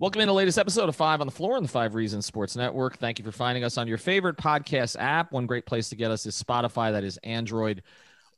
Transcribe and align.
Welcome 0.00 0.22
in 0.22 0.28
the 0.28 0.32
latest 0.32 0.56
episode 0.56 0.88
of 0.88 0.96
Five 0.96 1.20
on 1.20 1.26
the 1.26 1.30
Floor 1.30 1.58
on 1.58 1.62
the 1.62 1.68
Five 1.68 1.94
Reasons 1.94 2.24
Sports 2.24 2.56
Network. 2.56 2.96
Thank 2.96 3.18
you 3.18 3.24
for 3.26 3.32
finding 3.32 3.64
us 3.64 3.76
on 3.76 3.86
your 3.86 3.98
favorite 3.98 4.38
podcast 4.38 4.96
app. 4.98 5.30
One 5.30 5.44
great 5.44 5.66
place 5.66 5.90
to 5.90 5.94
get 5.94 6.10
us 6.10 6.24
is 6.24 6.42
Spotify, 6.42 6.92
that 6.92 7.04
is 7.04 7.18
Android 7.18 7.82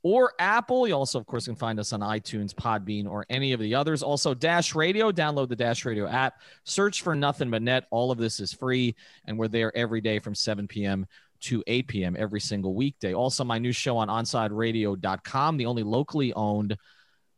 or 0.01 0.33
Apple. 0.39 0.85
You 0.89 0.95
also, 0.95 1.17
of 1.19 1.25
course, 1.25 1.45
can 1.45 1.55
find 1.55 1.79
us 1.79 1.93
on 1.93 2.01
iTunes, 2.01 2.53
Podbean, 2.53 3.09
or 3.09 3.25
any 3.29 3.53
of 3.53 3.61
the 3.61 3.75
others. 3.75 4.03
Also, 4.03 4.33
Dash 4.33 4.75
Radio. 4.75 5.09
Download 5.13 5.47
the 5.47 5.55
Dash 5.55 5.85
Radio 5.85 6.05
app. 6.05 6.41
Search 6.65 7.01
for 7.01 7.15
Nothing 7.15 7.49
But 7.49 7.61
Net. 7.61 7.85
All 7.91 8.11
of 8.11 8.17
this 8.17 8.41
is 8.41 8.51
free, 8.51 8.93
and 9.23 9.39
we're 9.39 9.47
there 9.47 9.71
every 9.73 10.01
day 10.01 10.19
from 10.19 10.35
7 10.35 10.67
p.m. 10.67 11.05
to 11.43 11.63
8 11.65 11.87
p.m. 11.87 12.17
every 12.19 12.41
single 12.41 12.73
weekday. 12.75 13.13
Also, 13.13 13.45
my 13.45 13.57
new 13.57 13.71
show 13.71 13.95
on 13.95 14.09
OnSideRadio.com, 14.09 15.55
the 15.55 15.67
only 15.67 15.83
locally 15.83 16.33
owned– 16.33 16.77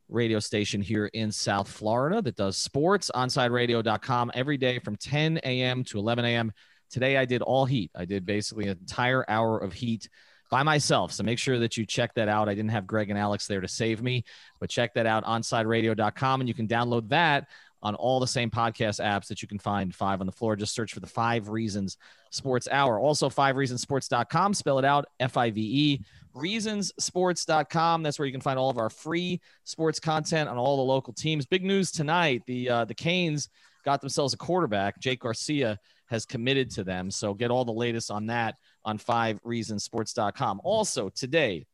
radio 0.07 0.39
station 0.39 0.81
here 0.81 1.07
in 1.07 1.31
South 1.31 1.67
Florida 1.67 2.21
that 2.21 2.35
does 2.35 2.57
sports. 2.57 3.11
OnSideRadio.com 3.15 4.31
every 4.33 4.57
day 4.57 4.79
from 4.79 4.95
10 4.95 5.39
a.m. 5.43 5.84
to 5.85 5.97
11 5.97 6.25
a.m. 6.25 6.52
Today 6.89 7.17
I 7.17 7.25
did 7.25 7.41
all 7.41 7.66
heat. 7.66 7.91
I 7.95 8.05
did 8.05 8.25
basically 8.25 8.66
an 8.66 8.77
entire 8.80 9.25
hour 9.27 9.57
of 9.57 9.73
heat 9.73 10.09
by 10.52 10.63
myself. 10.63 11.11
So 11.11 11.23
make 11.23 11.39
sure 11.39 11.59
that 11.59 11.75
you 11.75 11.85
check 11.85 12.13
that 12.16 12.30
out. 12.30 12.47
I 12.47 12.53
didn't 12.53 12.71
have 12.71 12.85
Greg 12.85 13.09
and 13.09 13.17
Alex 13.17 13.47
there 13.47 13.61
to 13.61 13.67
save 13.67 14.02
me, 14.02 14.23
but 14.59 14.70
check 14.70 14.94
that 14.94 15.05
out 15.05 15.25
OnSideRadio.com 15.25 16.41
and 16.41 16.47
you 16.47 16.53
can 16.53 16.67
download 16.67 17.09
that 17.09 17.47
on 17.81 17.94
all 17.95 18.19
the 18.19 18.27
same 18.27 18.49
podcast 18.49 18.99
apps 18.99 19.27
that 19.27 19.41
you 19.41 19.47
can 19.47 19.59
find 19.59 19.94
five 19.94 20.19
on 20.19 20.25
the 20.25 20.31
floor. 20.31 20.55
Just 20.55 20.73
search 20.73 20.94
for 20.94 20.99
the 20.99 21.08
five 21.08 21.49
reasons 21.49 21.97
sports 22.31 22.67
hour. 22.72 22.99
Also, 22.99 23.30
five 23.30 23.55
reasons 23.55 23.81
sports.com, 23.81 24.53
spell 24.53 24.80
it 24.80 24.85
out 24.85 25.05
F 25.19 25.38
I 25.38 25.52
V 25.52 25.61
E 25.61 26.05
reasonsports.com. 26.35 28.03
That's 28.03 28.20
where 28.20 28.25
you 28.25 28.31
can 28.31 28.41
find 28.41 28.59
all 28.59 28.70
of 28.70 28.77
our 28.77 28.89
free 28.89 29.41
sports 29.63 29.99
content 29.99 30.49
on 30.49 30.58
all 30.58 30.77
the 30.77 30.84
local 30.84 31.13
teams. 31.13 31.45
Big 31.45 31.63
news 31.63 31.91
tonight: 31.91 32.44
the 32.45 32.70
uh, 32.70 32.85
the 32.85 32.94
Canes 32.94 33.49
got 33.84 34.02
themselves 34.02 34.34
a 34.34 34.38
quarterback. 34.38 34.99
Jake 34.99 35.21
Garcia 35.21 35.80
has 36.08 36.25
committed 36.25 36.70
to 36.71 36.84
them. 36.84 37.09
So 37.09 37.34
get 37.34 37.52
all 37.52 37.66
the 37.66 37.72
latest 37.72 38.11
on 38.11 38.28
that 38.28 38.56
on 38.83 38.97
5reasonsports.com. 38.97 40.61
Also 40.63 41.09
today, 41.09 41.66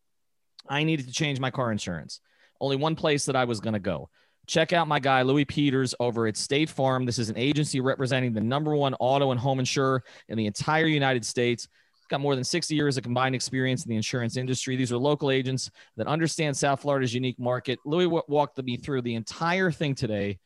I 0.69 0.83
needed 0.83 1.07
to 1.07 1.13
change 1.13 1.39
my 1.39 1.51
car 1.51 1.71
insurance. 1.71 2.21
Only 2.59 2.75
one 2.75 2.95
place 2.95 3.25
that 3.25 3.35
I 3.35 3.45
was 3.45 3.59
going 3.59 3.73
to 3.73 3.79
go. 3.79 4.09
Check 4.47 4.73
out 4.73 4.87
my 4.87 4.99
guy 4.99 5.21
Luis 5.21 5.45
Peters 5.47 5.95
over 5.99 6.27
at 6.27 6.37
State 6.37 6.69
Farm. 6.69 7.05
This 7.05 7.19
is 7.19 7.29
an 7.29 7.37
agency 7.37 7.79
representing 7.79 8.33
the 8.33 8.41
number 8.41 8.75
one 8.75 8.93
auto 8.95 9.31
and 9.31 9.39
home 9.39 9.59
insurer 9.59 10.03
in 10.27 10.37
the 10.37 10.45
entire 10.45 10.87
United 10.87 11.25
States 11.25 11.67
got 12.11 12.21
more 12.21 12.35
than 12.35 12.43
60 12.43 12.75
years 12.75 12.97
of 12.97 13.03
combined 13.03 13.33
experience 13.33 13.85
in 13.85 13.89
the 13.89 13.95
insurance 13.95 14.37
industry. 14.37 14.75
These 14.75 14.91
are 14.91 14.97
local 14.97 15.31
agents 15.31 15.71
that 15.97 16.05
understand 16.05 16.55
South 16.55 16.81
Florida's 16.81 17.13
unique 17.13 17.39
market. 17.39 17.79
Luis 17.85 18.21
walked 18.27 18.61
me 18.61 18.77
through 18.77 19.01
the 19.01 19.15
entire 19.15 19.71
thing 19.71 19.95
today. 19.95 20.37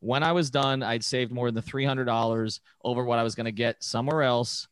When 0.00 0.22
I 0.22 0.32
was 0.32 0.50
done, 0.50 0.82
I'd 0.82 1.02
saved 1.02 1.32
more 1.32 1.50
than 1.50 1.62
$300 1.62 2.60
over 2.84 3.04
what 3.04 3.18
I 3.18 3.22
was 3.22 3.34
going 3.34 3.46
to 3.46 3.52
get 3.52 3.82
somewhere 3.82 4.22
else. 4.22 4.68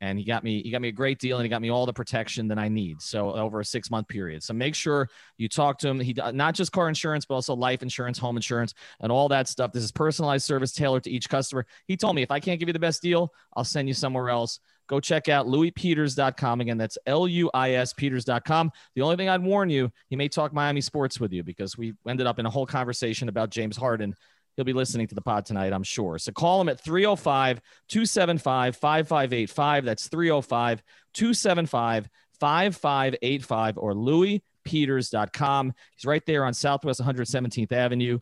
And 0.00 0.18
he 0.18 0.24
got 0.24 0.42
me, 0.42 0.62
he 0.62 0.70
got 0.70 0.80
me 0.80 0.88
a 0.88 0.92
great 0.92 1.20
deal 1.20 1.36
and 1.36 1.44
he 1.44 1.48
got 1.48 1.62
me 1.62 1.70
all 1.70 1.86
the 1.86 1.92
protection 1.92 2.48
that 2.48 2.58
I 2.58 2.68
need. 2.68 3.00
So 3.00 3.34
over 3.34 3.60
a 3.60 3.64
six 3.64 3.88
month 3.88 4.08
period. 4.08 4.42
So 4.42 4.52
make 4.52 4.74
sure 4.74 5.08
you 5.36 5.48
talk 5.48 5.78
to 5.78 5.88
him. 5.88 6.00
He 6.00 6.12
not 6.32 6.54
just 6.54 6.72
car 6.72 6.88
insurance, 6.88 7.24
but 7.24 7.34
also 7.34 7.54
life 7.54 7.82
insurance, 7.82 8.18
home 8.18 8.36
insurance, 8.36 8.74
and 9.00 9.12
all 9.12 9.28
that 9.28 9.46
stuff. 9.46 9.72
This 9.72 9.84
is 9.84 9.92
personalized 9.92 10.44
service 10.44 10.72
tailored 10.72 11.04
to 11.04 11.10
each 11.10 11.28
customer. 11.28 11.66
He 11.86 11.96
told 11.96 12.16
me 12.16 12.22
if 12.22 12.32
I 12.32 12.40
can't 12.40 12.58
give 12.58 12.68
you 12.68 12.72
the 12.72 12.80
best 12.80 13.00
deal, 13.00 13.32
I'll 13.54 13.62
send 13.62 13.86
you 13.86 13.94
somewhere 13.94 14.28
else 14.28 14.58
go 14.88 15.00
check 15.00 15.28
out 15.28 15.46
luispeters.com. 15.46 16.60
Again, 16.60 16.78
that's 16.78 16.98
L 17.06 17.28
U 17.28 17.50
I 17.54 17.72
S 17.72 17.92
Peters.com. 17.92 18.70
The 18.94 19.02
only 19.02 19.16
thing 19.16 19.28
I'd 19.28 19.42
warn 19.42 19.70
you, 19.70 19.90
he 20.08 20.16
may 20.16 20.28
talk 20.28 20.52
Miami 20.52 20.80
sports 20.80 21.20
with 21.20 21.32
you 21.32 21.42
because 21.42 21.76
we 21.76 21.94
ended 22.08 22.26
up 22.26 22.38
in 22.38 22.46
a 22.46 22.50
whole 22.50 22.66
conversation 22.66 23.28
about 23.28 23.50
James 23.50 23.76
Harden. 23.76 24.14
He'll 24.56 24.64
be 24.64 24.72
listening 24.72 25.06
to 25.08 25.14
the 25.14 25.22
pod 25.22 25.46
tonight, 25.46 25.72
I'm 25.72 25.82
sure. 25.82 26.18
So 26.18 26.32
call 26.32 26.60
him 26.60 26.68
at 26.68 26.80
305 26.80 27.60
275 27.88 28.76
5585. 28.76 29.84
That's 29.84 30.08
305 30.08 30.82
275 31.14 32.08
5585 32.38 33.78
or 33.78 33.94
luispeters.com. 33.94 35.72
He's 35.96 36.04
right 36.04 36.26
there 36.26 36.44
on 36.44 36.52
Southwest 36.52 37.00
117th 37.00 37.72
Avenue, 37.72 38.18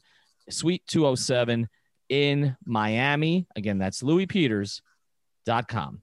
Suite 0.48 0.86
207 0.86 1.68
in 2.08 2.56
Miami. 2.64 3.48
Again, 3.56 3.78
that's 3.78 4.02
luispeters.com. 4.02 6.02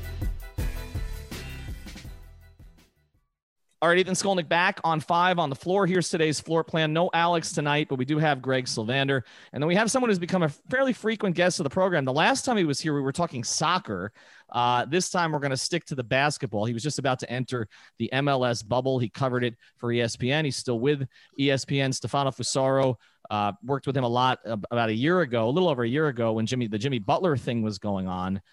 All 3.83 3.89
right, 3.89 3.97
Ethan 3.97 4.13
Skolnick 4.13 4.47
back 4.47 4.79
on 4.83 4.99
five 4.99 5.39
on 5.39 5.49
the 5.49 5.55
floor. 5.55 5.87
Here's 5.87 6.07
today's 6.07 6.39
floor 6.39 6.63
plan. 6.63 6.93
No 6.93 7.09
Alex 7.15 7.51
tonight, 7.51 7.87
but 7.89 7.97
we 7.97 8.05
do 8.05 8.19
have 8.19 8.39
Greg 8.39 8.65
Sylvander. 8.65 9.23
And 9.53 9.63
then 9.63 9.67
we 9.67 9.73
have 9.73 9.89
someone 9.89 10.11
who's 10.11 10.19
become 10.19 10.43
a 10.43 10.49
fairly 10.49 10.93
frequent 10.93 11.35
guest 11.35 11.59
of 11.59 11.63
the 11.63 11.71
program. 11.71 12.05
The 12.05 12.13
last 12.13 12.45
time 12.45 12.57
he 12.57 12.63
was 12.63 12.79
here, 12.79 12.93
we 12.93 13.01
were 13.01 13.11
talking 13.11 13.43
soccer. 13.43 14.11
Uh, 14.51 14.85
this 14.85 15.09
time 15.09 15.31
we're 15.31 15.39
going 15.39 15.49
to 15.49 15.57
stick 15.57 15.83
to 15.85 15.95
the 15.95 16.03
basketball. 16.03 16.65
He 16.65 16.75
was 16.75 16.83
just 16.83 16.99
about 16.99 17.17
to 17.21 17.31
enter 17.31 17.67
the 17.97 18.07
MLS 18.13 18.67
bubble. 18.67 18.99
He 18.99 19.09
covered 19.09 19.43
it 19.43 19.55
for 19.77 19.89
ESPN. 19.89 20.45
He's 20.45 20.57
still 20.57 20.79
with 20.79 21.07
ESPN. 21.39 21.91
Stefano 21.91 22.29
Fusaro 22.29 22.97
uh, 23.31 23.53
worked 23.63 23.87
with 23.87 23.97
him 23.97 24.03
a 24.03 24.09
lot 24.09 24.41
about 24.45 24.89
a 24.89 24.93
year 24.93 25.21
ago, 25.21 25.49
a 25.49 25.49
little 25.49 25.69
over 25.69 25.81
a 25.81 25.89
year 25.89 26.07
ago 26.07 26.33
when 26.33 26.45
Jimmy 26.45 26.67
the 26.67 26.77
Jimmy 26.77 26.99
Butler 26.99 27.35
thing 27.35 27.63
was 27.63 27.79
going 27.79 28.07
on. 28.07 28.43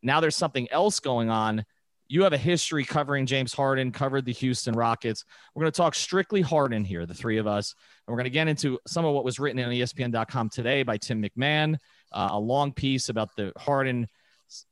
Now 0.00 0.20
there's 0.20 0.36
something 0.36 0.68
else 0.70 1.00
going 1.00 1.28
on 1.28 1.64
you 2.08 2.22
have 2.22 2.32
a 2.32 2.38
history 2.38 2.84
covering 2.84 3.26
James 3.26 3.52
Harden, 3.52 3.90
covered 3.90 4.24
the 4.24 4.32
Houston 4.32 4.74
Rockets. 4.74 5.24
We're 5.54 5.62
going 5.62 5.72
to 5.72 5.76
talk 5.76 5.94
strictly 5.94 6.40
Harden 6.40 6.84
here, 6.84 7.04
the 7.06 7.14
three 7.14 7.38
of 7.38 7.46
us. 7.46 7.74
And 8.06 8.12
we're 8.12 8.18
going 8.18 8.24
to 8.24 8.30
get 8.30 8.48
into 8.48 8.78
some 8.86 9.04
of 9.04 9.14
what 9.14 9.24
was 9.24 9.38
written 9.38 9.62
on 9.62 9.70
ESPN.com 9.70 10.50
today 10.50 10.82
by 10.82 10.98
Tim 10.98 11.22
McMahon, 11.22 11.76
uh, 12.12 12.28
a 12.32 12.38
long 12.38 12.72
piece 12.72 13.08
about 13.08 13.34
the 13.36 13.52
Harden, 13.56 14.06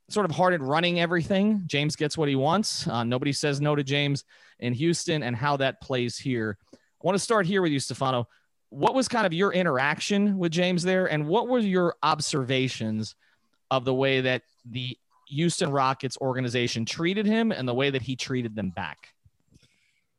sort 0.09 0.27
of 0.27 0.37
Harden 0.37 0.63
running 0.63 1.01
everything. 1.01 1.63
James 1.67 1.97
gets 1.97 2.17
what 2.17 2.29
he 2.29 2.37
wants. 2.37 2.87
Uh, 2.87 3.03
nobody 3.03 3.33
says 3.33 3.61
no 3.61 3.75
to 3.75 3.83
James 3.83 4.25
in 4.61 4.73
Houston 4.73 5.23
and 5.23 5.35
how 5.35 5.57
that 5.57 5.81
plays 5.81 6.17
here. 6.17 6.57
I 6.73 6.77
want 7.03 7.17
to 7.17 7.23
start 7.25 7.47
here 7.47 7.63
with 7.63 7.73
you, 7.73 7.81
Stefano. 7.81 8.29
What 8.71 8.95
was 8.95 9.09
kind 9.09 9.27
of 9.27 9.33
your 9.33 9.53
interaction 9.53 10.39
with 10.39 10.53
James 10.53 10.83
there, 10.83 11.07
and 11.07 11.27
what 11.27 11.49
were 11.49 11.59
your 11.59 11.95
observations 12.03 13.15
of 13.71 13.85
the 13.85 13.95
way 13.95 14.23
that 14.23 14.43
the 14.65 14.97
Houston 15.29 15.71
Rockets 15.71 16.17
organization 16.21 16.85
treated 16.85 17.27
him 17.27 17.53
and 17.53 17.67
the 17.69 17.75
way 17.75 17.91
that 17.91 18.03
he 18.03 18.17
treated 18.17 18.55
them 18.55 18.71
back? 18.71 19.09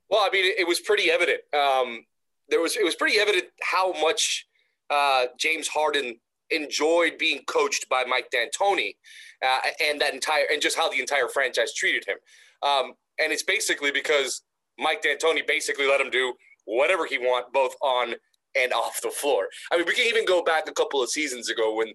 Well, 0.09 0.21
I 0.23 0.29
mean, 0.31 0.45
it 0.57 0.67
was 0.67 0.79
pretty 0.79 1.09
evident. 1.09 1.41
Um, 1.53 2.05
there 2.49 2.61
was 2.61 2.75
it 2.75 2.83
was 2.83 2.95
pretty 2.95 3.19
evident 3.19 3.45
how 3.61 3.93
much 4.01 4.47
uh, 4.89 5.25
James 5.37 5.67
Harden 5.67 6.19
enjoyed 6.51 7.17
being 7.17 7.43
coached 7.47 7.89
by 7.89 8.03
Mike 8.07 8.29
D'Antoni, 8.29 8.95
uh, 9.43 9.59
and 9.81 9.99
that 9.99 10.13
entire 10.13 10.45
and 10.51 10.61
just 10.61 10.77
how 10.77 10.89
the 10.89 10.99
entire 10.99 11.27
franchise 11.27 11.73
treated 11.73 12.05
him. 12.05 12.17
Um, 12.61 12.93
and 13.19 13.31
it's 13.31 13.43
basically 13.43 13.91
because 13.91 14.41
Mike 14.77 15.01
D'Antoni 15.01 15.45
basically 15.47 15.87
let 15.87 16.01
him 16.01 16.09
do 16.09 16.33
whatever 16.65 17.05
he 17.05 17.17
want, 17.17 17.51
both 17.53 17.75
on 17.81 18.15
and 18.55 18.73
off 18.73 19.01
the 19.01 19.09
floor. 19.09 19.47
I 19.71 19.77
mean, 19.77 19.85
we 19.85 19.93
can 19.93 20.07
even 20.07 20.25
go 20.25 20.43
back 20.43 20.69
a 20.69 20.73
couple 20.73 21.01
of 21.01 21.09
seasons 21.09 21.49
ago 21.49 21.75
when, 21.75 21.89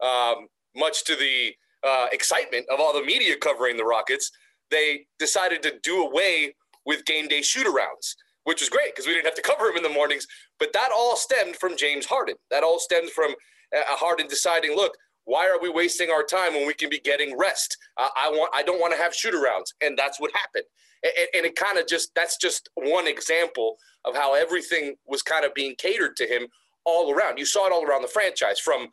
um, 0.00 0.46
much 0.74 1.04
to 1.04 1.16
the 1.16 1.54
uh, 1.86 2.06
excitement 2.12 2.66
of 2.70 2.80
all 2.80 2.92
the 2.92 3.04
media 3.04 3.36
covering 3.36 3.76
the 3.76 3.84
Rockets, 3.84 4.30
they 4.70 5.06
decided 5.18 5.62
to 5.62 5.74
do 5.82 6.04
away 6.04 6.54
with 6.84 7.04
game 7.04 7.28
day 7.28 7.40
shootarounds, 7.40 8.14
which 8.44 8.60
was 8.60 8.68
great 8.68 8.94
because 8.94 9.06
we 9.06 9.14
didn't 9.14 9.26
have 9.26 9.34
to 9.34 9.42
cover 9.42 9.66
him 9.68 9.76
in 9.76 9.82
the 9.82 9.88
mornings. 9.88 10.26
But 10.58 10.72
that 10.72 10.90
all 10.94 11.16
stemmed 11.16 11.56
from 11.56 11.76
James 11.76 12.06
Harden. 12.06 12.36
That 12.50 12.62
all 12.62 12.78
stemmed 12.78 13.10
from 13.10 13.32
uh, 13.76 13.82
Harden 13.86 14.26
deciding, 14.28 14.74
look, 14.74 14.92
why 15.24 15.48
are 15.48 15.60
we 15.60 15.68
wasting 15.68 16.10
our 16.10 16.22
time 16.22 16.54
when 16.54 16.66
we 16.66 16.74
can 16.74 16.88
be 16.88 17.00
getting 17.00 17.36
rest? 17.36 17.76
Uh, 17.96 18.08
I 18.16 18.30
want, 18.30 18.52
I 18.54 18.62
don't 18.62 18.80
want 18.80 18.94
to 18.94 18.98
have 18.98 19.12
shootarounds, 19.12 19.72
and 19.80 19.98
that's 19.98 20.20
what 20.20 20.30
happened. 20.34 20.64
And, 21.02 21.28
and 21.34 21.46
it 21.46 21.56
kind 21.56 21.78
of 21.78 21.86
just 21.86 22.14
that's 22.14 22.36
just 22.36 22.68
one 22.74 23.06
example 23.08 23.76
of 24.04 24.14
how 24.14 24.34
everything 24.34 24.94
was 25.06 25.22
kind 25.22 25.44
of 25.44 25.52
being 25.52 25.74
catered 25.78 26.16
to 26.16 26.26
him 26.26 26.46
all 26.84 27.12
around. 27.12 27.38
You 27.38 27.44
saw 27.44 27.66
it 27.66 27.72
all 27.72 27.84
around 27.84 28.02
the 28.02 28.08
franchise, 28.08 28.60
from 28.60 28.88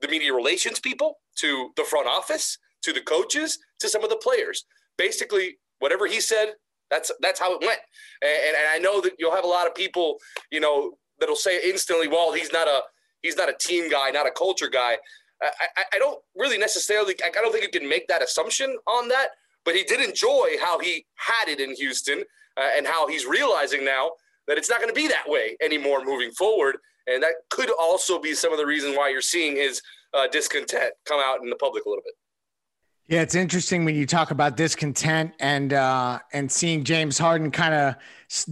the 0.00 0.08
media 0.08 0.34
relations 0.34 0.80
people 0.80 1.18
to 1.36 1.70
the 1.76 1.84
front 1.84 2.06
office 2.06 2.58
to 2.82 2.92
the 2.92 3.00
coaches 3.00 3.58
to 3.80 3.88
some 3.88 4.04
of 4.04 4.10
the 4.10 4.16
players. 4.16 4.64
Basically, 4.96 5.56
whatever 5.78 6.06
he 6.06 6.20
said, 6.20 6.54
that's 6.90 7.10
that's 7.20 7.40
how 7.40 7.54
it 7.54 7.60
went. 7.60 7.80
And, 8.22 8.56
and 8.56 8.68
I 8.70 8.78
know 8.78 9.00
that 9.00 9.12
you'll 9.18 9.34
have 9.34 9.44
a 9.44 9.48
lot 9.48 9.66
of 9.66 9.74
people, 9.74 10.18
you 10.50 10.60
know, 10.60 10.92
that'll 11.18 11.36
say 11.36 11.60
instantly, 11.68 12.08
"Well, 12.08 12.32
he's 12.32 12.52
not 12.52 12.68
a 12.68 12.82
he's 13.22 13.36
not 13.36 13.48
a 13.48 13.54
team 13.58 13.90
guy, 13.90 14.10
not 14.10 14.26
a 14.26 14.30
culture 14.30 14.68
guy." 14.68 14.98
I, 15.42 15.50
I, 15.76 15.84
I 15.94 15.98
don't 15.98 16.20
really 16.36 16.58
necessarily. 16.58 17.14
I 17.24 17.30
don't 17.30 17.52
think 17.52 17.64
you 17.64 17.80
can 17.80 17.88
make 17.88 18.06
that 18.08 18.22
assumption 18.22 18.76
on 18.86 19.08
that. 19.08 19.28
But 19.64 19.74
he 19.74 19.82
did 19.82 20.06
enjoy 20.06 20.56
how 20.60 20.78
he 20.78 21.06
had 21.14 21.48
it 21.48 21.58
in 21.58 21.74
Houston 21.76 22.22
uh, 22.56 22.68
and 22.76 22.86
how 22.86 23.08
he's 23.08 23.24
realizing 23.24 23.84
now 23.84 24.12
that 24.46 24.58
it's 24.58 24.68
not 24.68 24.78
going 24.78 24.94
to 24.94 24.94
be 24.94 25.08
that 25.08 25.24
way 25.26 25.56
anymore 25.62 26.04
moving 26.04 26.30
forward. 26.32 26.76
And 27.06 27.22
that 27.22 27.34
could 27.50 27.70
also 27.70 28.18
be 28.18 28.34
some 28.34 28.52
of 28.52 28.58
the 28.58 28.66
reason 28.66 28.94
why 28.94 29.10
you're 29.10 29.20
seeing 29.20 29.56
his 29.56 29.82
uh, 30.14 30.26
discontent 30.28 30.94
come 31.04 31.20
out 31.22 31.42
in 31.42 31.50
the 31.50 31.56
public 31.56 31.84
a 31.84 31.88
little 31.88 32.02
bit. 32.04 32.14
Yeah, 33.06 33.20
it's 33.20 33.34
interesting 33.34 33.84
when 33.84 33.96
you 33.96 34.06
talk 34.06 34.30
about 34.30 34.56
discontent 34.56 35.34
and 35.38 35.74
uh, 35.74 36.20
and 36.32 36.50
seeing 36.50 36.84
James 36.84 37.18
Harden 37.18 37.50
kind 37.50 37.74
of 37.74 37.96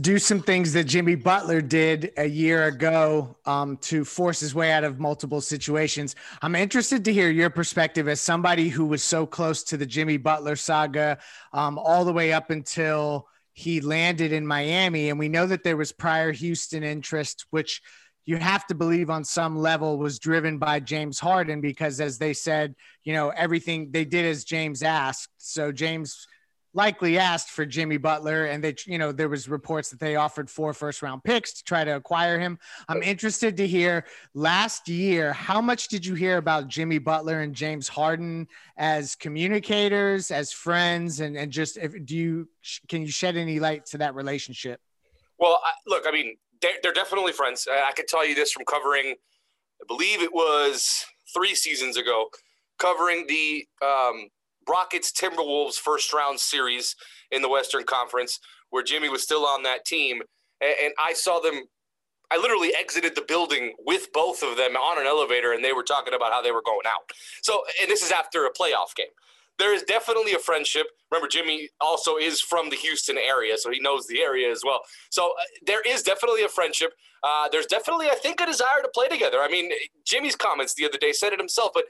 do 0.02 0.18
some 0.18 0.42
things 0.42 0.74
that 0.74 0.84
Jimmy 0.84 1.14
Butler 1.14 1.62
did 1.62 2.12
a 2.18 2.26
year 2.26 2.64
ago 2.64 3.34
um, 3.46 3.78
to 3.78 4.04
force 4.04 4.40
his 4.40 4.54
way 4.54 4.70
out 4.70 4.84
of 4.84 5.00
multiple 5.00 5.40
situations. 5.40 6.16
I'm 6.42 6.54
interested 6.54 7.02
to 7.06 7.12
hear 7.14 7.30
your 7.30 7.48
perspective 7.48 8.08
as 8.08 8.20
somebody 8.20 8.68
who 8.68 8.84
was 8.84 9.02
so 9.02 9.24
close 9.24 9.62
to 9.64 9.78
the 9.78 9.86
Jimmy 9.86 10.18
Butler 10.18 10.56
saga 10.56 11.16
um, 11.54 11.78
all 11.78 12.04
the 12.04 12.12
way 12.12 12.34
up 12.34 12.50
until 12.50 13.28
he 13.54 13.80
landed 13.80 14.32
in 14.32 14.46
Miami, 14.46 15.08
and 15.08 15.18
we 15.18 15.30
know 15.30 15.46
that 15.46 15.64
there 15.64 15.78
was 15.78 15.92
prior 15.92 16.30
Houston 16.30 16.82
interest, 16.82 17.46
which 17.48 17.80
you 18.24 18.36
have 18.36 18.66
to 18.68 18.74
believe 18.74 19.10
on 19.10 19.24
some 19.24 19.56
level 19.56 19.98
was 19.98 20.18
driven 20.18 20.58
by 20.58 20.80
James 20.80 21.18
Harden 21.18 21.60
because, 21.60 22.00
as 22.00 22.18
they 22.18 22.32
said, 22.32 22.74
you 23.04 23.12
know, 23.12 23.30
everything 23.30 23.90
they 23.90 24.04
did 24.04 24.24
as 24.24 24.44
James 24.44 24.82
asked. 24.82 25.30
So 25.38 25.72
James 25.72 26.26
likely 26.74 27.18
asked 27.18 27.50
for 27.50 27.66
Jimmy 27.66 27.98
Butler, 27.98 28.46
and 28.46 28.64
they, 28.64 28.74
you 28.86 28.96
know, 28.96 29.12
there 29.12 29.28
was 29.28 29.48
reports 29.48 29.90
that 29.90 30.00
they 30.00 30.16
offered 30.16 30.48
four 30.48 30.72
first 30.72 31.02
round 31.02 31.22
picks 31.22 31.52
to 31.54 31.64
try 31.64 31.84
to 31.84 31.96
acquire 31.96 32.38
him. 32.38 32.58
I'm 32.88 33.02
interested 33.02 33.56
to 33.58 33.66
hear 33.66 34.06
last 34.34 34.88
year, 34.88 35.32
how 35.32 35.60
much 35.60 35.88
did 35.88 36.06
you 36.06 36.14
hear 36.14 36.38
about 36.38 36.68
Jimmy 36.68 36.98
Butler 36.98 37.40
and 37.40 37.54
James 37.54 37.88
Harden 37.88 38.46
as 38.76 39.14
communicators, 39.14 40.30
as 40.30 40.52
friends, 40.52 41.20
and 41.20 41.36
and 41.36 41.52
just 41.52 41.76
if, 41.76 41.92
do 42.04 42.16
you 42.16 42.48
can 42.88 43.02
you 43.02 43.08
shed 43.08 43.36
any 43.36 43.60
light 43.60 43.84
to 43.86 43.98
that 43.98 44.14
relationship? 44.14 44.80
Well, 45.38 45.60
I, 45.64 45.72
look, 45.86 46.04
I 46.06 46.12
mean, 46.12 46.36
they're, 46.62 46.72
they're 46.82 46.92
definitely 46.92 47.32
friends. 47.32 47.68
I 47.70 47.92
can 47.92 48.06
tell 48.06 48.26
you 48.26 48.34
this 48.34 48.52
from 48.52 48.64
covering, 48.64 49.14
I 49.80 49.84
believe 49.86 50.22
it 50.22 50.32
was 50.32 51.04
three 51.34 51.54
seasons 51.54 51.96
ago, 51.96 52.28
covering 52.78 53.26
the 53.28 53.66
um, 53.84 54.28
Rockets 54.68 55.12
Timberwolves 55.12 55.74
first 55.74 56.12
round 56.12 56.40
series 56.40 56.96
in 57.30 57.42
the 57.42 57.48
Western 57.48 57.84
Conference, 57.84 58.38
where 58.70 58.82
Jimmy 58.82 59.08
was 59.08 59.22
still 59.22 59.44
on 59.44 59.62
that 59.64 59.84
team. 59.84 60.22
And, 60.60 60.74
and 60.84 60.94
I 61.04 61.12
saw 61.12 61.40
them, 61.40 61.64
I 62.30 62.38
literally 62.38 62.74
exited 62.74 63.14
the 63.14 63.22
building 63.22 63.74
with 63.84 64.12
both 64.12 64.42
of 64.42 64.56
them 64.56 64.76
on 64.76 65.00
an 65.00 65.06
elevator, 65.06 65.52
and 65.52 65.62
they 65.64 65.72
were 65.72 65.82
talking 65.82 66.14
about 66.14 66.32
how 66.32 66.40
they 66.40 66.52
were 66.52 66.62
going 66.64 66.86
out. 66.86 67.10
So, 67.42 67.62
and 67.80 67.90
this 67.90 68.02
is 68.02 68.10
after 68.10 68.46
a 68.46 68.52
playoff 68.52 68.94
game 68.96 69.06
there 69.58 69.74
is 69.74 69.82
definitely 69.82 70.32
a 70.34 70.38
friendship. 70.38 70.86
Remember, 71.10 71.28
Jimmy 71.28 71.68
also 71.80 72.16
is 72.16 72.40
from 72.40 72.70
the 72.70 72.76
Houston 72.76 73.18
area, 73.18 73.56
so 73.56 73.70
he 73.70 73.80
knows 73.80 74.06
the 74.06 74.20
area 74.20 74.50
as 74.50 74.62
well. 74.64 74.80
So 75.10 75.26
uh, 75.26 75.42
there 75.66 75.82
is 75.82 76.02
definitely 76.02 76.42
a 76.42 76.48
friendship. 76.48 76.92
Uh, 77.22 77.48
there's 77.50 77.66
definitely, 77.66 78.08
I 78.08 78.14
think, 78.16 78.40
a 78.40 78.46
desire 78.46 78.82
to 78.82 78.88
play 78.88 79.08
together. 79.08 79.38
I 79.40 79.48
mean, 79.48 79.70
Jimmy's 80.04 80.36
comments 80.36 80.74
the 80.74 80.84
other 80.84 80.98
day 80.98 81.12
said 81.12 81.32
it 81.32 81.38
himself, 81.38 81.70
but 81.74 81.84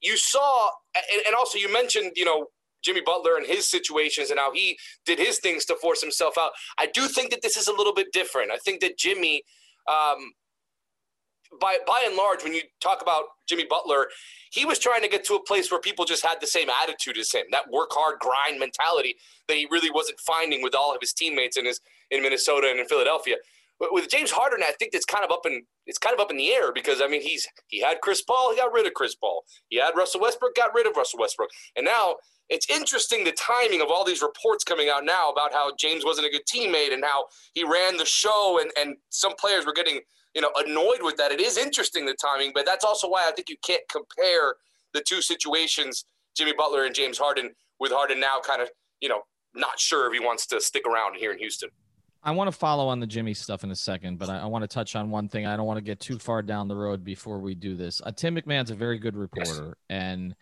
you 0.00 0.16
saw, 0.16 0.70
and, 0.94 1.22
and 1.26 1.34
also 1.34 1.58
you 1.58 1.70
mentioned, 1.72 2.12
you 2.16 2.24
know, 2.24 2.46
Jimmy 2.82 3.02
Butler 3.02 3.36
and 3.36 3.46
his 3.46 3.68
situations 3.68 4.30
and 4.30 4.40
how 4.40 4.52
he 4.52 4.78
did 5.04 5.18
his 5.18 5.38
things 5.38 5.64
to 5.66 5.76
force 5.76 6.00
himself 6.00 6.38
out. 6.38 6.52
I 6.78 6.86
do 6.86 7.08
think 7.08 7.30
that 7.30 7.42
this 7.42 7.56
is 7.56 7.68
a 7.68 7.72
little 7.72 7.92
bit 7.94 8.12
different. 8.12 8.50
I 8.50 8.56
think 8.56 8.80
that 8.80 8.96
Jimmy, 8.96 9.42
um, 9.86 10.32
by 11.60 11.78
by 11.86 12.02
and 12.06 12.16
large, 12.16 12.44
when 12.44 12.54
you 12.54 12.62
talk 12.80 13.02
about 13.02 13.24
Jimmy 13.48 13.64
Butler, 13.68 14.06
he 14.50 14.64
was 14.64 14.78
trying 14.78 15.02
to 15.02 15.08
get 15.08 15.24
to 15.26 15.34
a 15.34 15.42
place 15.42 15.70
where 15.70 15.80
people 15.80 16.04
just 16.04 16.24
had 16.24 16.40
the 16.40 16.46
same 16.46 16.68
attitude 16.82 17.18
as 17.18 17.32
him, 17.32 17.44
that 17.50 17.70
work 17.70 17.90
hard, 17.92 18.18
grind 18.20 18.60
mentality 18.60 19.16
that 19.48 19.56
he 19.56 19.66
really 19.70 19.90
wasn't 19.90 20.18
finding 20.20 20.62
with 20.62 20.74
all 20.74 20.94
of 20.94 20.98
his 21.00 21.12
teammates 21.12 21.56
in 21.56 21.64
his 21.66 21.80
in 22.10 22.22
Minnesota 22.22 22.68
and 22.70 22.78
in 22.78 22.86
Philadelphia. 22.86 23.36
But 23.80 23.94
with 23.94 24.10
James 24.10 24.30
Harden, 24.30 24.62
I 24.62 24.72
think 24.78 24.92
it's 24.92 25.06
kind 25.06 25.24
of 25.24 25.30
up 25.32 25.46
in 25.46 25.62
it's 25.86 25.98
kind 25.98 26.14
of 26.14 26.20
up 26.20 26.30
in 26.30 26.36
the 26.36 26.50
air 26.50 26.72
because 26.72 27.00
I 27.02 27.08
mean 27.08 27.22
he's 27.22 27.48
he 27.68 27.80
had 27.80 28.00
Chris 28.02 28.22
Paul, 28.22 28.52
he 28.52 28.58
got 28.58 28.72
rid 28.72 28.86
of 28.86 28.94
Chris 28.94 29.14
Paul. 29.14 29.42
He 29.68 29.78
had 29.78 29.96
Russell 29.96 30.20
Westbrook, 30.20 30.54
got 30.54 30.74
rid 30.74 30.86
of 30.86 30.96
Russell 30.96 31.18
Westbrook, 31.18 31.48
and 31.76 31.84
now 31.84 32.16
it's 32.50 32.68
interesting 32.68 33.24
the 33.24 33.32
timing 33.32 33.80
of 33.80 33.88
all 33.90 34.04
these 34.04 34.22
reports 34.22 34.64
coming 34.64 34.88
out 34.88 35.04
now 35.04 35.30
about 35.30 35.52
how 35.52 35.72
James 35.78 36.04
wasn't 36.04 36.26
a 36.26 36.30
good 36.30 36.44
teammate 36.52 36.92
and 36.92 37.04
how 37.04 37.26
he 37.54 37.64
ran 37.64 37.96
the 37.96 38.04
show 38.04 38.60
and 38.60 38.70
and 38.78 38.96
some 39.08 39.34
players 39.36 39.64
were 39.64 39.72
getting 39.72 40.00
you 40.34 40.40
know, 40.40 40.50
annoyed 40.56 41.02
with 41.02 41.16
that. 41.16 41.32
It 41.32 41.40
is 41.40 41.56
interesting 41.56 42.06
the 42.06 42.14
timing, 42.14 42.52
but 42.54 42.66
that's 42.66 42.84
also 42.84 43.08
why 43.08 43.26
I 43.28 43.32
think 43.32 43.48
you 43.48 43.56
can't 43.64 43.82
compare 43.90 44.54
the 44.92 45.02
two 45.06 45.22
situations, 45.22 46.04
Jimmy 46.36 46.52
Butler 46.56 46.84
and 46.84 46.94
James 46.94 47.18
Harden, 47.18 47.50
with 47.78 47.92
Harden 47.92 48.20
now 48.20 48.40
kind 48.44 48.62
of, 48.62 48.70
you 49.00 49.08
know, 49.08 49.22
not 49.54 49.78
sure 49.78 50.06
if 50.06 50.18
he 50.18 50.24
wants 50.24 50.46
to 50.48 50.60
stick 50.60 50.86
around 50.86 51.16
here 51.16 51.32
in 51.32 51.38
Houston. 51.38 51.70
I 52.22 52.32
want 52.32 52.48
to 52.48 52.56
follow 52.56 52.88
on 52.88 53.00
the 53.00 53.06
Jimmy 53.06 53.32
stuff 53.32 53.64
in 53.64 53.70
a 53.70 53.76
second, 53.76 54.18
but 54.18 54.28
I, 54.28 54.40
I, 54.40 54.44
want 54.44 54.62
to 54.62 54.68
touch 54.68 54.94
on 54.94 55.10
one 55.10 55.28
thing. 55.28 55.46
I 55.46 55.56
don't 55.56 55.66
want 55.66 55.78
to 55.78 55.84
get 55.84 56.00
too 56.00 56.18
far 56.18 56.42
down 56.42 56.68
the 56.68 56.76
road 56.76 57.02
before 57.02 57.38
we 57.38 57.54
do 57.54 57.76
this. 57.76 58.02
Uh, 58.04 58.12
Tim 58.12 58.36
McMahon's 58.36 58.70
a 58.70 58.74
very 58.74 58.98
good 58.98 59.16
reporter 59.16 59.64
yes. 59.68 59.74
and 59.88 60.34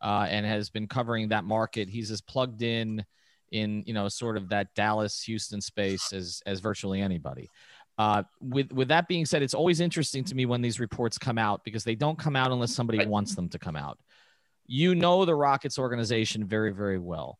uh, 0.00 0.26
and 0.28 0.46
has 0.46 0.70
been 0.70 0.86
covering 0.86 1.28
that 1.28 1.44
market. 1.44 1.88
He's 1.88 2.10
as 2.10 2.20
plugged 2.20 2.62
in 2.62 3.04
in 3.50 3.82
you 3.86 3.94
know 3.94 4.08
sort 4.08 4.36
of 4.36 4.48
that 4.50 4.74
Dallas 4.74 5.22
Houston 5.22 5.60
space 5.60 6.12
as 6.12 6.40
as 6.46 6.60
virtually 6.60 7.00
anybody. 7.00 7.50
Uh, 7.96 8.24
with 8.40 8.72
with 8.72 8.88
that 8.88 9.06
being 9.06 9.24
said, 9.24 9.42
it's 9.42 9.54
always 9.54 9.80
interesting 9.80 10.24
to 10.24 10.34
me 10.34 10.46
when 10.46 10.60
these 10.60 10.80
reports 10.80 11.16
come 11.16 11.38
out 11.38 11.62
because 11.64 11.84
they 11.84 11.94
don't 11.94 12.18
come 12.18 12.34
out 12.34 12.50
unless 12.50 12.74
somebody 12.74 13.04
wants 13.06 13.34
them 13.34 13.48
to 13.48 13.58
come 13.58 13.76
out. 13.76 13.98
You 14.66 14.94
know 14.94 15.24
the 15.24 15.34
Rockets 15.34 15.78
organization 15.78 16.44
very 16.44 16.72
very 16.72 16.98
well. 16.98 17.38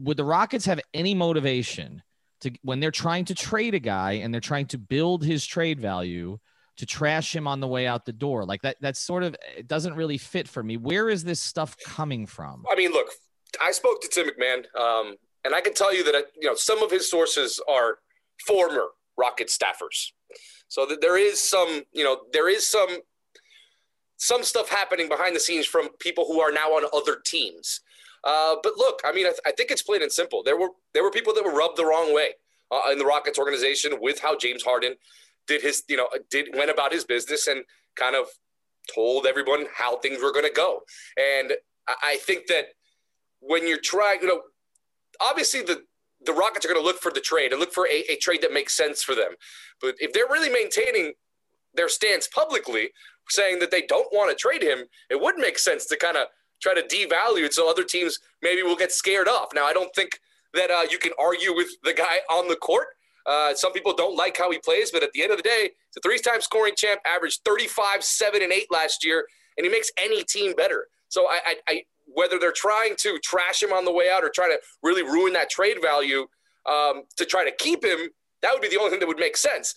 Would 0.00 0.16
the 0.16 0.24
Rockets 0.24 0.64
have 0.66 0.80
any 0.94 1.14
motivation 1.14 2.02
to 2.40 2.52
when 2.62 2.80
they're 2.80 2.90
trying 2.90 3.26
to 3.26 3.34
trade 3.34 3.74
a 3.74 3.78
guy 3.78 4.12
and 4.12 4.32
they're 4.32 4.40
trying 4.40 4.66
to 4.66 4.78
build 4.78 5.22
his 5.22 5.44
trade 5.44 5.80
value 5.80 6.38
to 6.76 6.86
trash 6.86 7.34
him 7.34 7.46
on 7.46 7.60
the 7.60 7.68
way 7.68 7.86
out 7.86 8.06
the 8.06 8.12
door? 8.12 8.46
Like 8.46 8.62
that 8.62 8.76
that's 8.80 9.00
sort 9.00 9.22
of 9.22 9.36
it 9.54 9.68
doesn't 9.68 9.94
really 9.94 10.16
fit 10.16 10.48
for 10.48 10.62
me. 10.62 10.78
Where 10.78 11.10
is 11.10 11.24
this 11.24 11.40
stuff 11.40 11.76
coming 11.84 12.24
from? 12.24 12.64
I 12.70 12.74
mean, 12.74 12.92
look, 12.92 13.08
I 13.62 13.72
spoke 13.72 14.00
to 14.00 14.08
Tim 14.08 14.28
McMahon, 14.28 14.64
um, 14.80 15.16
and 15.44 15.54
I 15.54 15.60
can 15.60 15.74
tell 15.74 15.94
you 15.94 16.04
that 16.04 16.14
you 16.40 16.48
know 16.48 16.54
some 16.54 16.82
of 16.82 16.90
his 16.90 17.10
sources 17.10 17.60
are 17.68 17.98
former 18.46 18.86
Rocket 19.18 19.48
staffers. 19.48 20.12
So 20.68 20.86
there 21.00 21.18
is 21.18 21.40
some, 21.40 21.82
you 21.92 22.04
know, 22.04 22.20
there 22.32 22.48
is 22.48 22.66
some 22.66 22.98
some 24.18 24.42
stuff 24.42 24.68
happening 24.68 25.08
behind 25.08 25.34
the 25.34 25.40
scenes 25.40 25.66
from 25.66 25.88
people 26.00 26.24
who 26.26 26.40
are 26.40 26.50
now 26.50 26.70
on 26.70 26.84
other 26.92 27.20
teams. 27.24 27.80
Uh, 28.24 28.56
but 28.62 28.72
look, 28.76 29.00
I 29.04 29.12
mean, 29.12 29.26
I, 29.26 29.30
th- 29.30 29.40
I, 29.46 29.52
think 29.52 29.70
it's 29.70 29.82
plain 29.82 30.02
and 30.02 30.10
simple. 30.10 30.42
There 30.42 30.58
were 30.58 30.70
there 30.92 31.04
were 31.04 31.10
people 31.10 31.32
that 31.34 31.44
were 31.44 31.54
rubbed 31.54 31.76
the 31.76 31.86
wrong 31.86 32.12
way 32.12 32.30
uh, 32.70 32.90
in 32.90 32.98
the 32.98 33.04
Rockets 33.04 33.38
organization 33.38 33.92
with 34.00 34.18
how 34.18 34.36
James 34.36 34.62
Harden 34.64 34.94
did 35.46 35.62
his, 35.62 35.84
you 35.88 35.96
know, 35.96 36.08
did 36.30 36.48
went 36.54 36.70
about 36.70 36.92
his 36.92 37.04
business 37.04 37.46
and 37.46 37.62
kind 37.94 38.16
of 38.16 38.26
told 38.92 39.26
everyone 39.26 39.66
how 39.74 39.98
things 39.98 40.20
were 40.20 40.32
going 40.32 40.44
to 40.44 40.52
go. 40.52 40.80
And 41.16 41.52
I, 41.88 41.94
I 42.04 42.16
think 42.16 42.48
that 42.48 42.66
when 43.40 43.66
you're 43.68 43.80
trying, 43.80 44.20
you 44.22 44.28
know, 44.28 44.42
obviously 45.20 45.62
the 45.62 45.84
the 46.24 46.32
Rockets 46.32 46.64
are 46.64 46.68
going 46.68 46.80
to 46.80 46.84
look 46.84 47.00
for 47.00 47.12
the 47.12 47.20
trade 47.20 47.52
and 47.52 47.60
look 47.60 47.72
for 47.72 47.86
a, 47.86 48.04
a 48.10 48.16
trade 48.16 48.42
that 48.42 48.52
makes 48.52 48.76
sense 48.76 49.02
for 49.02 49.14
them. 49.14 49.32
But 49.80 49.94
if 49.98 50.12
they're 50.12 50.26
really 50.26 50.50
maintaining 50.50 51.12
their 51.74 51.88
stance 51.88 52.26
publicly, 52.26 52.90
saying 53.28 53.58
that 53.60 53.70
they 53.70 53.82
don't 53.82 54.12
want 54.12 54.30
to 54.30 54.36
trade 54.36 54.62
him, 54.62 54.84
it 55.10 55.20
would 55.20 55.36
make 55.36 55.58
sense 55.58 55.86
to 55.86 55.96
kind 55.96 56.16
of 56.16 56.26
try 56.60 56.74
to 56.74 56.82
devalue 56.82 57.44
it 57.44 57.54
so 57.54 57.70
other 57.70 57.84
teams 57.84 58.18
maybe 58.42 58.62
will 58.62 58.76
get 58.76 58.90
scared 58.90 59.28
off. 59.28 59.48
Now, 59.54 59.64
I 59.64 59.72
don't 59.72 59.94
think 59.94 60.18
that 60.54 60.70
uh, 60.70 60.86
you 60.90 60.98
can 60.98 61.12
argue 61.20 61.54
with 61.54 61.68
the 61.84 61.92
guy 61.92 62.18
on 62.30 62.48
the 62.48 62.56
court. 62.56 62.88
Uh, 63.26 63.54
some 63.54 63.72
people 63.72 63.94
don't 63.94 64.16
like 64.16 64.36
how 64.38 64.50
he 64.50 64.58
plays, 64.58 64.90
but 64.90 65.02
at 65.02 65.12
the 65.12 65.22
end 65.22 65.30
of 65.30 65.36
the 65.36 65.42
day, 65.42 65.64
he's 65.64 65.96
a 65.98 66.00
three-time 66.00 66.40
scoring 66.40 66.72
champ, 66.76 67.00
averaged 67.06 67.40
35, 67.44 68.02
7, 68.02 68.42
and 68.42 68.52
8 68.52 68.66
last 68.70 69.04
year, 69.04 69.26
and 69.56 69.64
he 69.64 69.70
makes 69.70 69.90
any 69.98 70.24
team 70.24 70.54
better. 70.54 70.86
So 71.08 71.26
I, 71.26 71.40
I, 71.44 71.54
I 71.68 71.82
whether 72.14 72.38
they're 72.38 72.52
trying 72.52 72.94
to 72.96 73.18
trash 73.22 73.62
him 73.62 73.72
on 73.72 73.84
the 73.84 73.92
way 73.92 74.10
out 74.10 74.24
or 74.24 74.30
try 74.30 74.48
to 74.48 74.58
really 74.82 75.02
ruin 75.02 75.32
that 75.34 75.50
trade 75.50 75.76
value 75.82 76.26
um, 76.66 77.02
to 77.16 77.24
try 77.24 77.44
to 77.44 77.52
keep 77.58 77.84
him, 77.84 78.08
that 78.42 78.52
would 78.52 78.62
be 78.62 78.68
the 78.68 78.78
only 78.78 78.90
thing 78.90 79.00
that 79.00 79.08
would 79.08 79.18
make 79.18 79.36
sense. 79.36 79.74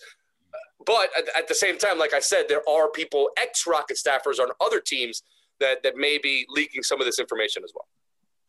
But 0.84 1.10
at, 1.16 1.24
at 1.36 1.48
the 1.48 1.54
same 1.54 1.78
time, 1.78 1.98
like 1.98 2.14
I 2.14 2.20
said, 2.20 2.46
there 2.48 2.68
are 2.68 2.90
people, 2.90 3.30
ex 3.40 3.66
Rocket 3.66 3.96
staffers 3.96 4.38
on 4.38 4.48
other 4.60 4.80
teams 4.80 5.22
that, 5.60 5.82
that 5.82 5.96
may 5.96 6.18
be 6.18 6.44
leaking 6.48 6.82
some 6.82 7.00
of 7.00 7.06
this 7.06 7.18
information 7.18 7.62
as 7.64 7.72
well. 7.74 7.86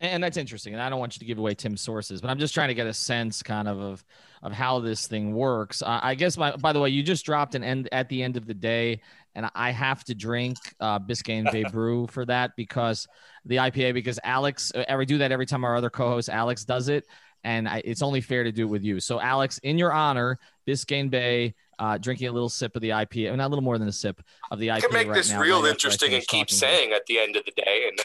And 0.00 0.22
that's 0.22 0.36
interesting. 0.36 0.74
And 0.74 0.82
I 0.82 0.90
don't 0.90 0.98
want 0.98 1.14
you 1.14 1.20
to 1.20 1.24
give 1.24 1.38
away 1.38 1.54
Tim's 1.54 1.80
sources, 1.80 2.20
but 2.20 2.28
I'm 2.28 2.38
just 2.38 2.52
trying 2.52 2.68
to 2.68 2.74
get 2.74 2.86
a 2.86 2.92
sense 2.92 3.42
kind 3.42 3.68
of 3.68 3.80
of, 3.80 4.04
of 4.42 4.52
how 4.52 4.80
this 4.80 5.06
thing 5.06 5.32
works. 5.34 5.82
Uh, 5.82 6.00
I 6.02 6.14
guess, 6.14 6.36
my, 6.36 6.54
by 6.56 6.72
the 6.72 6.80
way, 6.80 6.90
you 6.90 7.02
just 7.02 7.24
dropped 7.24 7.54
an 7.54 7.62
end 7.62 7.88
at 7.92 8.08
the 8.08 8.22
end 8.22 8.36
of 8.36 8.46
the 8.46 8.54
day 8.54 9.00
and 9.34 9.50
I 9.54 9.70
have 9.70 10.04
to 10.04 10.14
drink 10.14 10.56
uh, 10.80 10.98
Biscayne 10.98 11.50
Bay 11.50 11.64
Brew 11.64 12.06
for 12.06 12.24
that 12.26 12.52
because 12.56 13.06
the 13.44 13.56
IPA 13.56 13.94
because 13.94 14.18
Alex, 14.24 14.72
uh, 14.74 14.84
I 14.88 15.04
do 15.04 15.18
that 15.18 15.32
every 15.32 15.46
time 15.46 15.64
our 15.64 15.76
other 15.76 15.90
co-host 15.90 16.28
Alex 16.28 16.64
does 16.64 16.88
it, 16.88 17.06
and 17.44 17.68
I, 17.68 17.82
it's 17.84 18.02
only 18.02 18.20
fair 18.20 18.44
to 18.44 18.52
do 18.52 18.62
it 18.62 18.70
with 18.70 18.84
you. 18.84 19.00
So 19.00 19.20
Alex, 19.20 19.58
in 19.58 19.78
your 19.78 19.92
honor, 19.92 20.38
Biscayne 20.66 21.10
Bay, 21.10 21.54
uh, 21.78 21.98
drinking 21.98 22.28
a 22.28 22.32
little 22.32 22.48
sip 22.48 22.74
of 22.74 22.82
the 22.82 22.90
IPA, 22.90 23.36
not 23.36 23.46
a 23.46 23.48
little 23.48 23.64
more 23.64 23.78
than 23.78 23.88
a 23.88 23.92
sip 23.92 24.22
of 24.50 24.58
the 24.58 24.68
IPA. 24.68 24.80
Can 24.80 24.92
make 24.92 25.08
right 25.08 25.14
this 25.14 25.30
now, 25.30 25.40
real 25.40 25.62
right 25.62 25.70
interesting 25.70 26.14
and 26.14 26.26
keep 26.26 26.50
saying 26.50 26.92
at 26.92 27.06
the 27.06 27.18
end 27.18 27.36
of 27.36 27.44
the 27.44 27.52
day 27.52 27.84
and. 27.88 27.98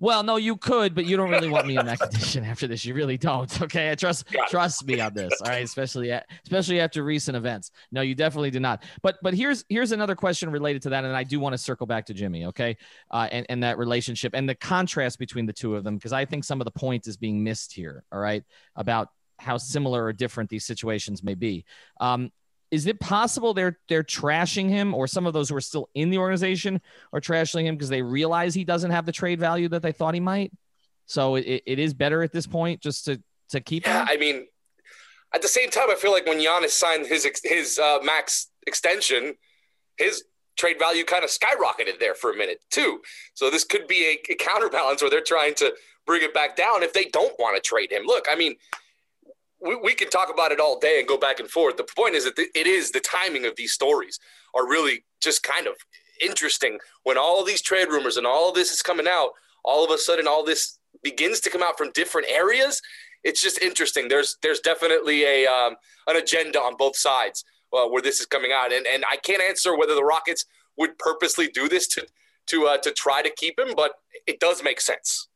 Well, 0.00 0.22
no, 0.22 0.36
you 0.36 0.56
could, 0.56 0.94
but 0.94 1.06
you 1.06 1.16
don't 1.16 1.30
really 1.30 1.48
want 1.48 1.66
me 1.66 1.76
in 1.76 1.86
that 1.86 1.98
condition 1.98 2.44
after 2.44 2.66
this. 2.66 2.84
You 2.84 2.94
really 2.94 3.16
don't. 3.16 3.48
Okay, 3.68 3.90
I 3.90 3.94
trust 3.96 4.24
trust 4.48 4.86
me 4.86 5.00
on 5.00 5.12
this. 5.12 5.32
All 5.42 5.50
right, 5.50 5.64
especially 5.64 6.12
at, 6.12 6.26
especially 6.44 6.80
after 6.80 7.02
recent 7.02 7.36
events. 7.36 7.70
No, 7.90 8.00
you 8.00 8.14
definitely 8.14 8.50
do 8.50 8.60
not. 8.60 8.82
But 9.02 9.18
but 9.20 9.34
here's 9.34 9.64
here's 9.68 9.92
another 9.92 10.14
question 10.14 10.50
related 10.50 10.82
to 10.82 10.90
that, 10.90 11.04
and 11.04 11.14
I 11.14 11.24
do 11.24 11.38
want 11.38 11.52
to 11.52 11.58
circle 11.58 11.86
back 11.86 12.06
to 12.06 12.14
Jimmy. 12.14 12.46
Okay, 12.46 12.76
uh, 13.10 13.28
and 13.30 13.44
and 13.48 13.62
that 13.62 13.76
relationship 13.78 14.32
and 14.34 14.48
the 14.48 14.54
contrast 14.54 15.18
between 15.18 15.44
the 15.44 15.52
two 15.52 15.74
of 15.76 15.84
them 15.84 15.96
because 15.96 16.12
I 16.12 16.24
think 16.24 16.44
some 16.44 16.60
of 16.60 16.64
the 16.66 16.70
point 16.70 17.06
is 17.08 17.16
being 17.16 17.42
missed 17.42 17.74
here. 17.74 18.04
All 18.10 18.20
right, 18.20 18.42
about 18.76 19.08
how 19.38 19.56
similar 19.56 20.04
or 20.04 20.12
different 20.12 20.50
these 20.50 20.64
situations 20.64 21.22
may 21.22 21.34
be. 21.34 21.64
Um, 22.00 22.30
is 22.70 22.86
it 22.86 23.00
possible 23.00 23.54
they're 23.54 23.78
they're 23.88 24.04
trashing 24.04 24.68
him 24.68 24.94
or 24.94 25.06
some 25.06 25.26
of 25.26 25.32
those 25.32 25.48
who 25.48 25.56
are 25.56 25.60
still 25.60 25.88
in 25.94 26.10
the 26.10 26.18
organization 26.18 26.80
are 27.12 27.20
trashing 27.20 27.64
him 27.64 27.76
because 27.76 27.88
they 27.88 28.02
realize 28.02 28.54
he 28.54 28.64
doesn't 28.64 28.90
have 28.90 29.06
the 29.06 29.12
trade 29.12 29.40
value 29.40 29.68
that 29.68 29.82
they 29.82 29.92
thought 29.92 30.14
he 30.14 30.20
might? 30.20 30.52
So 31.06 31.36
it, 31.36 31.62
it 31.64 31.78
is 31.78 31.94
better 31.94 32.22
at 32.22 32.32
this 32.32 32.46
point 32.46 32.80
just 32.80 33.06
to 33.06 33.22
to 33.50 33.60
keep 33.60 33.86
yeah, 33.86 34.02
him? 34.02 34.08
I 34.10 34.16
mean 34.16 34.46
at 35.34 35.42
the 35.42 35.48
same 35.48 35.70
time 35.70 35.90
i 35.90 35.94
feel 35.94 36.12
like 36.12 36.26
when 36.26 36.38
Giannis 36.38 36.70
signed 36.70 37.06
his 37.06 37.28
his 37.44 37.78
uh, 37.78 37.98
max 38.02 38.48
extension 38.66 39.34
his 39.96 40.24
trade 40.56 40.78
value 40.78 41.04
kind 41.04 41.24
of 41.24 41.30
skyrocketed 41.30 42.00
there 42.00 42.14
for 42.14 42.32
a 42.32 42.36
minute 42.36 42.60
too. 42.70 43.00
So 43.34 43.48
this 43.48 43.64
could 43.64 43.86
be 43.86 44.18
a, 44.28 44.32
a 44.32 44.36
counterbalance 44.36 45.00
where 45.00 45.10
they're 45.10 45.20
trying 45.20 45.54
to 45.54 45.72
bring 46.04 46.22
it 46.22 46.34
back 46.34 46.56
down 46.56 46.82
if 46.82 46.92
they 46.92 47.04
don't 47.04 47.32
want 47.38 47.56
to 47.56 47.62
trade 47.66 47.92
him. 47.92 48.02
Look 48.04 48.26
i 48.30 48.34
mean 48.34 48.56
we, 49.60 49.76
we 49.76 49.94
can 49.94 50.10
talk 50.10 50.30
about 50.32 50.52
it 50.52 50.60
all 50.60 50.78
day 50.78 50.98
and 50.98 51.08
go 51.08 51.18
back 51.18 51.40
and 51.40 51.50
forth. 51.50 51.76
The 51.76 51.86
point 51.96 52.14
is 52.14 52.24
that 52.24 52.36
the, 52.36 52.46
it 52.54 52.66
is 52.66 52.90
the 52.90 53.00
timing 53.00 53.46
of 53.46 53.56
these 53.56 53.72
stories 53.72 54.18
are 54.54 54.66
really 54.68 55.04
just 55.20 55.42
kind 55.42 55.66
of 55.66 55.74
interesting 56.22 56.78
when 57.04 57.18
all 57.18 57.44
these 57.44 57.62
trade 57.62 57.88
rumors 57.88 58.16
and 58.16 58.26
all 58.26 58.52
this 58.52 58.72
is 58.72 58.82
coming 58.82 59.06
out. 59.08 59.30
All 59.64 59.84
of 59.84 59.90
a 59.90 59.98
sudden, 59.98 60.26
all 60.26 60.44
this 60.44 60.78
begins 61.02 61.40
to 61.40 61.50
come 61.50 61.62
out 61.62 61.76
from 61.76 61.90
different 61.92 62.28
areas. 62.30 62.80
It's 63.24 63.42
just 63.42 63.60
interesting. 63.60 64.08
There's 64.08 64.36
there's 64.42 64.60
definitely 64.60 65.24
a 65.24 65.46
um, 65.46 65.76
an 66.06 66.16
agenda 66.16 66.60
on 66.60 66.76
both 66.76 66.96
sides 66.96 67.44
uh, 67.72 67.86
where 67.86 68.00
this 68.00 68.20
is 68.20 68.26
coming 68.26 68.52
out, 68.54 68.72
and 68.72 68.86
and 68.86 69.04
I 69.10 69.16
can't 69.16 69.42
answer 69.42 69.76
whether 69.76 69.94
the 69.94 70.04
Rockets 70.04 70.44
would 70.76 70.96
purposely 70.98 71.48
do 71.48 71.68
this 71.68 71.88
to 71.88 72.06
to 72.46 72.66
uh, 72.66 72.76
to 72.78 72.92
try 72.92 73.22
to 73.22 73.30
keep 73.30 73.58
him, 73.58 73.74
but 73.76 73.92
it 74.26 74.38
does 74.40 74.62
make 74.62 74.80
sense. 74.80 75.28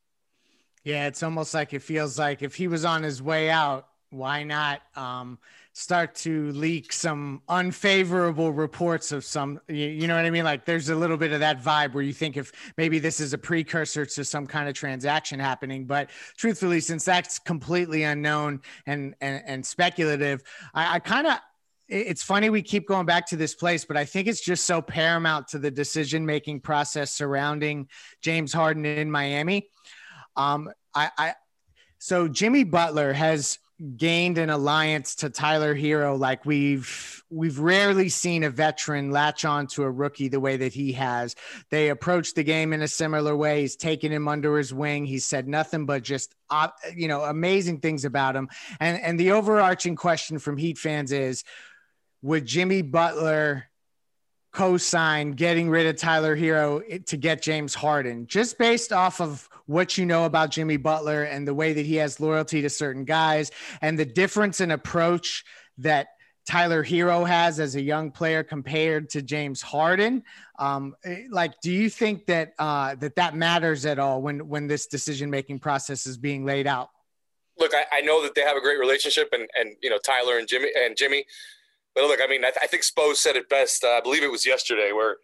Yeah, 0.85 1.07
it's 1.07 1.23
almost 1.23 1.55
like 1.55 1.73
it 1.73 1.83
feels 1.83 2.19
like 2.19 2.43
if 2.43 2.55
he 2.55 2.69
was 2.69 2.85
on 2.85 3.03
his 3.03 3.21
way 3.23 3.51
out, 3.51 3.87
why 4.13 4.43
not 4.43 4.83
um, 4.95 5.39
start 5.73 6.15
to 6.15 6.53
leak 6.53 6.93
some 6.93 7.41
unfavorable 7.49 8.53
reports 8.53 9.11
of 9.11 9.25
some 9.25 9.59
you, 9.69 9.87
you, 9.87 10.07
know 10.07 10.15
what 10.15 10.25
i 10.25 10.31
mean 10.31 10.45
like 10.45 10.65
there's 10.67 10.91
a 10.91 10.95
little 10.95 11.17
bit 11.17 11.33
of 11.33 11.41
that 11.41 11.63
vibe 11.63 11.95
where 11.95 12.03
you 12.03 12.13
think 12.13 12.37
if 12.37 12.53
maybe 12.77 12.99
this 12.99 13.21
is 13.21 13.33
a 13.33 13.39
precursor 13.39 14.05
to 14.05 14.25
some 14.25 14.47
kind 14.47 14.69
of 14.69 14.75
transaction 14.75 15.41
happening 15.41 15.87
but 15.87 16.11
truthfully 16.37 16.79
since 16.79 17.05
that's 17.05 17.39
completely 17.39 18.03
unknown 18.03 18.61
and 18.87 19.15
and, 19.21 19.43
and 19.47 19.65
speculative 19.65 20.43
i, 20.75 20.97
I 20.97 20.99
kind 20.99 21.27
of 21.27 21.39
it's 21.89 22.23
funny 22.23 22.49
we 22.49 22.63
keep 22.63 22.89
going 22.89 23.05
back 23.05 23.27
to 23.27 23.37
this 23.37 23.55
place, 23.55 23.85
but 23.85 23.99
I 23.99 24.07
think 24.07 24.27
it's 24.27 24.41
just 24.41 24.65
so 24.65 24.81
paramount 24.81 25.49
to 25.49 25.59
the 25.59 25.71
decision 25.71 26.25
making 26.25 26.61
process 26.61 27.13
surrounding 27.13 27.89
James 28.23 28.51
Harden 28.51 28.87
in 28.87 29.11
Miami. 29.11 29.69
Um, 30.35 30.71
I, 30.95 31.11
I 31.19 31.35
so 31.99 32.29
Jimmy 32.29 32.65
Butler 32.65 33.13
has 33.13 33.59
gained 33.97 34.39
an 34.39 34.51
alliance 34.51 35.17
to 35.17 35.31
Tyler 35.31 35.75
Herro 35.75 36.19
like 36.19 36.47
we've 36.47 37.25
we've 37.31 37.59
rarely 37.59 38.09
seen 38.09 38.45
a 38.45 38.51
veteran 38.51 39.11
latch 39.11 39.45
on 39.45 39.67
to 39.67 39.83
a 39.83 39.91
rookie 39.91 40.29
the 40.29 40.41
way 40.41 40.57
that 40.57 40.73
he 40.73 40.93
has. 40.93 41.35
They 41.71 41.89
approach 41.89 42.35
the 42.35 42.45
game 42.45 42.73
in 42.73 42.83
a 42.83 42.89
similar 42.89 43.35
way. 43.35 43.63
He's 43.63 43.77
taken 43.77 44.13
him 44.13 44.29
under 44.29 44.57
his 44.57 44.73
wing. 44.73 45.07
He 45.07 45.19
said 45.19 45.49
nothing 45.49 45.87
but 45.87 46.03
just 46.03 46.35
uh, 46.51 46.69
you 46.95 47.09
know 47.09 47.23
amazing 47.23 47.81
things 47.81 48.05
about 48.05 48.37
him. 48.37 48.49
And 48.79 49.01
and 49.01 49.19
the 49.19 49.33
overarching 49.33 49.97
question 49.97 50.39
from 50.39 50.57
Heat 50.57 50.79
fans 50.79 51.11
is 51.11 51.45
would 52.23 52.47
Jimmy 52.47 52.83
Butler 52.83 53.67
co-sign 54.53 55.33
getting 55.33 55.71
rid 55.71 55.87
of 55.87 55.97
Tyler 55.97 56.37
Herro 56.37 56.83
to 57.07 57.17
get 57.17 57.43
James 57.43 57.75
Harden 57.75 58.27
just 58.27 58.59
based 58.59 58.93
off 58.93 59.21
of 59.21 59.49
what 59.67 59.97
you 59.97 60.05
know 60.05 60.27
about 60.27 60.51
Jimmy 60.51 60.77
Butler 60.77 61.25
and 61.25 61.49
the 61.49 61.55
way 61.55 61.73
that 61.73 61.87
he 61.87 61.97
has 61.97 62.21
loyalty 62.21 62.61
to 62.63 62.69
certain 62.69 63.05
guys 63.05 63.51
and 63.81 63.99
the 63.99 64.05
difference 64.05 64.61
in 64.61 64.71
approach 64.71 65.45
that 65.79 66.09
Tyler 66.45 66.85
Herro 66.85 67.27
has 67.27 67.61
as 67.61 67.77
a 67.77 67.81
young 67.81 68.11
player 68.11 68.43
compared 68.43 69.09
to 69.11 69.23
James 69.23 69.63
Harden. 69.63 70.25
Um, 70.59 70.95
eh, 71.05 71.25
like, 71.31 71.61
do 71.63 71.71
you 71.71 71.89
think 71.89 72.27
that 72.27 72.55
uh, 72.59 72.97
that 72.97 73.17
that 73.17 73.37
matters 73.37 73.87
at 73.87 73.99
all 73.99 74.21
when 74.21 74.49
when 74.49 74.67
this 74.67 74.87
decision 74.87 75.31
making 75.31 75.61
process 75.61 76.07
is 76.07 76.19
being 76.19 76.45
laid 76.45 76.67
out? 76.67 76.91
Look, 77.59 77.73
I, 77.75 77.99
I, 77.99 78.01
know 78.01 78.23
that 78.23 78.35
they 78.35 78.41
have 78.41 78.57
a 78.57 78.61
great 78.61 78.81
relationship, 78.81 79.29
and 79.33 79.49
and 79.55 79.77
you 79.83 79.91
know 79.91 79.99
Tyler 79.99 80.39
and 80.39 80.49
Jimmy 80.49 80.71
and 80.77 80.97
Jimmy. 80.97 81.25
But 81.95 82.05
look, 82.05 82.21
I 82.23 82.27
mean, 82.27 82.45
I, 82.45 82.51
th- 82.51 82.59
I 82.63 82.67
think 82.67 82.83
Spo 82.85 83.15
said 83.15 83.37
it 83.37 83.49
best. 83.49 83.85
Uh, 83.85 83.89
I 83.89 84.01
believe 84.01 84.23
it 84.23 84.31
was 84.31 84.47
yesterday 84.47 84.93
where 84.93 85.17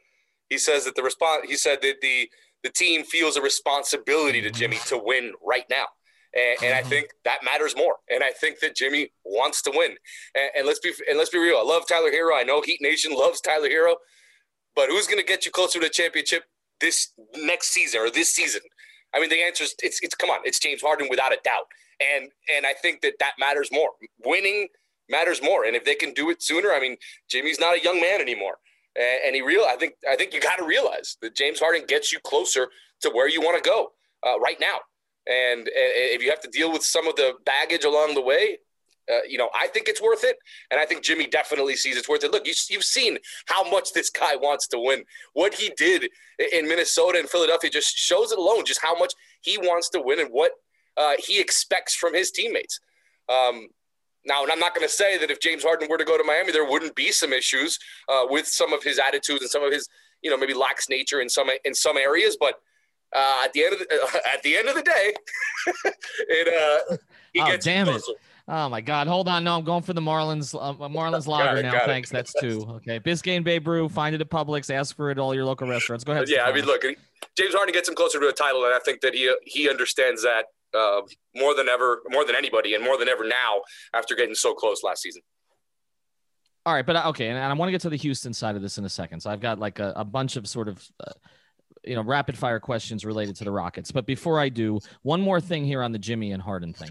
he 0.48 0.58
says 0.58 0.84
that 0.84 0.96
the 0.96 1.02
response. 1.02 1.46
He 1.48 1.56
said 1.56 1.80
that 1.82 2.00
the 2.00 2.28
the 2.62 2.70
team 2.70 3.04
feels 3.04 3.37
a 3.37 3.42
responsibility 3.42 4.40
to 4.40 4.50
Jimmy 4.50 4.78
to 4.87 4.98
win 4.98 5.32
right 5.44 5.64
now. 5.70 5.84
And, 6.34 6.62
and, 6.62 6.75
I 6.75 6.82
think 6.82 7.10
that 7.25 7.38
matters 7.42 7.75
more. 7.76 7.96
And 8.10 8.22
I 8.22 8.32
think 8.32 8.60
that 8.60 8.76
Jimmy 8.76 9.12
wants 9.25 9.62
to 9.62 9.72
win. 9.75 9.96
And, 10.34 10.50
and, 10.56 10.66
let's 10.66 10.78
be 10.78 10.92
and 11.08 11.16
let's 11.16 11.30
be 11.30 11.38
real. 11.38 11.56
I 11.56 11.62
love 11.62 11.87
Tyler 11.88 12.10
Herro. 12.10 12.38
I 12.38 12.42
know 12.42 12.60
Heat 12.60 12.80
Nation 12.82 13.12
loves 13.14 13.40
Tyler 13.40 13.68
Herro, 13.68 13.94
but 14.76 14.90
who's 14.90 15.06
going 15.06 15.18
to 15.18 15.25
get 15.25 15.46
you 15.46 15.52
closer 15.52 15.78
to 15.78 15.87
the 15.87 15.90
championship 15.90 16.44
this 16.80 17.12
next 17.37 17.68
season 17.68 18.00
or 18.00 18.10
this 18.10 18.28
season? 18.28 18.60
I 19.14 19.20
mean, 19.20 19.30
the 19.30 19.42
answer 19.42 19.64
is 19.64 19.75
it's 19.82 20.00
it's 20.02 20.14
come 20.14 20.28
on, 20.28 20.40
it's 20.44 20.58
James 20.58 20.82
Harden 20.82 21.06
without 21.08 21.32
a 21.32 21.38
doubt. 21.42 21.66
And 22.14 22.30
and 22.54 22.66
I 22.66 22.75
think 22.75 23.00
that 23.00 23.14
that 23.20 23.32
matters 23.38 23.70
more. 23.72 23.90
Winning 24.25 24.68
matters 25.08 25.42
more. 25.42 25.64
And 25.64 25.74
if 25.76 25.84
they 25.84 25.94
can 25.94 26.12
do 26.12 26.30
it 26.30 26.42
sooner, 26.42 26.72
I 26.72 26.80
mean, 26.80 26.96
Jimmy's 27.28 27.60
not 27.60 27.76
a 27.76 27.82
young 27.82 28.00
man 28.00 28.20
anymore 28.20 28.58
and 28.98 29.34
he 29.34 29.42
real. 29.42 29.64
I 29.68 29.76
think 29.76 29.94
I 30.08 30.16
think 30.16 30.34
you 30.34 30.40
got 30.40 30.56
to 30.56 30.64
realize 30.64 31.16
that 31.22 31.34
James 31.34 31.60
Harden 31.60 31.84
gets 31.86 32.12
you 32.12 32.18
closer 32.20 32.68
to 33.02 33.10
where 33.10 33.28
you 33.28 33.40
want 33.40 33.62
to 33.62 33.68
go 33.68 33.92
uh, 34.26 34.38
right 34.40 34.58
now. 34.60 34.78
And, 35.26 35.60
and 35.60 35.68
if 35.68 36.22
you 36.22 36.30
have 36.30 36.40
to 36.40 36.48
deal 36.48 36.72
with 36.72 36.82
some 36.82 37.06
of 37.06 37.16
the 37.16 37.34
baggage 37.44 37.84
along 37.84 38.14
the 38.14 38.22
way, 38.22 38.58
uh, 39.12 39.20
you 39.28 39.38
know, 39.38 39.50
I 39.54 39.68
think 39.68 39.88
it's 39.88 40.02
worth 40.02 40.24
it, 40.24 40.36
and 40.70 40.80
I 40.80 40.84
think 40.84 41.02
Jimmy 41.02 41.26
definitely 41.26 41.76
sees 41.76 41.96
it's 41.96 42.08
worth 42.08 42.24
it. 42.24 42.30
Look, 42.30 42.46
you, 42.46 42.54
have 42.72 42.84
seen 42.84 43.18
how 43.46 43.70
much 43.70 43.92
this 43.92 44.10
guy 44.10 44.36
wants 44.36 44.66
to 44.68 44.78
win. 44.78 45.04
What 45.32 45.54
he 45.54 45.70
did 45.76 46.10
in 46.52 46.68
Minnesota 46.68 47.18
and 47.18 47.28
Philadelphia 47.28 47.70
just 47.70 47.96
shows 47.96 48.32
it 48.32 48.38
alone, 48.38 48.64
just 48.64 48.82
how 48.82 48.98
much 48.98 49.14
he 49.40 49.56
wants 49.58 49.88
to 49.90 50.00
win 50.02 50.20
and 50.20 50.28
what 50.30 50.52
uh, 50.96 51.14
he 51.18 51.40
expects 51.40 51.94
from 51.94 52.14
his 52.14 52.30
teammates. 52.30 52.80
Um, 53.30 53.68
now, 54.28 54.42
and 54.42 54.52
I'm 54.52 54.61
not 54.61 54.75
going 54.75 54.87
to 54.87 54.92
say 54.92 55.18
that 55.18 55.30
if 55.30 55.40
James 55.40 55.64
Harden 55.64 55.88
were 55.88 55.99
to 55.99 56.04
go 56.04 56.16
to 56.16 56.25
Miami, 56.25 56.52
there 56.52 56.68
wouldn't 56.68 56.94
be 56.94 57.11
some 57.11 57.32
issues 57.32 57.78
uh, 58.08 58.26
with 58.28 58.47
some 58.47 58.73
of 58.73 58.82
his 58.85 58.99
attitudes 58.99 59.40
and 59.40 59.50
some 59.50 59.64
of 59.64 59.73
his, 59.73 59.88
you 60.23 60.30
know, 60.30 60.37
maybe 60.37 60.54
lax 60.54 60.88
nature 60.88 61.20
in 61.20 61.28
some 61.28 61.49
in 61.64 61.75
some 61.75 61.97
areas. 61.97 62.37
But 62.38 62.54
uh, 63.16 63.40
at 63.44 63.52
the 63.54 63.64
end 63.64 63.73
of 63.73 63.78
the 63.80 63.87
uh, 63.90 64.18
at 64.35 64.42
the 64.42 64.56
end 64.56 64.68
of 64.68 64.75
the 64.75 64.82
day, 64.82 65.14
it 66.28 66.49
uh, 66.92 66.97
he 67.32 67.40
oh, 67.40 67.47
gets 67.47 67.64
damn 67.64 67.88
it. 67.88 68.02
Oh 68.50 68.68
my 68.70 68.80
God! 68.80 69.08
Hold 69.08 69.28
on, 69.28 69.44
no, 69.44 69.56
I'm 69.56 69.64
going 69.64 69.82
for 69.82 69.92
the 69.92 70.00
Marlins. 70.00 70.54
Uh, 70.54 70.88
Marlins 70.88 71.26
lager 71.26 71.62
now. 71.62 71.85
Thanks, 71.85 72.08
that's 72.08 72.32
two. 72.40 72.64
Okay, 72.76 72.99
Biscayne 72.99 73.44
Bay 73.44 73.58
Brew. 73.58 73.88
Find 73.90 74.14
it 74.14 74.20
at 74.23 74.30
Publix. 74.30 74.73
Ask 74.73 74.97
for 74.97 75.11
it 75.11 75.12
at 75.12 75.18
all 75.18 75.35
your 75.35 75.44
local 75.44 75.68
restaurants. 75.68 76.02
Go 76.04 76.12
ahead. 76.12 76.28
Yeah, 76.28 76.44
I 76.44 76.52
mean, 76.52 76.64
look, 76.64 76.82
James 77.37 77.54
Harden 77.54 77.75
gets 77.75 77.88
him 77.88 77.94
closer 77.94 78.18
to 78.20 78.28
a 78.28 78.32
title, 78.32 78.64
and 78.64 78.73
I 78.73 78.78
think 78.78 79.02
that 79.02 79.14
he 79.14 79.35
he 79.44 79.68
understands 79.68 80.23
that 80.23 80.47
uh, 80.75 81.02
more 81.34 81.54
than 81.54 81.68
ever, 81.68 82.02
more 82.10 82.25
than 82.25 82.37
anybody, 82.37 82.75
and 82.75 82.84
more 82.84 82.98
than 82.98 83.08
ever 83.08 83.26
now 83.26 83.62
after 83.94 84.14
getting 84.14 84.34
so 84.34 84.54
close 84.54 84.82
last 84.82 85.02
season. 85.02 85.22
All 86.66 86.75
right, 86.75 86.84
but 86.84 86.96
uh, 86.96 87.08
okay, 87.08 87.28
and 87.28 87.38
I 87.38 87.52
want 87.54 87.68
to 87.68 87.72
get 87.72 87.80
to 87.82 87.90
the 87.90 87.96
Houston 87.96 88.34
side 88.34 88.56
of 88.56 88.62
this 88.62 88.78
in 88.78 88.84
a 88.84 88.90
second. 88.90 89.20
So 89.20 89.30
I've 89.30 89.40
got 89.40 89.58
like 89.58 89.78
a, 89.78 89.92
a 89.96 90.04
bunch 90.04 90.37
of 90.37 90.46
sort 90.46 90.68
of. 90.68 90.87
Uh, 91.04 91.12
you 91.84 91.94
know, 91.94 92.02
rapid 92.02 92.37
fire 92.37 92.58
questions 92.60 93.04
related 93.04 93.37
to 93.37 93.44
the 93.44 93.52
Rockets. 93.52 93.92
But 93.92 94.04
before 94.04 94.38
I 94.40 94.50
do, 94.50 94.80
one 95.02 95.22
more 95.22 95.40
thing 95.40 95.64
here 95.64 95.80
on 95.80 95.92
the 95.92 95.98
Jimmy 95.98 96.32
and 96.32 96.42
Harden 96.42 96.75
thing. 96.75 96.90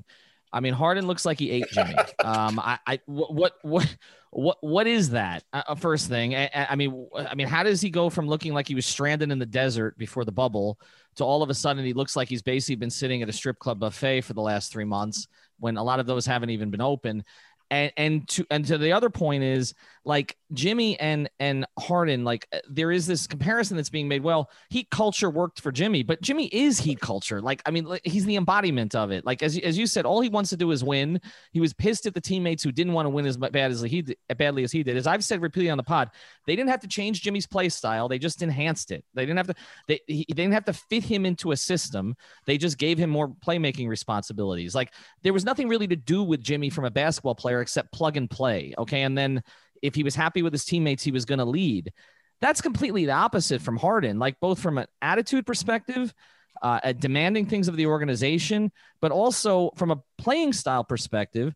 I 0.51 0.59
mean, 0.59 0.73
Harden 0.73 1.07
looks 1.07 1.25
like 1.25 1.39
he 1.39 1.51
ate 1.51 1.65
Jimmy. 1.71 1.95
Um, 2.23 2.59
I, 2.59 2.79
I, 2.87 2.99
what, 3.05 3.53
what, 3.61 3.95
what, 4.31 4.57
what 4.61 4.87
is 4.87 5.11
that? 5.11 5.43
Uh, 5.51 5.63
uh 5.67 5.75
first 5.75 6.07
thing. 6.07 6.35
I, 6.35 6.49
I, 6.69 6.75
mean, 6.75 7.07
I 7.15 7.35
mean, 7.35 7.47
how 7.47 7.63
does 7.63 7.81
he 7.81 7.89
go 7.89 8.09
from 8.09 8.27
looking 8.27 8.53
like 8.53 8.67
he 8.67 8.75
was 8.75 8.85
stranded 8.85 9.31
in 9.31 9.39
the 9.39 9.45
desert 9.45 9.97
before 9.97 10.25
the 10.25 10.31
bubble 10.31 10.79
to 11.15 11.23
all 11.23 11.43
of 11.43 11.49
a 11.49 11.53
sudden 11.53 11.83
he 11.83 11.93
looks 11.93 12.15
like 12.15 12.29
he's 12.29 12.41
basically 12.41 12.75
been 12.75 12.89
sitting 12.89 13.21
at 13.21 13.29
a 13.29 13.33
strip 13.33 13.59
club 13.59 13.79
buffet 13.79 14.21
for 14.21 14.33
the 14.33 14.41
last 14.41 14.71
three 14.71 14.85
months 14.85 15.27
when 15.59 15.77
a 15.77 15.83
lot 15.83 15.99
of 15.99 16.05
those 16.05 16.25
haven't 16.25 16.49
even 16.49 16.69
been 16.69 16.81
open. 16.81 17.23
And 17.69 17.91
and 17.97 18.27
to 18.29 18.45
and 18.49 18.65
to 18.65 18.77
the 18.77 18.93
other 18.93 19.09
point 19.09 19.43
is 19.43 19.73
like 20.07 20.37
Jimmy 20.53 20.97
and 20.99 21.29
and 21.37 21.65
Harden, 21.77 22.23
like 22.23 22.47
uh, 22.53 22.59
there 22.69 22.91
is 22.91 23.05
this 23.05 23.27
comparison 23.27 23.75
that's 23.75 23.89
being 23.89 24.07
made. 24.07 24.23
Well, 24.23 24.49
heat 24.69 24.89
culture 24.89 25.29
worked 25.29 25.59
for 25.59 25.71
Jimmy, 25.71 26.01
but 26.01 26.21
Jimmy 26.21 26.47
is 26.47 26.79
heat 26.79 27.01
culture. 27.01 27.41
Like 27.41 27.61
I 27.65 27.71
mean, 27.71 27.85
he's 28.05 28.25
the 28.25 28.37
embodiment 28.37 28.95
of 28.95 29.11
it. 29.11 29.25
Like 29.25 29.43
as 29.43 29.57
as 29.59 29.77
you 29.77 29.85
said, 29.85 30.05
all 30.05 30.21
he 30.21 30.29
wants 30.29 30.49
to 30.51 30.57
do 30.57 30.71
is 30.71 30.83
win. 30.83 31.19
He 31.51 31.59
was 31.59 31.73
pissed 31.73 32.05
at 32.05 32.13
the 32.13 32.21
teammates 32.21 32.63
who 32.63 32.71
didn't 32.71 32.93
want 32.93 33.05
to 33.05 33.09
win 33.09 33.25
as 33.25 33.35
bad 33.35 33.71
as 33.71 33.81
he 33.81 34.05
badly 34.37 34.63
as 34.63 34.71
he 34.71 34.81
did. 34.81 34.95
As 34.95 35.07
I've 35.07 35.25
said 35.25 35.41
repeatedly 35.41 35.71
on 35.71 35.77
the 35.77 35.83
pod, 35.83 36.09
they 36.45 36.55
didn't 36.55 36.69
have 36.69 36.79
to 36.81 36.87
change 36.87 37.21
Jimmy's 37.21 37.45
play 37.45 37.67
style. 37.67 38.07
They 38.07 38.17
just 38.17 38.41
enhanced 38.41 38.91
it. 38.91 39.03
They 39.13 39.25
didn't 39.25 39.37
have 39.37 39.47
to. 39.47 39.55
They 39.89 39.99
he, 40.07 40.25
they 40.29 40.35
didn't 40.35 40.53
have 40.53 40.65
to 40.65 40.73
fit 40.73 41.03
him 41.03 41.25
into 41.25 41.51
a 41.51 41.57
system. 41.57 42.15
They 42.45 42.57
just 42.57 42.77
gave 42.77 42.97
him 42.97 43.09
more 43.09 43.27
playmaking 43.27 43.89
responsibilities. 43.89 44.73
Like 44.73 44.93
there 45.23 45.33
was 45.33 45.43
nothing 45.43 45.67
really 45.67 45.87
to 45.87 45.97
do 45.97 46.23
with 46.23 46.41
Jimmy 46.41 46.69
from 46.69 46.85
a 46.85 46.91
basketball 46.91 47.35
player 47.35 47.56
except 47.61 47.91
plug 47.91 48.17
and 48.17 48.29
play. 48.29 48.73
Okay, 48.77 49.03
and 49.03 49.17
then 49.17 49.43
if 49.81 49.95
he 49.95 50.03
was 50.03 50.15
happy 50.15 50.41
with 50.41 50.53
his 50.53 50.65
teammates, 50.65 51.03
he 51.03 51.11
was 51.11 51.25
going 51.25 51.39
to 51.39 51.45
lead. 51.45 51.91
That's 52.39 52.61
completely 52.61 53.05
the 53.05 53.13
opposite 53.13 53.61
from 53.61 53.77
Harden, 53.77 54.19
like 54.19 54.39
both 54.39 54.59
from 54.59 54.77
an 54.77 54.87
attitude 55.01 55.45
perspective, 55.45 56.13
uh, 56.61 56.91
demanding 56.93 57.45
things 57.45 57.67
of 57.67 57.75
the 57.75 57.87
organization, 57.87 58.71
but 59.01 59.11
also 59.11 59.71
from 59.75 59.91
a 59.91 60.01
playing 60.17 60.53
style 60.53 60.83
perspective. 60.83 61.53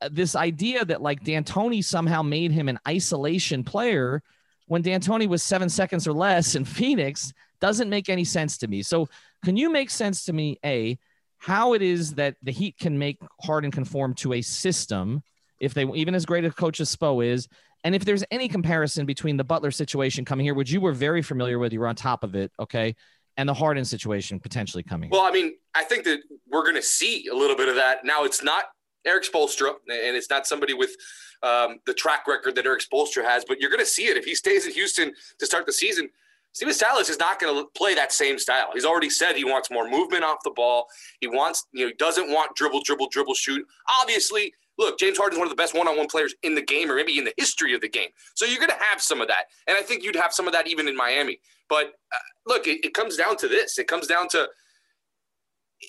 Uh, 0.00 0.08
this 0.12 0.36
idea 0.36 0.84
that 0.84 1.02
like 1.02 1.24
D'Antoni 1.24 1.82
somehow 1.84 2.22
made 2.22 2.52
him 2.52 2.68
an 2.68 2.78
isolation 2.86 3.64
player 3.64 4.22
when 4.66 4.82
D'Antoni 4.82 5.28
was 5.28 5.42
seven 5.42 5.68
seconds 5.68 6.06
or 6.06 6.12
less 6.12 6.54
in 6.54 6.64
Phoenix 6.76 7.32
doesn't 7.60 7.88
make 7.88 8.08
any 8.08 8.24
sense 8.24 8.58
to 8.58 8.68
me. 8.68 8.82
So, 8.82 9.08
can 9.44 9.56
you 9.56 9.70
make 9.70 9.90
sense 9.90 10.24
to 10.24 10.32
me, 10.32 10.58
A, 10.64 10.98
how 11.38 11.74
it 11.74 11.82
is 11.82 12.14
that 12.14 12.36
the 12.42 12.50
Heat 12.50 12.76
can 12.78 12.98
make 12.98 13.18
Harden 13.40 13.70
conform 13.70 14.14
to 14.14 14.34
a 14.34 14.42
system 14.42 15.22
if 15.60 15.74
they 15.74 15.84
even 15.94 16.14
as 16.14 16.26
great 16.26 16.44
a 16.44 16.50
coach 16.50 16.80
as 16.80 16.94
Spo 16.94 17.24
is, 17.24 17.48
and 17.84 17.94
if 17.94 18.04
there's 18.04 18.24
any 18.30 18.48
comparison 18.48 19.06
between 19.06 19.36
the 19.36 19.44
Butler 19.44 19.70
situation 19.70 20.24
coming 20.24 20.44
here, 20.44 20.54
which 20.54 20.70
you 20.70 20.80
were 20.80 20.92
very 20.92 21.22
familiar 21.22 21.58
with, 21.58 21.72
you 21.72 21.80
were 21.80 21.88
on 21.88 21.94
top 21.96 22.24
of 22.24 22.34
it, 22.34 22.52
okay, 22.58 22.96
and 23.36 23.48
the 23.48 23.54
Harden 23.54 23.84
situation 23.84 24.40
potentially 24.40 24.82
coming. 24.82 25.10
Well, 25.10 25.22
I 25.22 25.30
mean, 25.30 25.54
I 25.74 25.84
think 25.84 26.04
that 26.04 26.20
we're 26.50 26.62
going 26.62 26.76
to 26.76 26.82
see 26.82 27.28
a 27.28 27.34
little 27.34 27.56
bit 27.56 27.68
of 27.68 27.74
that. 27.76 28.04
Now, 28.04 28.24
it's 28.24 28.42
not 28.42 28.64
Erik 29.06 29.24
Spoelstra, 29.24 29.68
and 29.88 30.16
it's 30.16 30.30
not 30.30 30.46
somebody 30.46 30.74
with 30.74 30.90
um, 31.42 31.78
the 31.86 31.94
track 31.94 32.26
record 32.26 32.54
that 32.56 32.66
Erik 32.66 32.82
Spoelstra 32.82 33.24
has, 33.24 33.44
but 33.46 33.60
you're 33.60 33.70
going 33.70 33.80
to 33.80 33.86
see 33.86 34.06
it 34.06 34.16
if 34.16 34.24
he 34.24 34.34
stays 34.34 34.66
in 34.66 34.72
Houston 34.72 35.12
to 35.38 35.46
start 35.46 35.66
the 35.66 35.72
season. 35.72 36.08
Stephen 36.52 36.72
Silas 36.72 37.10
is 37.10 37.18
not 37.18 37.38
going 37.38 37.54
to 37.54 37.68
play 37.76 37.94
that 37.94 38.12
same 38.12 38.38
style. 38.38 38.70
He's 38.72 38.86
already 38.86 39.10
said 39.10 39.36
he 39.36 39.44
wants 39.44 39.70
more 39.70 39.88
movement 39.88 40.24
off 40.24 40.38
the 40.42 40.52
ball. 40.56 40.86
He 41.20 41.26
wants, 41.26 41.66
you 41.72 41.82
know, 41.82 41.88
he 41.88 41.94
doesn't 41.94 42.30
want 42.30 42.56
dribble, 42.56 42.80
dribble, 42.82 43.10
dribble, 43.10 43.34
shoot. 43.34 43.64
Obviously, 44.00 44.54
look, 44.78 44.98
James 44.98 45.18
Harden 45.18 45.36
is 45.36 45.38
one 45.38 45.46
of 45.46 45.50
the 45.50 45.60
best 45.60 45.74
one-on-one 45.74 46.06
players 46.08 46.34
in 46.42 46.54
the 46.54 46.62
game, 46.62 46.90
or 46.90 46.96
maybe 46.96 47.18
in 47.18 47.24
the 47.24 47.34
history 47.36 47.74
of 47.74 47.80
the 47.80 47.88
game. 47.88 48.08
So 48.34 48.44
you're 48.44 48.58
going 48.58 48.70
to 48.70 48.84
have 48.84 49.00
some 49.00 49.20
of 49.20 49.28
that, 49.28 49.44
and 49.66 49.76
I 49.76 49.82
think 49.82 50.04
you'd 50.04 50.16
have 50.16 50.32
some 50.32 50.46
of 50.46 50.52
that 50.52 50.66
even 50.68 50.88
in 50.88 50.96
Miami. 50.96 51.40
But 51.68 51.86
uh, 51.86 52.26
look, 52.46 52.66
it, 52.66 52.84
it 52.84 52.94
comes 52.94 53.16
down 53.16 53.36
to 53.38 53.48
this. 53.48 53.78
It 53.78 53.88
comes 53.88 54.06
down 54.06 54.28
to 54.28 54.48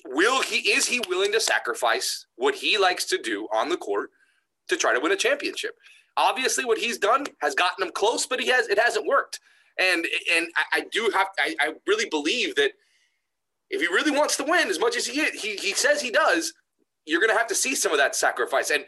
will 0.06 0.42
he 0.42 0.70
is 0.70 0.86
he 0.86 1.00
willing 1.08 1.32
to 1.32 1.40
sacrifice 1.40 2.26
what 2.36 2.54
he 2.54 2.78
likes 2.78 3.04
to 3.06 3.18
do 3.18 3.48
on 3.52 3.68
the 3.68 3.76
court 3.76 4.10
to 4.68 4.76
try 4.76 4.92
to 4.92 5.00
win 5.00 5.12
a 5.12 5.16
championship? 5.16 5.72
Obviously, 6.16 6.64
what 6.64 6.78
he's 6.78 6.98
done 6.98 7.24
has 7.40 7.54
gotten 7.54 7.86
him 7.86 7.92
close, 7.92 8.26
but 8.26 8.40
he 8.40 8.48
has 8.48 8.68
it 8.68 8.78
hasn't 8.78 9.06
worked. 9.06 9.40
And 9.78 10.06
and 10.34 10.48
I, 10.56 10.78
I 10.78 10.84
do 10.90 11.10
have 11.14 11.28
I, 11.38 11.54
I 11.60 11.74
really 11.86 12.08
believe 12.08 12.56
that 12.56 12.72
if 13.70 13.80
he 13.80 13.86
really 13.86 14.10
wants 14.10 14.36
to 14.38 14.44
win 14.44 14.68
as 14.68 14.80
much 14.80 14.96
as 14.96 15.06
he 15.06 15.24
he, 15.30 15.56
he 15.56 15.72
says 15.74 16.00
he 16.00 16.10
does, 16.10 16.52
you're 17.08 17.20
going 17.20 17.32
to 17.32 17.38
have 17.38 17.48
to 17.48 17.54
see 17.54 17.74
some 17.74 17.92
of 17.92 17.98
that 17.98 18.14
sacrifice. 18.14 18.70
And 18.70 18.84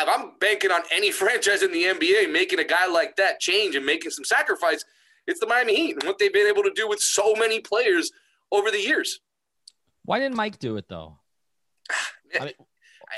if 0.00 0.08
I'm 0.08 0.32
banking 0.40 0.70
on 0.70 0.82
any 0.92 1.10
franchise 1.22 1.62
in 1.62 1.72
the 1.72 1.84
NBA 1.84 2.30
making 2.30 2.58
a 2.58 2.64
guy 2.64 2.86
like 2.86 3.16
that 3.16 3.40
change 3.40 3.74
and 3.74 3.84
making 3.84 4.10
some 4.10 4.24
sacrifice, 4.24 4.84
it's 5.26 5.40
the 5.40 5.46
Miami 5.46 5.74
Heat 5.74 5.92
and 5.92 6.04
what 6.04 6.18
they've 6.18 6.32
been 6.32 6.46
able 6.46 6.62
to 6.62 6.72
do 6.74 6.88
with 6.88 7.00
so 7.00 7.34
many 7.34 7.60
players 7.60 8.10
over 8.50 8.70
the 8.70 8.80
years. 8.80 9.20
Why 10.04 10.18
didn't 10.18 10.36
Mike 10.36 10.58
do 10.58 10.76
it 10.76 10.88
though? 10.88 11.18
I, 12.40 12.44
mean, 12.44 12.54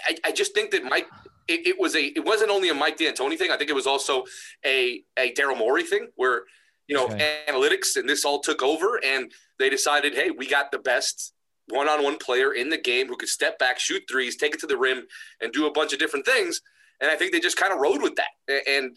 I, 0.07 0.17
I, 0.27 0.33
just 0.33 0.55
think 0.55 0.73
that 0.73 0.85
Mike. 0.85 1.07
It, 1.49 1.67
it, 1.67 1.81
was 1.81 1.97
a. 1.97 2.05
It 2.05 2.25
wasn't 2.25 2.51
only 2.51 2.69
a 2.69 2.75
Mike 2.75 2.97
D'Antoni 2.97 3.37
thing. 3.37 3.51
I 3.51 3.57
think 3.57 3.71
it 3.71 3.75
was 3.75 3.87
also 3.87 4.25
a 4.65 5.03
a 5.17 5.33
Daryl 5.35 5.59
Morey 5.59 5.83
thing 5.83 6.09
where 6.15 6.43
you 6.87 6.97
know 6.97 7.07
okay. 7.07 7.41
analytics 7.49 7.97
and 7.97 8.09
this 8.09 8.25
all 8.25 8.41
took 8.41 8.63
over 8.63 9.01
and 9.05 9.33
they 9.59 9.69
decided, 9.69 10.15
hey, 10.15 10.31
we 10.31 10.49
got 10.49 10.71
the 10.71 10.79
best 10.79 11.33
one-on-one 11.71 12.19
player 12.19 12.53
in 12.53 12.69
the 12.69 12.79
game 12.79 13.09
who 13.09 13.17
could 13.17 13.29
step 13.29 13.59
back, 13.59 13.79
shoot 13.79 14.03
threes, 14.11 14.37
take 14.37 14.55
it 14.55 14.61
to 14.61 14.67
the 14.67 14.77
rim, 14.77 15.05
and 15.41 15.53
do 15.53 15.67
a 15.67 15.73
bunch 15.73 15.93
of 15.93 15.99
different 15.99 16.27
things. 16.27 16.61
And 17.01 17.11
I 17.11 17.17
think 17.17 17.33
they 17.33 17.41
just 17.41 17.57
kind 17.57 17.73
of 17.73 17.79
rode 17.79 18.03
with 18.03 18.17
that. 18.17 18.63
And 18.69 18.97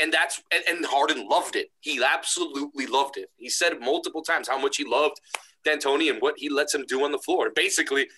and 0.00 0.12
that's 0.12 0.42
and, 0.68 0.84
Harden 0.84 1.26
loved 1.28 1.56
it. 1.56 1.68
He 1.80 2.02
absolutely 2.04 2.86
loved 2.86 3.16
it. 3.16 3.28
He 3.36 3.48
said 3.48 3.80
multiple 3.80 4.22
times 4.22 4.48
how 4.48 4.58
much 4.58 4.76
he 4.76 4.84
loved 4.84 5.20
D'Antoni 5.64 6.10
and 6.10 6.20
what 6.20 6.34
he 6.36 6.48
lets 6.48 6.74
him 6.74 6.84
do 6.86 7.04
on 7.04 7.12
the 7.12 7.18
floor. 7.18 7.50
Basically, 7.54 8.08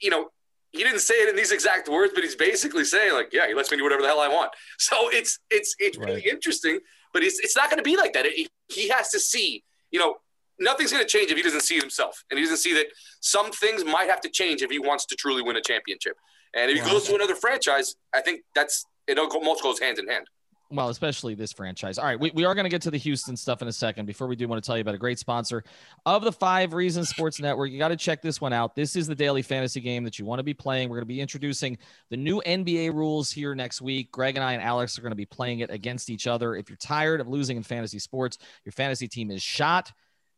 you 0.00 0.10
know, 0.10 0.28
he 0.72 0.82
didn't 0.82 1.00
say 1.00 1.14
it 1.14 1.28
in 1.28 1.36
these 1.36 1.52
exact 1.52 1.88
words, 1.88 2.12
but 2.14 2.24
he's 2.24 2.34
basically 2.34 2.84
saying 2.84 3.12
like, 3.12 3.32
yeah, 3.32 3.46
he 3.46 3.54
lets 3.54 3.70
me 3.70 3.76
do 3.76 3.82
whatever 3.82 4.02
the 4.02 4.08
hell 4.08 4.20
I 4.20 4.28
want. 4.28 4.52
So 4.78 5.08
it's 5.10 5.38
it's 5.50 5.76
it's 5.78 5.98
right. 5.98 6.08
really 6.08 6.28
interesting, 6.28 6.80
but 7.12 7.22
it's 7.22 7.38
it's 7.38 7.56
not 7.56 7.70
going 7.70 7.78
to 7.78 7.84
be 7.84 7.96
like 7.96 8.14
that. 8.14 8.26
It, 8.26 8.50
he 8.68 8.88
has 8.88 9.10
to 9.10 9.20
see, 9.20 9.62
you 9.90 10.00
know, 10.00 10.16
nothing's 10.58 10.92
going 10.92 11.02
to 11.02 11.08
change 11.08 11.30
if 11.30 11.36
he 11.36 11.42
doesn't 11.42 11.62
see 11.62 11.76
it 11.76 11.82
himself, 11.82 12.24
and 12.30 12.38
he 12.38 12.44
doesn't 12.44 12.58
see 12.58 12.74
that 12.74 12.86
some 13.20 13.50
things 13.52 13.84
might 13.84 14.08
have 14.08 14.20
to 14.22 14.28
change 14.28 14.62
if 14.62 14.70
he 14.70 14.78
wants 14.78 15.06
to 15.06 15.16
truly 15.16 15.42
win 15.42 15.56
a 15.56 15.62
championship. 15.62 16.16
And 16.54 16.70
if 16.70 16.82
he 16.82 16.90
goes 16.90 17.04
to 17.04 17.14
another 17.14 17.34
franchise, 17.34 17.96
I 18.14 18.20
think 18.20 18.42
that's 18.54 18.84
it. 19.06 19.16
Most 19.16 19.62
goes 19.62 19.80
hand 19.80 19.98
in 19.98 20.06
hand. 20.06 20.26
Well, 20.72 20.88
especially 20.88 21.34
this 21.34 21.52
franchise. 21.52 21.98
All 21.98 22.06
right, 22.06 22.18
we, 22.18 22.30
we 22.34 22.46
are 22.46 22.54
going 22.54 22.64
to 22.64 22.70
get 22.70 22.80
to 22.82 22.90
the 22.90 22.96
Houston 22.96 23.36
stuff 23.36 23.60
in 23.60 23.68
a 23.68 23.72
second. 23.72 24.06
Before 24.06 24.26
we 24.26 24.36
do, 24.36 24.48
want 24.48 24.62
to 24.62 24.66
tell 24.66 24.78
you 24.78 24.80
about 24.80 24.94
a 24.94 24.98
great 24.98 25.18
sponsor 25.18 25.62
of 26.06 26.24
the 26.24 26.32
Five 26.32 26.72
Reasons 26.72 27.10
Sports 27.10 27.38
Network. 27.40 27.70
You 27.70 27.78
got 27.78 27.88
to 27.88 27.96
check 27.96 28.22
this 28.22 28.40
one 28.40 28.54
out. 28.54 28.74
This 28.74 28.96
is 28.96 29.06
the 29.06 29.14
daily 29.14 29.42
fantasy 29.42 29.82
game 29.82 30.02
that 30.04 30.18
you 30.18 30.24
want 30.24 30.38
to 30.38 30.42
be 30.42 30.54
playing. 30.54 30.88
We're 30.88 30.96
going 30.96 31.02
to 31.02 31.14
be 31.14 31.20
introducing 31.20 31.76
the 32.08 32.16
new 32.16 32.40
NBA 32.46 32.94
rules 32.94 33.30
here 33.30 33.54
next 33.54 33.82
week. 33.82 34.10
Greg 34.12 34.36
and 34.36 34.42
I 34.42 34.54
and 34.54 34.62
Alex 34.62 34.98
are 34.98 35.02
going 35.02 35.12
to 35.12 35.16
be 35.16 35.26
playing 35.26 35.58
it 35.58 35.70
against 35.70 36.08
each 36.08 36.26
other. 36.26 36.56
If 36.56 36.70
you're 36.70 36.78
tired 36.78 37.20
of 37.20 37.28
losing 37.28 37.58
in 37.58 37.62
fantasy 37.62 37.98
sports, 37.98 38.38
your 38.64 38.72
fantasy 38.72 39.08
team 39.08 39.30
is 39.30 39.42
shot. 39.42 39.92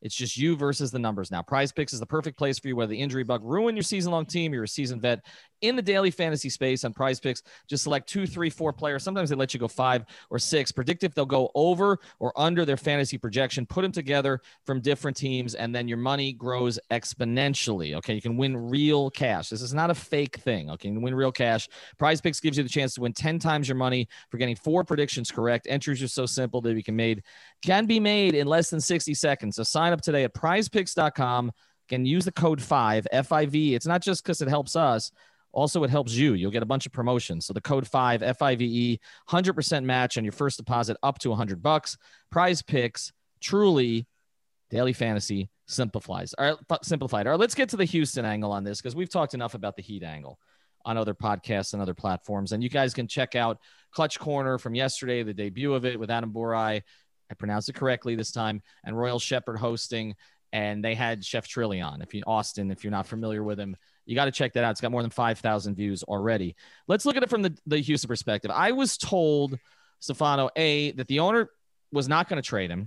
It's 0.05 0.15
just 0.15 0.37
you 0.37 0.55
versus 0.55 0.91
the 0.91 0.99
numbers 0.99 1.31
now. 1.31 1.43
Prize 1.43 1.73
Picks 1.73 1.95
is 1.95 1.99
the 1.99 2.07
perfect 2.07 2.37
place 2.37 2.59
for 2.59 2.69
you, 2.69 2.77
whether 2.77 2.91
the 2.91 3.01
injury 3.01 3.25
bug 3.25 3.41
ruin 3.43 3.75
your 3.75 3.83
season 3.83 4.13
long 4.13 4.27
team, 4.27 4.53
you're 4.53 4.65
a 4.65 4.69
seasoned 4.69 5.01
vet 5.01 5.25
in 5.65 5.77
the 5.77 5.83
daily 5.83 6.11
fantasy 6.11 6.49
space 6.49 6.85
on 6.85 6.93
Prize 6.93 7.21
Picks. 7.21 7.43
Just 7.67 7.85
select 7.85 8.09
two, 8.09 8.27
three, 8.27 8.51
four 8.51 8.73
players. 8.73 9.03
Sometimes 9.03 9.31
they 9.31 9.37
let 9.37 9.55
you 9.55 9.61
go 9.61 9.69
five 9.69 10.05
or 10.31 10.39
six. 10.39 10.71
Predict 10.71 11.05
if 11.05 11.15
they'll 11.15 11.27
go 11.27 11.51
over 11.55 11.99
or 12.19 12.33
under 12.37 12.65
their 12.65 12.77
fantasy 12.77 13.19
projection. 13.19 13.67
Put 13.67 13.83
them 13.83 13.93
together 13.93 14.41
from 14.65 14.81
different 14.81 15.17
teams, 15.17 15.55
and 15.55 15.75
then 15.75 15.89
your 15.89 15.99
money 15.99 16.33
grows 16.33 16.79
exponentially. 16.91 17.95
Okay, 17.97 18.15
you 18.15 18.23
can 18.23 18.37
win 18.37 18.57
real 18.57 19.11
cash. 19.11 19.49
This 19.49 19.63
is 19.63 19.75
not 19.75 19.91
a 19.91 19.95
fake 19.95 20.37
thing. 20.37 20.71
Okay, 20.71 20.89
you 20.89 20.95
can 20.95 21.03
win 21.03 21.15
real 21.15 21.33
cash. 21.33 21.69
Prize 21.99 22.21
Picks 22.21 22.41
gives 22.41 22.57
you 22.57 22.63
the 22.63 22.69
chance 22.69 22.95
to 22.95 23.01
win 23.01 23.13
10 23.13 23.39
times 23.39 23.69
your 23.69 23.77
money 23.77 24.09
for 24.31 24.39
getting 24.39 24.57
four 24.57 24.85
predictions 24.85 25.31
correct. 25.31 25.67
Entries 25.69 26.03
are 26.03 26.09
so 26.09 26.27
simple 26.27 26.61
that 26.63 26.75
you 26.75 26.83
can 26.83 26.97
made 26.97 27.23
can 27.63 27.87
be 27.87 28.01
made 28.01 28.35
in 28.35 28.47
less 28.47 28.71
than 28.71 28.81
60 28.81 29.15
seconds. 29.15 29.57
So 29.57 29.63
sign 29.63 29.93
up 29.93 30.01
today 30.01 30.25
at 30.25 30.35
prizepicks.com. 30.35 31.53
Can 31.89 32.07
use 32.07 32.25
the 32.25 32.33
code 32.33 32.63
5 32.63 33.07
FIV. 33.13 33.75
It's 33.75 33.87
not 33.87 34.01
just 34.01 34.25
because 34.25 34.41
it 34.41 34.49
helps 34.49 34.75
us. 34.75 35.13
Also, 35.55 35.85
it 35.85 35.91
helps 35.91 36.13
you. 36.13 36.35
You'll 36.35 36.51
get 36.51 36.63
a 36.63 36.67
bunch 36.67 36.85
of 36.85 36.93
promotions. 36.93 37.47
So 37.47 37.53
the 37.53 37.61
code 37.61 37.87
5 37.87 38.37
FIVE, 38.37 38.99
100% 39.31 39.85
match 39.85 40.19
on 40.19 40.25
your 40.25 40.33
first 40.33 40.59
deposit 40.59 40.97
up 41.03 41.19
to 41.21 41.31
100 41.31 41.63
bucks. 41.63 41.97
Prize 42.31 42.61
picks, 42.61 43.13
truly 43.41 44.07
daily 44.71 44.93
fantasy 44.93 45.51
simplifies. 45.67 46.35
All 46.35 46.45
right, 46.45 46.85
simplified. 46.85 47.27
All 47.27 47.33
right, 47.33 47.41
let's 47.41 47.55
get 47.55 47.69
to 47.71 47.77
the 47.77 47.85
Houston 47.85 48.25
angle 48.25 48.53
on 48.53 48.65
this 48.65 48.81
because 48.81 48.97
we've 48.97 49.11
talked 49.11 49.35
enough 49.35 49.55
about 49.55 49.77
the 49.77 49.83
Heat 49.83 50.03
angle 50.03 50.39
on 50.85 50.99
other 50.99 51.15
podcasts 51.15 51.73
and 51.73 51.81
other 51.81 51.95
platforms. 51.95 52.53
And 52.53 52.63
you 52.63 52.69
guys 52.69 52.93
can 52.93 53.09
check 53.09 53.35
out 53.35 53.59
Clutch 53.93 54.19
Corner 54.19 54.59
from 54.59 54.75
yesterday, 54.75 55.23
the 55.23 55.33
debut 55.33 55.73
of 55.73 55.87
it 55.87 55.99
with 55.99 56.11
Adam 56.11 56.33
Borai 56.33 56.83
I 57.31 57.35
pronounced 57.35 57.69
it 57.69 57.75
correctly 57.75 58.15
this 58.15 58.31
time, 58.31 58.63
and 58.85 58.99
Royal 58.99 59.19
Shepherd 59.19 59.59
hosting. 59.59 60.15
And 60.55 60.85
they 60.85 60.95
had 60.95 61.25
Chef 61.25 61.49
Trillion. 61.49 62.01
If 62.01 62.15
you 62.15 62.23
Austin, 62.29 62.71
if 62.71 62.85
you're 62.85 62.93
not 62.93 63.09
familiar 63.09 63.43
with 63.43 63.59
him, 63.59 63.77
you 64.07 64.15
got 64.15 64.27
to 64.27 64.31
check 64.31 64.53
that 64.53 64.63
out. 64.63 64.71
It's 64.71 64.81
got 64.81 64.93
more 64.93 65.03
than 65.03 65.11
5,000 65.11 65.75
views 65.75 66.05
already. 66.05 66.55
Let's 66.87 67.05
look 67.05 67.17
at 67.17 67.25
it 67.25 67.29
from 67.29 67.43
the, 67.43 67.59
the 67.67 67.79
Houston 67.79 68.07
perspective. 68.07 68.53
I 68.55 68.71
was 68.71 68.97
told, 68.97 69.59
Stefano, 69.99 70.51
A, 70.55 70.93
that 70.93 71.09
the 71.09 71.19
owner 71.19 71.51
was 71.91 72.09
not 72.09 72.29
going 72.29 72.41
to 72.41 72.49
trade 72.49 72.71
him. 72.71 72.87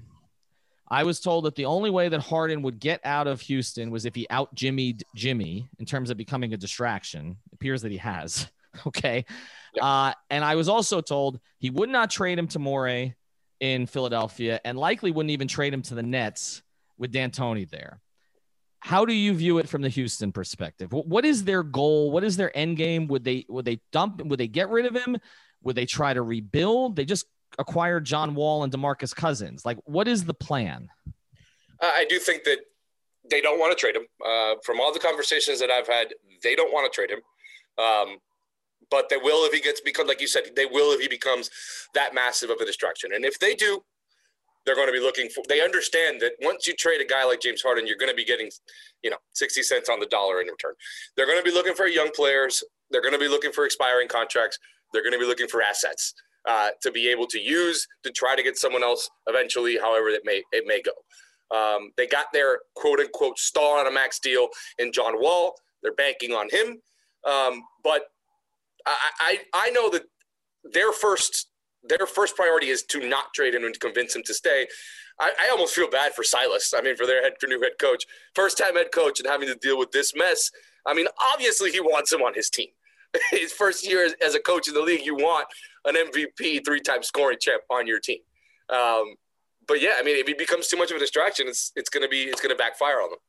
I 0.89 1.03
was 1.03 1.19
told 1.19 1.43
that 1.43 1.55
the 1.55 1.65
only 1.65 1.89
way 1.89 2.07
that 2.07 2.21
Harden 2.21 2.61
would 2.61 2.79
get 2.79 3.01
out 3.03 3.27
of 3.27 3.41
Houston 3.41 3.91
was 3.91 4.05
if 4.05 4.15
he 4.15 4.25
out 4.29 4.55
Jimmy'd 4.55 5.03
Jimmy 5.13 5.67
in 5.77 5.85
terms 5.85 6.09
of 6.09 6.15
becoming 6.15 6.53
a 6.53 6.57
distraction. 6.57 7.35
It 7.47 7.55
appears 7.55 7.81
that 7.81 7.91
he 7.91 7.97
has. 7.97 8.47
Okay. 8.85 9.25
Yeah. 9.73 9.83
Uh, 9.83 10.13
and 10.29 10.45
I 10.45 10.53
was 10.53 10.69
also 10.69 11.01
told 11.01 11.39
he 11.57 11.71
would 11.71 11.89
not 11.89 12.11
trade 12.11 12.37
him 12.37 12.47
to 12.49 12.59
Morey 12.59 13.15
in 13.59 13.87
Philadelphia 13.87 14.61
and 14.63 14.77
likely 14.77 15.09
wouldn't 15.09 15.31
even 15.31 15.47
trade 15.47 15.73
him 15.73 15.81
to 15.83 15.95
the 15.95 16.03
Nets 16.03 16.61
with 16.97 17.11
D'Antoni 17.11 17.69
there. 17.69 18.01
how 18.79 19.05
do 19.05 19.13
you 19.13 19.33
view 19.33 19.57
it 19.57 19.67
from 19.67 19.81
the 19.81 19.89
Houston 19.89 20.31
perspective? 20.31 20.93
What 20.93 21.25
is 21.25 21.43
their 21.43 21.63
goal? 21.63 22.11
What 22.11 22.23
is 22.23 22.37
their 22.37 22.55
end 22.55 22.77
game? 22.77 23.07
Would 23.07 23.23
they 23.23 23.45
would 23.49 23.65
they 23.65 23.79
dump? 23.91 24.23
Would 24.23 24.39
they 24.39 24.47
get 24.47 24.69
rid 24.69 24.85
of 24.85 24.95
him? 24.95 25.17
Would 25.63 25.75
they 25.75 25.85
try 25.85 26.13
to 26.13 26.21
rebuild? 26.21 26.95
They 26.95 27.05
just 27.05 27.25
acquired 27.59 28.05
John 28.05 28.35
Wall 28.35 28.63
and 28.63 28.71
DeMarcus 28.71 29.15
Cousins. 29.15 29.65
Like, 29.65 29.77
what 29.85 30.07
is 30.07 30.25
the 30.25 30.33
plan? 30.33 30.89
I 31.81 32.05
do 32.09 32.19
think 32.19 32.43
that 32.43 32.59
they 33.29 33.41
don't 33.41 33.59
want 33.59 33.75
to 33.75 33.79
trade 33.79 33.95
him. 33.95 34.03
Uh, 34.25 34.55
from 34.63 34.79
all 34.79 34.93
the 34.93 34.99
conversations 34.99 35.59
that 35.59 35.69
I've 35.69 35.87
had, 35.87 36.13
they 36.43 36.55
don't 36.55 36.71
want 36.71 36.91
to 36.91 36.95
trade 36.95 37.11
him. 37.11 37.19
Um, 37.83 38.17
but 38.89 39.09
they 39.09 39.17
will 39.17 39.45
if 39.45 39.53
he 39.53 39.59
gets 39.59 39.81
become 39.81 40.07
like 40.07 40.21
you 40.21 40.27
said, 40.27 40.43
they 40.55 40.65
will 40.65 40.93
if 40.93 41.01
he 41.01 41.07
becomes 41.07 41.49
that 41.93 42.13
massive 42.13 42.49
of 42.49 42.57
a 42.61 42.65
distraction. 42.65 43.11
And 43.13 43.25
if 43.25 43.37
they 43.39 43.53
do, 43.53 43.83
they're 44.67 44.75
going 44.75 44.87
to 44.87 44.93
be 44.93 44.99
looking 44.99 45.29
for. 45.29 45.43
They 45.47 45.61
understand 45.61 46.19
that 46.21 46.33
once 46.41 46.67
you 46.67 46.75
trade 46.75 46.99
a 47.01 47.05
guy 47.05 47.23
like 47.23 47.41
James 47.41 47.61
Harden, 47.61 47.87
you're 47.87 47.97
going 47.97 48.11
to 48.11 48.15
be 48.15 48.25
getting, 48.25 48.51
you 49.01 49.09
know, 49.09 49.17
sixty 49.33 49.63
cents 49.63 49.89
on 49.89 49.99
the 49.99 50.05
dollar 50.07 50.41
in 50.41 50.47
return. 50.47 50.73
They're 51.15 51.25
going 51.25 51.39
to 51.39 51.43
be 51.43 51.51
looking 51.51 51.73
for 51.73 51.87
young 51.87 52.11
players. 52.13 52.63
They're 52.91 53.01
going 53.01 53.13
to 53.13 53.19
be 53.19 53.29
looking 53.29 53.53
for 53.53 53.65
expiring 53.65 54.09
contracts. 54.09 54.59
They're 54.91 55.03
going 55.03 55.13
to 55.13 55.19
be 55.19 55.25
looking 55.25 55.47
for 55.47 55.61
assets 55.61 56.13
uh, 56.47 56.69
to 56.81 56.91
be 56.91 57.07
able 57.07 57.27
to 57.27 57.39
use 57.39 57.87
to 58.03 58.11
try 58.11 58.35
to 58.35 58.43
get 58.43 58.57
someone 58.57 58.83
else 58.83 59.09
eventually, 59.27 59.77
however 59.77 60.09
it 60.09 60.21
may 60.25 60.43
it 60.51 60.65
may 60.67 60.81
go. 60.81 60.91
Um, 61.57 61.91
they 61.95 62.05
got 62.05 62.25
their 62.33 62.59
quote 62.75 62.99
unquote 62.99 63.39
star 63.39 63.79
on 63.79 63.87
a 63.87 63.91
max 63.91 64.19
deal 64.19 64.49
in 64.79 64.91
John 64.91 65.13
Wall. 65.15 65.55
They're 65.81 65.95
banking 65.95 66.33
on 66.33 66.49
him, 66.49 66.81
um, 67.25 67.61
but 67.83 68.03
I, 68.85 68.95
I 69.19 69.39
I 69.53 69.69
know 69.69 69.89
that 69.91 70.03
their 70.73 70.91
first 70.91 71.47
their 71.89 72.05
first 72.05 72.35
priority 72.35 72.67
is 72.67 72.83
to 72.83 73.07
not 73.07 73.33
trade 73.33 73.55
him 73.55 73.63
and 73.63 73.73
to 73.73 73.79
convince 73.79 74.15
him 74.15 74.23
to 74.23 74.33
stay. 74.33 74.67
I, 75.19 75.31
I, 75.39 75.49
almost 75.49 75.73
feel 75.73 75.89
bad 75.89 76.13
for 76.13 76.23
Silas. 76.23 76.73
I 76.77 76.81
mean, 76.81 76.95
for 76.95 77.07
their 77.07 77.23
head 77.23 77.33
for 77.39 77.47
new 77.47 77.59
head 77.61 77.73
coach, 77.79 78.05
first 78.35 78.57
time 78.57 78.75
head 78.75 78.91
coach, 78.91 79.19
and 79.19 79.27
having 79.27 79.47
to 79.47 79.55
deal 79.55 79.77
with 79.79 79.91
this 79.91 80.13
mess. 80.15 80.51
I 80.85 80.93
mean, 80.93 81.07
obviously 81.33 81.71
he 81.71 81.79
wants 81.79 82.13
him 82.13 82.21
on 82.21 82.33
his 82.33 82.49
team. 82.49 82.69
his 83.31 83.51
first 83.51 83.87
year 83.87 84.05
as, 84.05 84.13
as, 84.25 84.35
a 84.35 84.39
coach 84.39 84.67
in 84.67 84.73
the 84.73 84.81
league, 84.81 85.05
you 85.05 85.15
want 85.15 85.47
an 85.85 85.95
MVP, 85.95 86.63
three 86.65 86.81
time 86.81 87.03
scoring 87.03 87.37
champ 87.39 87.63
on 87.69 87.87
your 87.87 87.99
team. 87.99 88.19
Um, 88.69 89.15
but 89.67 89.81
yeah, 89.81 89.93
I 89.97 90.03
mean, 90.03 90.17
if 90.17 90.27
he 90.27 90.33
becomes 90.33 90.67
too 90.67 90.77
much 90.77 90.91
of 90.91 90.97
a 90.97 90.99
distraction, 90.99 91.47
it's 91.47 91.71
it's 91.75 91.89
gonna 91.89 92.07
be 92.07 92.23
it's 92.23 92.41
gonna 92.41 92.55
backfire 92.55 93.01
on 93.01 93.09
them. 93.09 93.19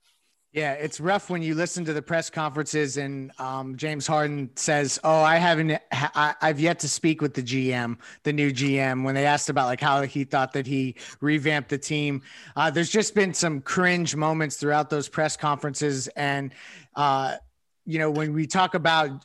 Yeah, 0.58 0.72
it's 0.72 0.98
rough 0.98 1.30
when 1.30 1.40
you 1.40 1.54
listen 1.54 1.84
to 1.84 1.92
the 1.92 2.02
press 2.02 2.30
conferences 2.30 2.96
and 2.96 3.30
um, 3.38 3.76
James 3.76 4.08
Harden 4.08 4.50
says, 4.56 4.98
"Oh, 5.04 5.20
I 5.20 5.36
haven't, 5.36 5.80
I, 5.92 6.34
have 6.40 6.58
yet 6.58 6.80
to 6.80 6.88
speak 6.88 7.22
with 7.22 7.32
the 7.32 7.44
GM, 7.44 7.96
the 8.24 8.32
new 8.32 8.50
GM." 8.50 9.04
When 9.04 9.14
they 9.14 9.24
asked 9.24 9.50
about 9.50 9.66
like 9.66 9.80
how 9.80 10.02
he 10.02 10.24
thought 10.24 10.52
that 10.54 10.66
he 10.66 10.96
revamped 11.20 11.68
the 11.68 11.78
team, 11.78 12.22
uh, 12.56 12.72
there's 12.72 12.90
just 12.90 13.14
been 13.14 13.32
some 13.34 13.60
cringe 13.60 14.16
moments 14.16 14.56
throughout 14.56 14.90
those 14.90 15.08
press 15.08 15.36
conferences, 15.36 16.08
and 16.16 16.52
uh, 16.96 17.36
you 17.86 18.00
know 18.00 18.10
when 18.10 18.32
we 18.32 18.44
talk 18.44 18.74
about 18.74 19.24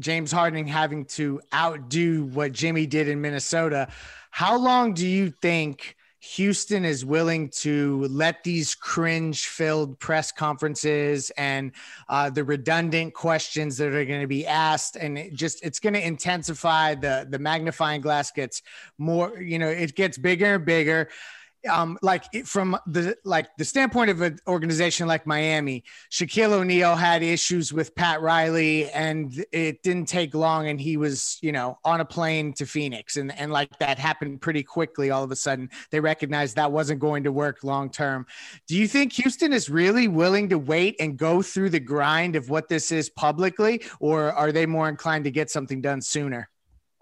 James 0.00 0.32
Harden 0.32 0.66
having 0.66 1.04
to 1.04 1.42
outdo 1.52 2.24
what 2.24 2.52
Jimmy 2.52 2.86
did 2.86 3.08
in 3.08 3.20
Minnesota, 3.20 3.88
how 4.30 4.56
long 4.56 4.94
do 4.94 5.06
you 5.06 5.34
think? 5.42 5.96
Houston 6.22 6.84
is 6.84 7.04
willing 7.04 7.48
to 7.48 8.04
let 8.04 8.44
these 8.44 8.76
cringe 8.76 9.48
filled 9.48 9.98
press 9.98 10.30
conferences 10.30 11.30
and 11.36 11.72
uh, 12.08 12.30
the 12.30 12.44
redundant 12.44 13.12
questions 13.12 13.76
that 13.76 13.88
are 13.92 14.04
going 14.04 14.20
to 14.20 14.28
be 14.28 14.46
asked 14.46 14.94
and 14.94 15.18
it 15.18 15.34
just 15.34 15.64
it's 15.64 15.80
going 15.80 15.94
to 15.94 16.06
intensify 16.06 16.94
the 16.94 17.26
the 17.28 17.40
magnifying 17.40 18.00
glass 18.00 18.30
gets 18.30 18.62
more 18.98 19.42
you 19.42 19.58
know 19.58 19.68
it 19.68 19.96
gets 19.96 20.16
bigger 20.16 20.54
and 20.54 20.64
bigger 20.64 21.08
um, 21.68 21.98
like 22.02 22.46
from 22.46 22.76
the 22.86 23.16
like 23.24 23.48
the 23.56 23.64
standpoint 23.64 24.10
of 24.10 24.20
an 24.20 24.38
organization 24.46 25.06
like 25.06 25.26
Miami, 25.26 25.84
Shaquille 26.10 26.52
O'Neal 26.52 26.96
had 26.96 27.22
issues 27.22 27.72
with 27.72 27.94
Pat 27.94 28.20
Riley, 28.20 28.90
and 28.90 29.44
it 29.52 29.82
didn't 29.82 30.06
take 30.06 30.34
long, 30.34 30.68
and 30.68 30.80
he 30.80 30.96
was 30.96 31.38
you 31.42 31.52
know 31.52 31.78
on 31.84 32.00
a 32.00 32.04
plane 32.04 32.52
to 32.54 32.66
Phoenix, 32.66 33.16
and 33.16 33.36
and 33.38 33.52
like 33.52 33.78
that 33.78 33.98
happened 33.98 34.40
pretty 34.40 34.62
quickly. 34.62 35.10
All 35.10 35.24
of 35.24 35.30
a 35.30 35.36
sudden, 35.36 35.70
they 35.90 36.00
recognized 36.00 36.56
that 36.56 36.72
wasn't 36.72 37.00
going 37.00 37.24
to 37.24 37.32
work 37.32 37.62
long 37.62 37.90
term. 37.90 38.26
Do 38.66 38.76
you 38.76 38.88
think 38.88 39.12
Houston 39.14 39.52
is 39.52 39.70
really 39.70 40.08
willing 40.08 40.48
to 40.50 40.58
wait 40.58 40.96
and 41.00 41.16
go 41.16 41.42
through 41.42 41.70
the 41.70 41.80
grind 41.80 42.36
of 42.36 42.50
what 42.50 42.68
this 42.68 42.92
is 42.92 43.10
publicly, 43.10 43.82
or 44.00 44.32
are 44.32 44.52
they 44.52 44.66
more 44.66 44.88
inclined 44.88 45.24
to 45.24 45.30
get 45.30 45.50
something 45.50 45.80
done 45.80 46.00
sooner? 46.00 46.48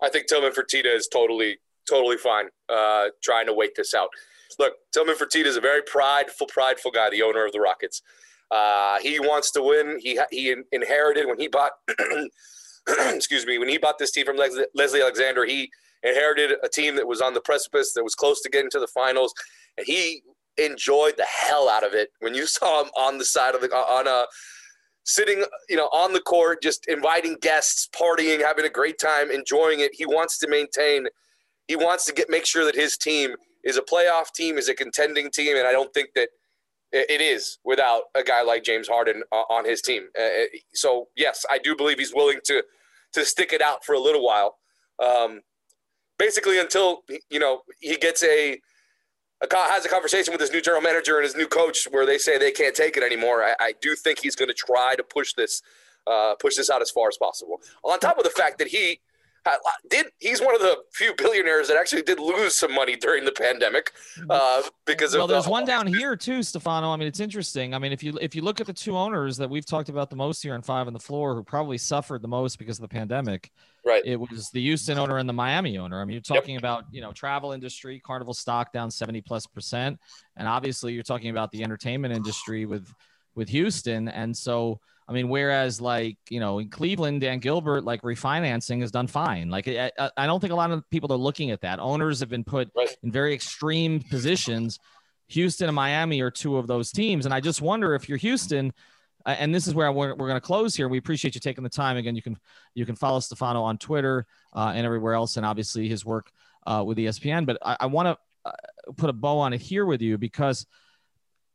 I 0.02 0.08
think 0.08 0.26
Tillman 0.26 0.52
Fertitta 0.52 0.94
is 0.94 1.08
totally 1.08 1.58
totally 1.88 2.16
fine 2.16 2.46
uh, 2.68 3.06
trying 3.22 3.46
to 3.46 3.52
wait 3.52 3.74
this 3.74 3.94
out. 3.94 4.10
Look, 4.58 4.74
Tillman 4.92 5.16
Fertitta 5.16 5.46
is 5.46 5.56
a 5.56 5.60
very 5.60 5.82
prideful, 5.82 6.46
prideful 6.46 6.90
guy, 6.90 7.10
the 7.10 7.22
owner 7.22 7.44
of 7.44 7.52
the 7.52 7.60
Rockets. 7.60 8.02
Uh, 8.50 8.98
he 9.00 9.20
wants 9.20 9.50
to 9.52 9.62
win. 9.62 9.98
He 10.00 10.18
he 10.30 10.54
inherited 10.72 11.26
when 11.26 11.38
he 11.38 11.48
bought, 11.48 11.72
excuse 13.14 13.46
me, 13.46 13.58
when 13.58 13.68
he 13.68 13.78
bought 13.78 13.98
this 13.98 14.10
team 14.10 14.26
from 14.26 14.36
Leslie 14.36 15.02
Alexander. 15.02 15.44
He 15.44 15.70
inherited 16.02 16.56
a 16.62 16.68
team 16.68 16.96
that 16.96 17.06
was 17.06 17.20
on 17.20 17.34
the 17.34 17.40
precipice, 17.40 17.92
that 17.92 18.02
was 18.02 18.14
close 18.14 18.40
to 18.42 18.50
getting 18.50 18.70
to 18.70 18.80
the 18.80 18.88
finals, 18.88 19.32
and 19.76 19.86
he 19.86 20.22
enjoyed 20.56 21.16
the 21.16 21.24
hell 21.24 21.68
out 21.68 21.84
of 21.84 21.94
it 21.94 22.10
when 22.18 22.34
you 22.34 22.46
saw 22.46 22.82
him 22.82 22.90
on 22.96 23.18
the 23.18 23.24
side 23.24 23.54
of 23.54 23.60
the 23.60 23.68
on 23.68 24.06
a 24.06 24.26
sitting, 25.04 25.44
you 25.68 25.76
know, 25.76 25.88
on 25.92 26.12
the 26.12 26.20
court, 26.20 26.62
just 26.62 26.86
inviting 26.88 27.36
guests, 27.40 27.88
partying, 27.94 28.42
having 28.42 28.64
a 28.64 28.70
great 28.70 28.98
time, 28.98 29.30
enjoying 29.30 29.80
it. 29.80 29.92
He 29.94 30.06
wants 30.06 30.38
to 30.38 30.48
maintain. 30.48 31.06
He 31.68 31.76
wants 31.76 32.04
to 32.06 32.12
get 32.12 32.28
make 32.28 32.46
sure 32.46 32.64
that 32.64 32.74
his 32.74 32.96
team 32.96 33.34
is 33.64 33.76
a 33.76 33.82
playoff 33.82 34.32
team, 34.34 34.58
is 34.58 34.68
a 34.68 34.74
contending 34.74 35.30
team, 35.30 35.56
and 35.56 35.66
I 35.66 35.72
don't 35.72 35.92
think 35.92 36.10
that 36.14 36.28
it 36.92 37.20
is 37.20 37.58
without 37.64 38.04
a 38.14 38.22
guy 38.22 38.42
like 38.42 38.64
James 38.64 38.88
Harden 38.88 39.22
on 39.32 39.64
his 39.64 39.80
team. 39.80 40.08
Uh, 40.18 40.22
uh, 40.22 40.44
so 40.74 41.08
yes, 41.16 41.46
I 41.50 41.58
do 41.58 41.76
believe 41.76 41.98
he's 41.98 42.14
willing 42.14 42.40
to 42.44 42.62
to 43.12 43.24
stick 43.24 43.52
it 43.52 43.62
out 43.62 43.84
for 43.84 43.94
a 43.94 44.00
little 44.00 44.24
while, 44.24 44.58
um, 44.98 45.40
basically 46.18 46.58
until 46.58 47.02
you 47.30 47.38
know 47.38 47.62
he 47.80 47.96
gets 47.96 48.22
a, 48.24 48.60
a, 49.40 49.56
has 49.56 49.84
a 49.84 49.88
conversation 49.88 50.32
with 50.32 50.40
his 50.40 50.52
new 50.52 50.60
general 50.60 50.82
manager 50.82 51.16
and 51.16 51.24
his 51.24 51.36
new 51.36 51.46
coach 51.46 51.86
where 51.90 52.06
they 52.06 52.18
say 52.18 52.38
they 52.38 52.50
can't 52.50 52.74
take 52.74 52.96
it 52.96 53.02
anymore. 53.02 53.44
I, 53.44 53.54
I 53.60 53.74
do 53.80 53.94
think 53.94 54.20
he's 54.20 54.36
going 54.36 54.48
to 54.48 54.54
try 54.54 54.94
to 54.96 55.04
push 55.04 55.34
this 55.34 55.62
uh, 56.06 56.34
push 56.40 56.56
this 56.56 56.70
out 56.70 56.82
as 56.82 56.90
far 56.90 57.08
as 57.08 57.16
possible. 57.16 57.60
On 57.84 57.98
top 58.00 58.18
of 58.18 58.24
the 58.24 58.30
fact 58.30 58.58
that 58.58 58.68
he 58.68 59.00
did 59.88 60.06
he's 60.18 60.40
one 60.40 60.54
of 60.54 60.60
the 60.60 60.76
few 60.92 61.14
billionaires 61.16 61.68
that 61.68 61.76
actually 61.76 62.02
did 62.02 62.18
lose 62.18 62.54
some 62.54 62.74
money 62.74 62.96
during 62.96 63.24
the 63.24 63.32
pandemic 63.32 63.92
uh, 64.28 64.62
because 64.86 65.14
of 65.14 65.18
well, 65.18 65.24
of 65.24 65.30
there's 65.30 65.44
the, 65.44 65.50
one 65.50 65.64
down 65.64 65.86
here 65.86 66.16
too, 66.16 66.42
Stefano. 66.42 66.90
I 66.90 66.96
mean, 66.96 67.08
it's 67.08 67.20
interesting. 67.20 67.74
I 67.74 67.78
mean, 67.78 67.92
if 67.92 68.02
you 68.02 68.18
if 68.20 68.34
you 68.34 68.42
look 68.42 68.60
at 68.60 68.66
the 68.66 68.72
two 68.72 68.96
owners 68.96 69.36
that 69.38 69.48
we've 69.48 69.66
talked 69.66 69.88
about 69.88 70.10
the 70.10 70.16
most 70.16 70.42
here 70.42 70.54
on 70.54 70.62
Five 70.62 70.86
on 70.86 70.92
the 70.92 71.00
Floor, 71.00 71.34
who 71.34 71.42
probably 71.42 71.78
suffered 71.78 72.22
the 72.22 72.28
most 72.28 72.58
because 72.58 72.78
of 72.78 72.82
the 72.82 72.88
pandemic, 72.88 73.50
right? 73.84 74.02
It 74.04 74.16
was 74.16 74.50
the 74.50 74.60
Houston 74.60 74.98
owner 74.98 75.18
and 75.18 75.28
the 75.28 75.34
Miami 75.34 75.78
owner. 75.78 76.00
I 76.00 76.04
mean, 76.04 76.14
you're 76.14 76.22
talking 76.22 76.54
yep. 76.54 76.60
about 76.60 76.84
you 76.90 77.00
know 77.00 77.12
travel 77.12 77.52
industry, 77.52 78.00
Carnival 78.00 78.34
stock 78.34 78.72
down 78.72 78.90
seventy 78.90 79.20
plus 79.20 79.46
percent, 79.46 79.98
and 80.36 80.46
obviously 80.46 80.92
you're 80.92 81.02
talking 81.02 81.30
about 81.30 81.50
the 81.50 81.62
entertainment 81.62 82.14
industry 82.14 82.66
with 82.66 82.92
with 83.34 83.48
Houston, 83.48 84.08
and 84.08 84.36
so 84.36 84.80
I 85.10 85.12
mean, 85.12 85.28
whereas 85.28 85.80
like 85.80 86.18
you 86.30 86.38
know 86.38 86.60
in 86.60 86.70
Cleveland, 86.70 87.22
Dan 87.22 87.40
Gilbert 87.40 87.82
like 87.82 88.02
refinancing 88.02 88.80
has 88.80 88.92
done 88.92 89.08
fine. 89.08 89.50
Like 89.50 89.66
I, 89.66 89.90
I 90.16 90.26
don't 90.26 90.38
think 90.38 90.52
a 90.52 90.56
lot 90.56 90.70
of 90.70 90.88
people 90.88 91.12
are 91.12 91.18
looking 91.18 91.50
at 91.50 91.62
that. 91.62 91.80
Owners 91.80 92.20
have 92.20 92.28
been 92.28 92.44
put 92.44 92.70
right. 92.76 92.96
in 93.02 93.10
very 93.10 93.34
extreme 93.34 94.00
positions. 94.00 94.78
Houston 95.26 95.68
and 95.68 95.74
Miami 95.74 96.20
are 96.20 96.30
two 96.30 96.56
of 96.56 96.68
those 96.68 96.92
teams, 96.92 97.24
and 97.24 97.34
I 97.34 97.40
just 97.40 97.60
wonder 97.60 97.94
if 97.96 98.08
you're 98.08 98.18
Houston. 98.18 98.72
and 99.26 99.52
this 99.52 99.66
is 99.66 99.74
where 99.74 99.90
we're, 99.90 100.14
we're 100.14 100.28
going 100.28 100.40
to 100.40 100.40
close 100.40 100.76
here. 100.76 100.88
We 100.88 100.98
appreciate 100.98 101.34
you 101.34 101.40
taking 101.40 101.64
the 101.64 101.70
time. 101.70 101.96
Again, 101.96 102.14
you 102.14 102.22
can 102.22 102.38
you 102.74 102.86
can 102.86 102.94
follow 102.94 103.18
Stefano 103.18 103.62
on 103.62 103.78
Twitter 103.78 104.26
uh, 104.54 104.72
and 104.76 104.86
everywhere 104.86 105.14
else, 105.14 105.36
and 105.36 105.44
obviously 105.44 105.88
his 105.88 106.04
work 106.04 106.30
uh, 106.66 106.84
with 106.86 106.98
ESPN. 106.98 107.46
But 107.46 107.58
I, 107.62 107.78
I 107.80 107.86
want 107.86 108.06
to 108.06 108.16
uh, 108.48 108.92
put 108.96 109.10
a 109.10 109.12
bow 109.12 109.40
on 109.40 109.52
it 109.54 109.60
here 109.60 109.86
with 109.86 110.02
you 110.02 110.18
because 110.18 110.66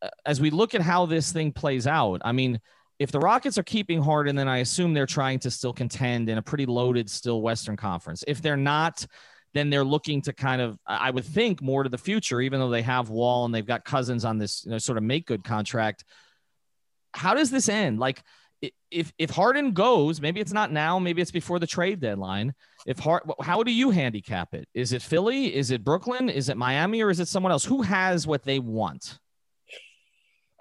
uh, 0.02 0.10
as 0.26 0.42
we 0.42 0.50
look 0.50 0.76
at 0.76 0.82
how 0.82 1.06
this 1.06 1.32
thing 1.32 1.54
plays 1.54 1.88
out, 1.88 2.22
I 2.26 2.34
mean, 2.34 2.60
if 3.00 3.12
the 3.12 3.20
Rockets 3.20 3.58
are 3.58 3.64
keeping 3.64 4.02
Harden, 4.02 4.36
then 4.36 4.48
I 4.48 4.58
assume 4.58 4.94
they're 4.94 5.06
trying 5.06 5.40
to 5.40 5.52
still 5.52 5.74
contend 5.74 6.30
in 6.30 6.38
a 6.38 6.42
pretty 6.42 6.66
loaded, 6.66 7.10
still 7.10 7.42
Western 7.42 7.76
Conference. 7.76 8.24
If 8.28 8.42
they're 8.42 8.58
not, 8.58 9.06
then 9.54 9.70
they're 9.70 9.84
looking 9.84 10.22
to 10.24 10.34
kind 10.34 10.62
of, 10.62 10.78
I 10.86 11.12
would 11.12 11.26
think, 11.26 11.62
more 11.62 11.84
to 11.84 11.90
the 11.90 11.98
future, 11.98 12.42
even 12.42 12.60
though 12.60 12.70
they 12.70 12.82
have 12.82 13.10
Wall 13.10 13.46
and 13.46 13.54
they've 13.54 13.66
got 13.66 13.86
Cousins 13.86 14.26
on 14.26 14.38
this 14.38 14.66
you 14.66 14.72
know, 14.72 14.78
sort 14.78 14.98
of 14.98 15.04
make 15.04 15.26
good 15.26 15.44
contract. 15.44 16.04
How 17.14 17.34
does 17.34 17.52
this 17.52 17.70
end? 17.70 18.00
Like, 18.00 18.22
if 18.90 19.14
if 19.18 19.30
Harden 19.30 19.74
goes, 19.74 20.22
maybe 20.22 20.40
it's 20.40 20.54
not 20.54 20.72
now, 20.72 20.98
maybe 20.98 21.22
it's 21.22 21.32
before 21.32 21.60
the 21.60 21.68
trade 21.68 22.00
deadline. 22.00 22.54
If 22.86 23.00
Hard, 23.00 23.24
how 23.42 23.64
do 23.64 23.72
you 23.72 23.92
handicap 23.92 24.54
it? 24.54 24.68
Is 24.74 24.94
it 24.94 25.02
Philly? 25.02 25.54
Is 25.54 25.72
it 25.72 25.84
Brooklyn? 25.84 26.30
Is 26.30 26.50
it 26.50 26.58
Miami? 26.58 27.02
Or 27.02 27.10
is 27.10 27.20
it 27.20 27.28
someone 27.28 27.52
else? 27.52 27.66
Who 27.66 27.82
has 27.82 28.26
what 28.26 28.44
they 28.44 28.60
want? 28.60 29.20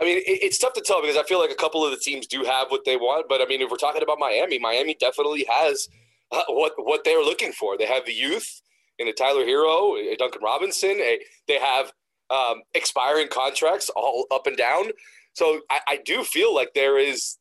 I 0.01 0.05
mean, 0.05 0.23
it's 0.27 0.59
tough 0.59 0.73
to 0.73 0.81
tell 0.81 1.01
because 1.01 1.17
I 1.17 1.23
feel 1.23 1.39
like 1.39 1.53
a 1.53 1.57
couple 1.57 1.85
of 1.85 1.93
the 1.93 1.97
teams 1.97 2.27
do 2.27 2.43
have 2.43 2.69
what 2.69 2.85
they 2.85 2.97
want. 2.97 3.27
But 3.29 3.41
I 3.41 3.47
mean, 3.47 3.61
if 3.63 3.71
we're 3.71 3.77
talking 3.77 4.03
about 4.03 4.19
Miami, 4.19 4.59
Miami 4.59 4.97
definitely 4.99 5.47
has 5.49 5.89
uh, 6.33 6.43
what 6.49 6.73
what 6.79 7.05
they're 7.05 7.23
looking 7.23 7.53
for. 7.53 7.79
They 7.79 7.87
have 7.87 8.05
the 8.05 8.13
youth 8.13 8.61
in 8.99 9.07
a 9.07 9.13
Tyler 9.13 9.45
Herro, 9.45 9.97
a 9.97 10.17
Duncan 10.17 10.43
Robinson. 10.43 10.97
A, 11.01 11.21
they 11.47 11.59
have 11.59 11.93
um, 12.31 12.63
expiring 12.75 13.29
contracts 13.29 13.89
all 13.95 14.27
up 14.33 14.47
and 14.47 14.57
down. 14.57 14.87
So 15.35 15.61
I, 15.71 15.81
I 15.87 16.01
do 16.05 16.25
feel 16.25 16.55
like 16.55 16.75
there 16.75 16.99
is 16.99 17.39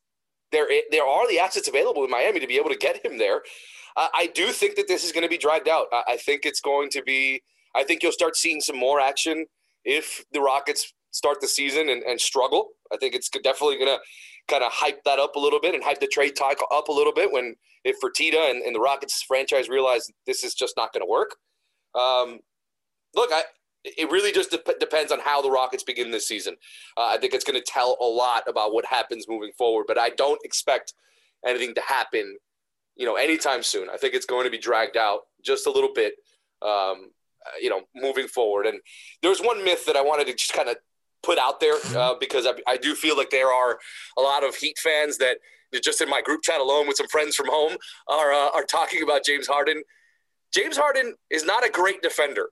there 0.52 0.68
there 0.92 1.04
are 1.04 1.28
the 1.28 1.40
assets 1.40 1.68
available 1.68 2.04
in 2.04 2.10
Miami 2.10 2.40
to 2.40 2.46
be 2.46 2.56
able 2.56 2.70
to 2.70 2.76
get 2.78 3.04
him 3.04 3.18
there. 3.18 3.42
Uh, 3.96 4.08
I 4.14 4.28
do 4.34 4.52
think 4.52 4.76
that 4.76 4.88
this 4.88 5.04
is 5.04 5.12
going 5.12 5.22
to 5.22 5.28
be 5.28 5.38
dragged 5.38 5.68
out. 5.68 5.86
I, 5.92 6.02
I 6.12 6.16
think 6.18 6.44
it's 6.44 6.60
going 6.60 6.90
to 6.90 7.02
be. 7.02 7.42
I 7.74 7.82
think 7.82 8.04
you'll 8.04 8.12
start 8.12 8.36
seeing 8.36 8.60
some 8.60 8.78
more 8.78 9.00
action 9.00 9.46
if 9.84 10.24
the 10.32 10.40
Rockets 10.40 10.93
start 11.14 11.40
the 11.40 11.48
season 11.48 11.88
and, 11.88 12.02
and 12.02 12.20
struggle. 12.20 12.70
I 12.92 12.96
think 12.96 13.14
it's 13.14 13.28
definitely 13.28 13.76
going 13.76 13.96
to 13.96 14.00
kind 14.48 14.64
of 14.64 14.72
hype 14.72 15.02
that 15.04 15.18
up 15.18 15.36
a 15.36 15.38
little 15.38 15.60
bit 15.60 15.74
and 15.74 15.82
hype 15.82 16.00
the 16.00 16.06
trade 16.06 16.36
talk 16.36 16.58
up 16.72 16.88
a 16.88 16.92
little 16.92 17.12
bit 17.12 17.32
when 17.32 17.54
if 17.84 17.96
Fertitta 18.00 18.50
and, 18.50 18.62
and 18.62 18.74
the 18.74 18.80
Rockets 18.80 19.22
franchise 19.22 19.68
realize 19.68 20.10
this 20.26 20.42
is 20.42 20.54
just 20.54 20.74
not 20.76 20.92
going 20.92 21.02
to 21.02 21.10
work. 21.10 21.36
Um, 21.94 22.40
look, 23.14 23.30
I 23.32 23.44
it 23.84 24.10
really 24.10 24.32
just 24.32 24.50
de- 24.50 24.78
depends 24.80 25.12
on 25.12 25.20
how 25.20 25.42
the 25.42 25.50
Rockets 25.50 25.84
begin 25.84 26.10
this 26.10 26.26
season. 26.26 26.56
Uh, 26.96 27.06
I 27.10 27.18
think 27.18 27.34
it's 27.34 27.44
going 27.44 27.60
to 27.60 27.64
tell 27.66 27.96
a 28.00 28.04
lot 28.04 28.44
about 28.48 28.72
what 28.72 28.86
happens 28.86 29.26
moving 29.28 29.52
forward, 29.56 29.84
but 29.86 29.98
I 29.98 30.08
don't 30.10 30.40
expect 30.42 30.94
anything 31.46 31.74
to 31.74 31.82
happen, 31.82 32.36
you 32.96 33.04
know, 33.04 33.16
anytime 33.16 33.62
soon. 33.62 33.88
I 33.90 33.98
think 33.98 34.14
it's 34.14 34.26
going 34.26 34.44
to 34.44 34.50
be 34.50 34.58
dragged 34.58 34.96
out 34.96 35.20
just 35.44 35.66
a 35.66 35.70
little 35.70 35.92
bit, 35.94 36.14
um, 36.62 37.10
you 37.60 37.68
know, 37.68 37.82
moving 37.94 38.26
forward. 38.26 38.66
And 38.66 38.80
there's 39.22 39.40
one 39.40 39.62
myth 39.62 39.84
that 39.84 39.96
I 39.96 40.02
wanted 40.02 40.28
to 40.28 40.32
just 40.32 40.54
kind 40.54 40.70
of 40.70 40.76
put 41.24 41.38
out 41.38 41.60
there 41.60 41.78
mm-hmm. 41.78 41.96
uh, 41.96 42.14
because 42.18 42.46
I, 42.46 42.52
I, 42.66 42.76
do 42.76 42.94
feel 42.94 43.16
like 43.16 43.30
there 43.30 43.52
are 43.52 43.78
a 44.18 44.20
lot 44.20 44.44
of 44.44 44.54
Heat 44.56 44.78
fans 44.78 45.18
that 45.18 45.38
just 45.82 46.00
in 46.00 46.08
my 46.08 46.20
group 46.22 46.42
chat 46.42 46.60
alone 46.60 46.86
with 46.86 46.96
some 46.96 47.08
friends 47.08 47.34
from 47.34 47.48
home 47.48 47.76
are 48.08 48.32
uh, 48.32 48.50
are 48.54 48.64
talking 48.64 49.02
about 49.02 49.24
James 49.24 49.46
Harden. 49.46 49.82
James 50.52 50.76
Harden 50.76 51.14
is 51.30 51.44
not 51.44 51.66
a 51.66 51.70
great 51.70 52.02
defender. 52.02 52.48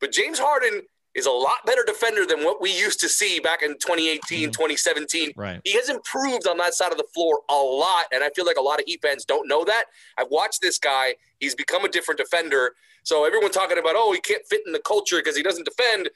But 0.00 0.12
James 0.12 0.38
Harden 0.38 0.82
is 1.14 1.26
a 1.26 1.30
lot 1.30 1.64
better 1.64 1.84
defender 1.86 2.26
than 2.26 2.44
what 2.44 2.60
we 2.60 2.76
used 2.76 2.98
to 3.00 3.08
see 3.08 3.38
back 3.38 3.62
in 3.62 3.70
2018, 3.74 4.18
mm-hmm. 4.18 4.50
2017. 4.50 5.32
Right. 5.36 5.60
He 5.64 5.72
has 5.74 5.88
improved 5.88 6.48
on 6.48 6.58
that 6.58 6.74
side 6.74 6.90
of 6.90 6.98
the 6.98 7.06
floor 7.14 7.40
a 7.48 7.54
lot. 7.54 8.06
And 8.12 8.24
I 8.24 8.30
feel 8.34 8.44
like 8.44 8.56
a 8.56 8.62
lot 8.62 8.80
of 8.80 8.86
Heat 8.86 9.00
fans 9.00 9.24
don't 9.24 9.48
know 9.48 9.64
that. 9.64 9.84
I've 10.18 10.30
watched 10.30 10.60
this 10.60 10.78
guy. 10.78 11.14
He's 11.38 11.54
become 11.54 11.84
a 11.84 11.88
different 11.88 12.18
defender. 12.18 12.74
So 13.04 13.24
everyone 13.24 13.52
talking 13.52 13.78
about, 13.78 13.94
oh, 13.96 14.12
he 14.12 14.20
can't 14.20 14.44
fit 14.46 14.62
in 14.66 14.72
the 14.72 14.80
culture 14.80 15.16
because 15.16 15.36
he 15.36 15.42
doesn't 15.42 15.64
defend. 15.64 16.10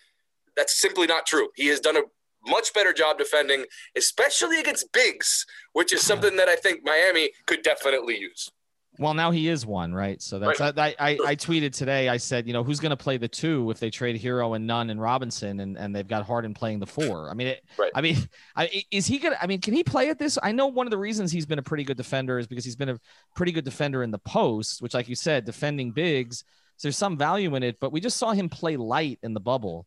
That's 0.59 0.81
simply 0.81 1.07
not 1.07 1.25
true. 1.25 1.49
He 1.55 1.69
has 1.69 1.79
done 1.79 1.97
a 1.97 2.03
much 2.45 2.75
better 2.75 2.93
job 2.93 3.17
defending, 3.17 3.65
especially 3.97 4.59
against 4.59 4.93
bigs, 4.93 5.47
which 5.73 5.93
is 5.93 6.03
something 6.03 6.37
that 6.37 6.49
I 6.49 6.57
think 6.57 6.81
Miami 6.83 7.31
could 7.47 7.63
definitely 7.63 8.19
use. 8.19 8.51
Well, 8.99 9.15
now 9.15 9.31
he 9.31 9.47
is 9.47 9.65
one, 9.65 9.95
right? 9.95 10.21
So 10.21 10.41
that's 10.41 10.59
right. 10.59 10.77
I, 10.77 10.97
I, 10.99 11.19
I 11.25 11.37
tweeted 11.37 11.73
today. 11.73 12.09
I 12.09 12.17
said, 12.17 12.49
you 12.49 12.53
know, 12.53 12.65
who's 12.65 12.81
going 12.81 12.91
to 12.91 12.97
play 12.97 13.17
the 13.17 13.29
two 13.29 13.71
if 13.71 13.79
they 13.79 13.91
trade 13.91 14.21
Herro 14.21 14.57
and 14.57 14.67
Nunn 14.67 14.91
and 14.91 15.01
Robinson, 15.01 15.61
and, 15.61 15.79
and 15.79 15.95
they've 15.95 16.09
got 16.09 16.27
Harden 16.27 16.55
playing 16.55 16.81
the 16.81 16.87
four. 16.87 17.31
I 17.31 17.35
mean, 17.35 17.47
it, 17.47 17.65
right. 17.79 17.93
I 17.95 18.01
mean, 18.01 18.17
I, 18.57 18.83
is 18.91 19.07
he 19.07 19.21
gonna? 19.21 19.37
I 19.41 19.47
mean, 19.47 19.61
can 19.61 19.75
he 19.75 19.85
play 19.85 20.09
at 20.09 20.19
this? 20.19 20.37
I 20.43 20.51
know 20.51 20.67
one 20.67 20.89
of 20.89 20.91
the 20.91 20.99
reasons 20.99 21.31
he's 21.31 21.47
been 21.47 21.61
a 21.61 21.63
pretty 21.63 21.85
good 21.85 21.97
defender 21.97 22.41
is 22.41 22.49
because 22.49 22.65
he's 22.65 22.75
been 22.75 22.89
a 22.89 22.99
pretty 23.37 23.53
good 23.53 23.65
defender 23.65 24.03
in 24.03 24.11
the 24.11 24.19
post, 24.19 24.83
which, 24.83 24.95
like 24.95 25.09
you 25.09 25.15
said, 25.15 25.45
defending 25.45 25.93
bigs. 25.93 26.43
So 26.77 26.89
there's 26.89 26.97
some 26.97 27.17
value 27.17 27.55
in 27.55 27.63
it, 27.63 27.79
but 27.79 27.93
we 27.93 28.01
just 28.01 28.17
saw 28.17 28.33
him 28.33 28.49
play 28.49 28.77
light 28.77 29.21
in 29.23 29.33
the 29.33 29.41
bubble. 29.41 29.87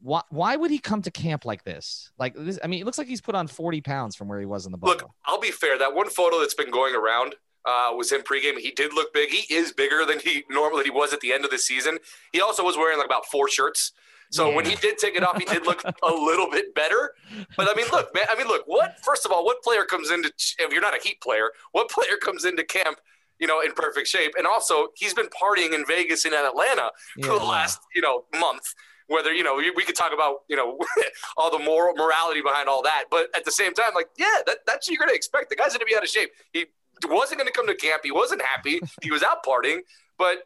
Why, 0.00 0.22
why 0.30 0.56
would 0.56 0.70
he 0.70 0.78
come 0.78 1.02
to 1.02 1.10
camp 1.10 1.44
like 1.44 1.64
this? 1.64 2.10
Like 2.18 2.34
this, 2.36 2.58
I 2.62 2.66
mean, 2.68 2.80
it 2.80 2.84
looks 2.84 2.98
like 2.98 3.08
he's 3.08 3.20
put 3.20 3.34
on 3.34 3.48
40 3.48 3.80
pounds 3.80 4.14
from 4.14 4.28
where 4.28 4.38
he 4.38 4.46
was 4.46 4.66
in 4.66 4.72
the 4.72 4.78
bubble. 4.78 4.94
Look, 4.94 5.10
I'll 5.24 5.40
be 5.40 5.50
fair. 5.50 5.78
That 5.78 5.94
one 5.94 6.08
photo 6.08 6.40
that's 6.40 6.54
been 6.54 6.70
going 6.70 6.94
around 6.94 7.34
uh, 7.64 7.90
was 7.96 8.10
him 8.10 8.22
pregame. 8.22 8.58
He 8.58 8.70
did 8.72 8.92
look 8.92 9.12
big. 9.12 9.30
He 9.30 9.52
is 9.52 9.72
bigger 9.72 10.04
than 10.04 10.18
he 10.18 10.44
normally 10.50 10.84
he 10.84 10.90
was 10.90 11.12
at 11.12 11.20
the 11.20 11.32
end 11.32 11.44
of 11.44 11.50
the 11.50 11.58
season. 11.58 11.98
He 12.32 12.40
also 12.40 12.64
was 12.64 12.76
wearing 12.76 12.98
like 12.98 13.06
about 13.06 13.26
four 13.26 13.48
shirts. 13.48 13.92
So 14.30 14.48
yeah. 14.48 14.56
when 14.56 14.64
he 14.64 14.76
did 14.76 14.96
take 14.96 15.14
it 15.14 15.22
off, 15.22 15.36
he 15.36 15.44
did 15.44 15.66
look 15.66 15.82
a 16.02 16.10
little 16.10 16.50
bit 16.50 16.74
better. 16.74 17.12
But 17.56 17.68
I 17.70 17.74
mean, 17.74 17.86
look, 17.92 18.14
man. 18.14 18.24
I 18.30 18.36
mean, 18.36 18.48
look. 18.48 18.62
What 18.66 18.98
first 19.04 19.26
of 19.26 19.32
all, 19.32 19.44
what 19.44 19.62
player 19.62 19.84
comes 19.84 20.10
into 20.10 20.32
if 20.58 20.72
you're 20.72 20.80
not 20.80 20.96
a 20.96 21.02
Heat 21.02 21.20
player, 21.20 21.50
what 21.72 21.90
player 21.90 22.16
comes 22.20 22.44
into 22.44 22.64
camp, 22.64 22.98
you 23.38 23.46
know, 23.46 23.60
in 23.60 23.72
perfect 23.72 24.08
shape? 24.08 24.32
And 24.38 24.46
also, 24.46 24.88
he's 24.96 25.14
been 25.14 25.28
partying 25.28 25.74
in 25.74 25.84
Vegas 25.86 26.24
and 26.24 26.34
in 26.34 26.44
Atlanta 26.44 26.90
yeah. 27.16 27.26
for 27.26 27.38
the 27.38 27.44
last 27.44 27.80
you 27.94 28.00
know 28.00 28.24
month. 28.38 28.74
Whether 29.08 29.32
you 29.32 29.42
know 29.42 29.56
we 29.56 29.84
could 29.84 29.96
talk 29.96 30.12
about 30.12 30.38
you 30.48 30.56
know 30.56 30.78
all 31.36 31.50
the 31.50 31.62
moral 31.62 31.94
morality 31.94 32.40
behind 32.40 32.68
all 32.68 32.82
that, 32.82 33.04
but 33.10 33.28
at 33.36 33.44
the 33.44 33.52
same 33.52 33.74
time, 33.74 33.94
like 33.94 34.08
yeah, 34.18 34.38
that, 34.46 34.58
that's 34.66 34.88
what 34.88 34.94
you're 34.94 35.04
gonna 35.04 35.16
expect. 35.16 35.50
The 35.50 35.56
guy's 35.56 35.72
gonna 35.72 35.84
be 35.84 35.96
out 35.96 36.02
of 36.02 36.08
shape. 36.08 36.30
He 36.52 36.66
wasn't 37.08 37.40
going 37.40 37.48
to 37.48 37.52
come 37.52 37.66
to 37.66 37.74
camp. 37.74 38.02
He 38.04 38.10
wasn't 38.10 38.42
happy. 38.42 38.80
He 39.02 39.10
was 39.10 39.22
out 39.22 39.44
partying. 39.44 39.80
But 40.18 40.44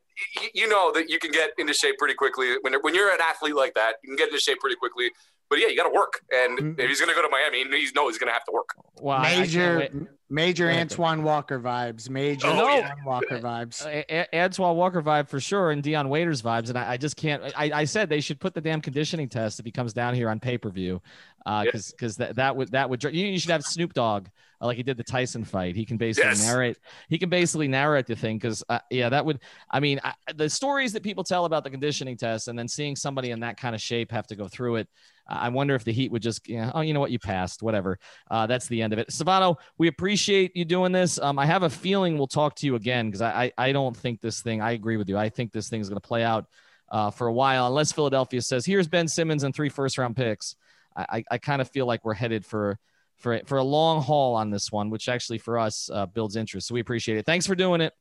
you 0.54 0.68
know 0.68 0.92
that 0.92 1.10
you 1.10 1.18
can 1.18 1.30
get 1.30 1.50
into 1.58 1.74
shape 1.74 1.98
pretty 1.98 2.14
quickly 2.14 2.54
when 2.62 2.72
when 2.80 2.94
you're 2.94 3.10
an 3.12 3.20
athlete 3.20 3.54
like 3.54 3.74
that. 3.74 3.96
You 4.02 4.10
can 4.10 4.16
get 4.16 4.28
into 4.28 4.40
shape 4.40 4.58
pretty 4.60 4.76
quickly. 4.76 5.10
But 5.48 5.60
yeah, 5.60 5.68
you 5.68 5.76
got 5.76 5.88
to 5.88 5.94
work. 5.94 6.20
And 6.32 6.58
mm-hmm. 6.58 6.80
if 6.80 6.88
he's 6.88 7.00
going 7.00 7.08
to 7.08 7.14
go 7.14 7.22
to 7.22 7.28
Miami, 7.30 7.58
he 7.58 7.88
knows 7.94 8.12
he's 8.12 8.18
going 8.18 8.28
to 8.28 8.32
have 8.32 8.44
to 8.44 8.52
work. 8.52 8.70
Wow, 9.00 9.22
major, 9.22 9.88
major 10.28 10.70
Antoine 10.70 11.22
Walker 11.22 11.60
vibes. 11.60 12.10
Major 12.10 12.48
oh, 12.48 12.82
Antoine 12.82 13.04
Walker 13.04 13.38
vibes. 13.38 13.86
Uh, 13.86 14.24
Antoine 14.36 14.76
Walker 14.76 15.02
vibe 15.02 15.28
for 15.28 15.38
sure, 15.38 15.70
and 15.70 15.82
Dion 15.82 16.08
Waiters 16.08 16.42
vibes. 16.42 16.68
And 16.68 16.78
I, 16.78 16.92
I 16.92 16.96
just 16.96 17.16
can't. 17.16 17.42
I, 17.56 17.70
I, 17.72 17.84
said 17.84 18.08
they 18.08 18.20
should 18.20 18.40
put 18.40 18.54
the 18.54 18.60
damn 18.60 18.80
conditioning 18.80 19.28
test 19.28 19.60
if 19.60 19.66
he 19.66 19.72
comes 19.72 19.92
down 19.92 20.14
here 20.14 20.28
on 20.28 20.40
pay 20.40 20.58
per 20.58 20.70
view, 20.70 21.00
because 21.44 21.90
uh, 21.90 21.92
because 21.96 22.16
that 22.16 22.36
that 22.36 22.56
would 22.56 22.72
that 22.72 22.90
would 22.90 23.04
you, 23.04 23.10
you 23.10 23.38
should 23.38 23.50
have 23.52 23.62
Snoop 23.62 23.92
Dogg 23.92 24.26
uh, 24.60 24.66
like 24.66 24.76
he 24.76 24.82
did 24.82 24.96
the 24.96 25.04
Tyson 25.04 25.44
fight. 25.44 25.76
He 25.76 25.84
can 25.84 25.96
basically 25.96 26.30
yes. 26.30 26.44
narrate. 26.44 26.78
He 27.08 27.18
can 27.18 27.28
basically 27.28 27.68
narrate 27.68 28.06
the 28.06 28.16
thing 28.16 28.38
because 28.38 28.64
uh, 28.68 28.78
yeah, 28.90 29.08
that 29.08 29.24
would. 29.24 29.40
I 29.70 29.80
mean, 29.80 30.00
I, 30.02 30.14
the 30.34 30.48
stories 30.48 30.92
that 30.94 31.02
people 31.02 31.24
tell 31.24 31.44
about 31.44 31.64
the 31.64 31.70
conditioning 31.70 32.16
test, 32.16 32.48
and 32.48 32.58
then 32.58 32.68
seeing 32.68 32.96
somebody 32.96 33.30
in 33.30 33.40
that 33.40 33.58
kind 33.58 33.74
of 33.74 33.80
shape 33.80 34.10
have 34.12 34.26
to 34.28 34.36
go 34.36 34.48
through 34.48 34.76
it. 34.76 34.88
I 35.28 35.48
wonder 35.48 35.74
if 35.74 35.84
the 35.84 35.92
Heat 35.92 36.12
would 36.12 36.22
just, 36.22 36.48
you 36.48 36.58
know, 36.58 36.72
oh, 36.74 36.80
you 36.80 36.94
know 36.94 37.00
what, 37.00 37.10
you 37.10 37.18
passed, 37.18 37.62
whatever. 37.62 37.98
Uh, 38.30 38.46
that's 38.46 38.68
the 38.68 38.82
end 38.82 38.92
of 38.92 38.98
it. 38.98 39.08
Silvano, 39.08 39.56
we 39.78 39.88
appreciate 39.88 40.56
you 40.56 40.64
doing 40.64 40.92
this. 40.92 41.18
Um, 41.18 41.38
I 41.38 41.46
have 41.46 41.62
a 41.62 41.70
feeling 41.70 42.16
we'll 42.16 42.26
talk 42.26 42.54
to 42.56 42.66
you 42.66 42.76
again 42.76 43.06
because 43.06 43.22
I, 43.22 43.44
I, 43.58 43.68
I 43.68 43.72
don't 43.72 43.96
think 43.96 44.20
this 44.20 44.40
thing. 44.40 44.60
I 44.60 44.72
agree 44.72 44.96
with 44.96 45.08
you. 45.08 45.18
I 45.18 45.28
think 45.28 45.52
this 45.52 45.68
thing 45.68 45.80
is 45.80 45.88
going 45.88 46.00
to 46.00 46.06
play 46.06 46.22
out 46.22 46.46
uh, 46.90 47.10
for 47.10 47.26
a 47.26 47.32
while 47.32 47.66
unless 47.66 47.92
Philadelphia 47.92 48.40
says, 48.40 48.64
"Here's 48.64 48.86
Ben 48.86 49.08
Simmons 49.08 49.42
and 49.42 49.54
three 49.54 49.68
first 49.68 49.98
round 49.98 50.16
picks." 50.16 50.56
I, 50.96 51.06
I, 51.10 51.24
I 51.32 51.38
kind 51.38 51.60
of 51.60 51.68
feel 51.70 51.86
like 51.86 52.04
we're 52.04 52.14
headed 52.14 52.46
for 52.46 52.78
for 53.16 53.40
for 53.46 53.58
a 53.58 53.64
long 53.64 54.02
haul 54.02 54.34
on 54.34 54.50
this 54.50 54.70
one, 54.70 54.90
which 54.90 55.08
actually 55.08 55.38
for 55.38 55.58
us 55.58 55.90
uh, 55.92 56.06
builds 56.06 56.36
interest. 56.36 56.68
So 56.68 56.74
we 56.74 56.80
appreciate 56.80 57.18
it. 57.18 57.26
Thanks 57.26 57.46
for 57.46 57.54
doing 57.54 57.80
it. 57.80 57.92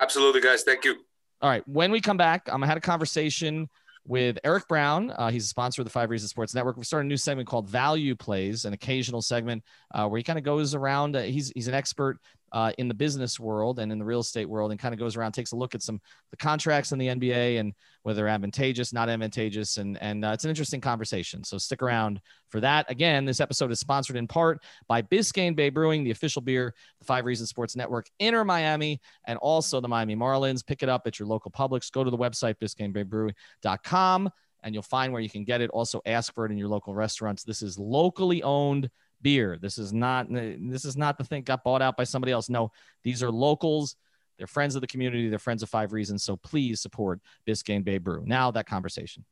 Absolutely, 0.00 0.40
guys. 0.40 0.62
Thank 0.62 0.84
you. 0.84 0.96
All 1.40 1.50
right. 1.50 1.66
When 1.66 1.90
we 1.90 2.00
come 2.00 2.16
back, 2.16 2.48
um, 2.50 2.62
I 2.62 2.66
had 2.66 2.76
a 2.76 2.80
conversation 2.80 3.68
with 4.06 4.38
Eric 4.44 4.68
Brown. 4.68 5.10
Uh, 5.10 5.30
he's 5.30 5.44
a 5.44 5.48
sponsor 5.48 5.82
of 5.82 5.86
the 5.86 5.90
Five 5.90 6.10
Reasons 6.10 6.30
Sports 6.30 6.54
Network. 6.54 6.76
We 6.76 6.84
started 6.84 7.06
a 7.06 7.08
new 7.08 7.16
segment 7.16 7.48
called 7.48 7.68
Value 7.68 8.14
Plays, 8.14 8.64
an 8.64 8.72
occasional 8.72 9.22
segment 9.22 9.62
uh, 9.94 10.06
where 10.08 10.18
he 10.18 10.24
kind 10.24 10.38
of 10.38 10.44
goes 10.44 10.74
around. 10.74 11.16
Uh, 11.16 11.22
he's 11.22 11.52
he's 11.54 11.68
an 11.68 11.74
expert 11.74 12.18
uh, 12.52 12.72
in 12.78 12.88
the 12.88 12.94
business 12.94 13.40
world 13.40 13.78
and 13.78 13.90
in 13.90 13.98
the 13.98 14.04
real 14.04 14.20
estate 14.20 14.48
world 14.48 14.70
and 14.70 14.80
kind 14.80 14.94
of 14.94 14.98
goes 14.98 15.16
around 15.16 15.32
takes 15.32 15.52
a 15.52 15.56
look 15.56 15.74
at 15.74 15.82
some 15.82 16.00
the 16.30 16.36
contracts 16.36 16.92
in 16.92 16.98
the 16.98 17.08
nba 17.08 17.58
and 17.58 17.74
whether 18.02 18.28
advantageous 18.28 18.92
not 18.92 19.08
advantageous 19.08 19.78
and 19.78 20.00
and 20.00 20.24
uh, 20.24 20.30
it's 20.30 20.44
an 20.44 20.50
interesting 20.50 20.80
conversation. 20.80 21.42
So 21.44 21.58
stick 21.58 21.82
around 21.82 22.20
for 22.48 22.60
that. 22.60 22.90
Again 22.90 23.24
this 23.24 23.40
episode 23.40 23.72
is 23.72 23.80
sponsored 23.80 24.16
in 24.16 24.26
part 24.26 24.62
by 24.88 25.02
biscayne 25.02 25.56
bay 25.56 25.70
brewing 25.70 26.04
the 26.04 26.10
official 26.10 26.42
beer 26.42 26.74
the 27.00 27.04
five 27.04 27.24
reasons 27.24 27.48
sports 27.48 27.76
network 27.76 28.06
inter 28.18 28.44
miami 28.44 29.00
and 29.26 29.38
also 29.38 29.80
the 29.80 29.88
miami 29.88 30.16
marlins. 30.16 30.64
Pick 30.64 30.82
it 30.82 30.88
up 30.88 31.06
at 31.06 31.18
your 31.18 31.28
local 31.28 31.50
publix. 31.50 31.90
Go 31.90 32.04
to 32.04 32.10
the 32.10 32.18
website 32.18 32.56
biscaynebaybrewing.com 32.62 34.30
and 34.62 34.74
you'll 34.74 34.82
find 34.82 35.12
where 35.12 35.22
you 35.22 35.30
can 35.30 35.44
get 35.44 35.60
it. 35.60 35.70
Also 35.70 36.00
ask 36.06 36.34
for 36.34 36.44
it 36.44 36.52
in 36.52 36.58
your 36.58 36.68
local 36.68 36.94
restaurants. 36.94 37.44
This 37.44 37.62
is 37.62 37.78
locally 37.78 38.42
owned 38.42 38.90
beer. 39.22 39.58
This 39.60 39.78
is 39.78 39.92
not 39.92 40.26
this 40.30 40.84
is 40.84 40.96
not 40.96 41.18
the 41.18 41.24
thing 41.24 41.42
got 41.42 41.64
bought 41.64 41.82
out 41.82 41.96
by 41.96 42.04
somebody 42.04 42.32
else. 42.32 42.48
No, 42.48 42.70
these 43.04 43.22
are 43.22 43.30
locals. 43.30 43.96
They're 44.38 44.46
friends 44.46 44.74
of 44.74 44.80
the 44.80 44.86
community. 44.86 45.28
They're 45.28 45.38
friends 45.38 45.62
of 45.62 45.70
Five 45.70 45.92
Reasons. 45.92 46.22
So 46.24 46.36
please 46.36 46.80
support 46.80 47.20
Biscayne 47.46 47.84
Bay 47.84 47.98
Brew. 47.98 48.22
Now 48.26 48.50
that 48.50 48.66
conversation. 48.66 49.24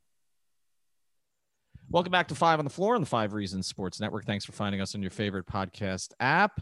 Welcome 1.89 2.11
back 2.11 2.27
to 2.29 2.35
Five 2.35 2.57
on 2.57 2.65
the 2.65 2.71
Floor 2.71 2.95
on 2.95 3.01
the 3.01 3.07
Five 3.07 3.33
Reasons 3.33 3.67
Sports 3.67 3.99
Network. 3.99 4.25
Thanks 4.25 4.43
for 4.43 4.53
finding 4.53 4.81
us 4.81 4.95
on 4.95 5.01
your 5.01 5.11
favorite 5.11 5.45
podcast 5.45 6.13
app 6.19 6.59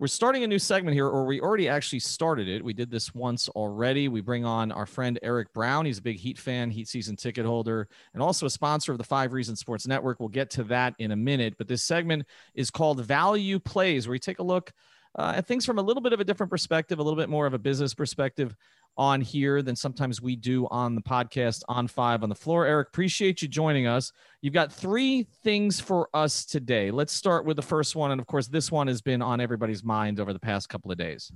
we're 0.00 0.06
starting 0.06 0.44
a 0.44 0.46
new 0.46 0.58
segment 0.58 0.94
here, 0.94 1.06
or 1.06 1.26
we 1.26 1.42
already 1.42 1.68
actually 1.68 1.98
started 1.98 2.48
it. 2.48 2.64
We 2.64 2.72
did 2.72 2.90
this 2.90 3.14
once 3.14 3.50
already. 3.50 4.08
We 4.08 4.22
bring 4.22 4.46
on 4.46 4.72
our 4.72 4.86
friend 4.86 5.18
Eric 5.22 5.52
Brown. 5.52 5.84
He's 5.84 5.98
a 5.98 6.02
big 6.02 6.16
Heat 6.16 6.38
fan, 6.38 6.70
Heat 6.70 6.88
season 6.88 7.16
ticket 7.16 7.44
holder, 7.44 7.86
and 8.14 8.22
also 8.22 8.46
a 8.46 8.50
sponsor 8.50 8.92
of 8.92 8.98
the 8.98 9.04
Five 9.04 9.34
Reasons 9.34 9.60
Sports 9.60 9.86
Network. 9.86 10.18
We'll 10.18 10.30
get 10.30 10.48
to 10.52 10.64
that 10.64 10.94
in 11.00 11.10
a 11.10 11.16
minute. 11.16 11.56
But 11.58 11.68
this 11.68 11.82
segment 11.82 12.24
is 12.54 12.70
called 12.70 13.04
Value 13.04 13.58
Plays, 13.58 14.08
where 14.08 14.12
we 14.12 14.18
take 14.18 14.38
a 14.38 14.42
look 14.42 14.72
uh, 15.18 15.34
at 15.36 15.46
things 15.46 15.66
from 15.66 15.78
a 15.78 15.82
little 15.82 16.00
bit 16.00 16.14
of 16.14 16.20
a 16.20 16.24
different 16.24 16.48
perspective, 16.48 16.98
a 16.98 17.02
little 17.02 17.18
bit 17.18 17.28
more 17.28 17.44
of 17.44 17.52
a 17.52 17.58
business 17.58 17.92
perspective 17.92 18.56
on 18.96 19.20
here 19.20 19.62
than 19.62 19.74
sometimes 19.74 20.20
we 20.20 20.36
do 20.36 20.66
on 20.70 20.94
the 20.94 21.00
podcast 21.00 21.62
on 21.68 21.88
Five 21.88 22.22
on 22.22 22.28
the 22.28 22.34
Floor. 22.34 22.66
Eric, 22.66 22.88
appreciate 22.88 23.42
you 23.42 23.48
joining 23.48 23.86
us. 23.86 24.12
You've 24.42 24.54
got 24.54 24.72
three 24.72 25.26
things 25.42 25.80
for 25.80 26.08
us 26.12 26.44
today. 26.44 26.90
Let's 26.90 27.12
start 27.12 27.44
with 27.44 27.56
the 27.56 27.62
first 27.62 27.96
one. 27.96 28.10
And 28.10 28.20
of 28.20 28.26
course, 28.26 28.48
this 28.48 28.70
one 28.70 28.86
has 28.88 29.00
been 29.00 29.22
on 29.22 29.40
everybody's 29.40 29.82
mind 29.84 30.20
over 30.20 30.32
the 30.32 30.40
past 30.40 30.68
couple 30.68 30.92
of 30.92 30.98
days. 30.98 31.32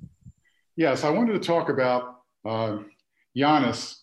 Yes, 0.76 1.04
I 1.04 1.10
wanted 1.10 1.32
to 1.34 1.38
talk 1.38 1.68
about 1.68 2.22
uh, 2.44 2.78
Giannis 3.36 4.00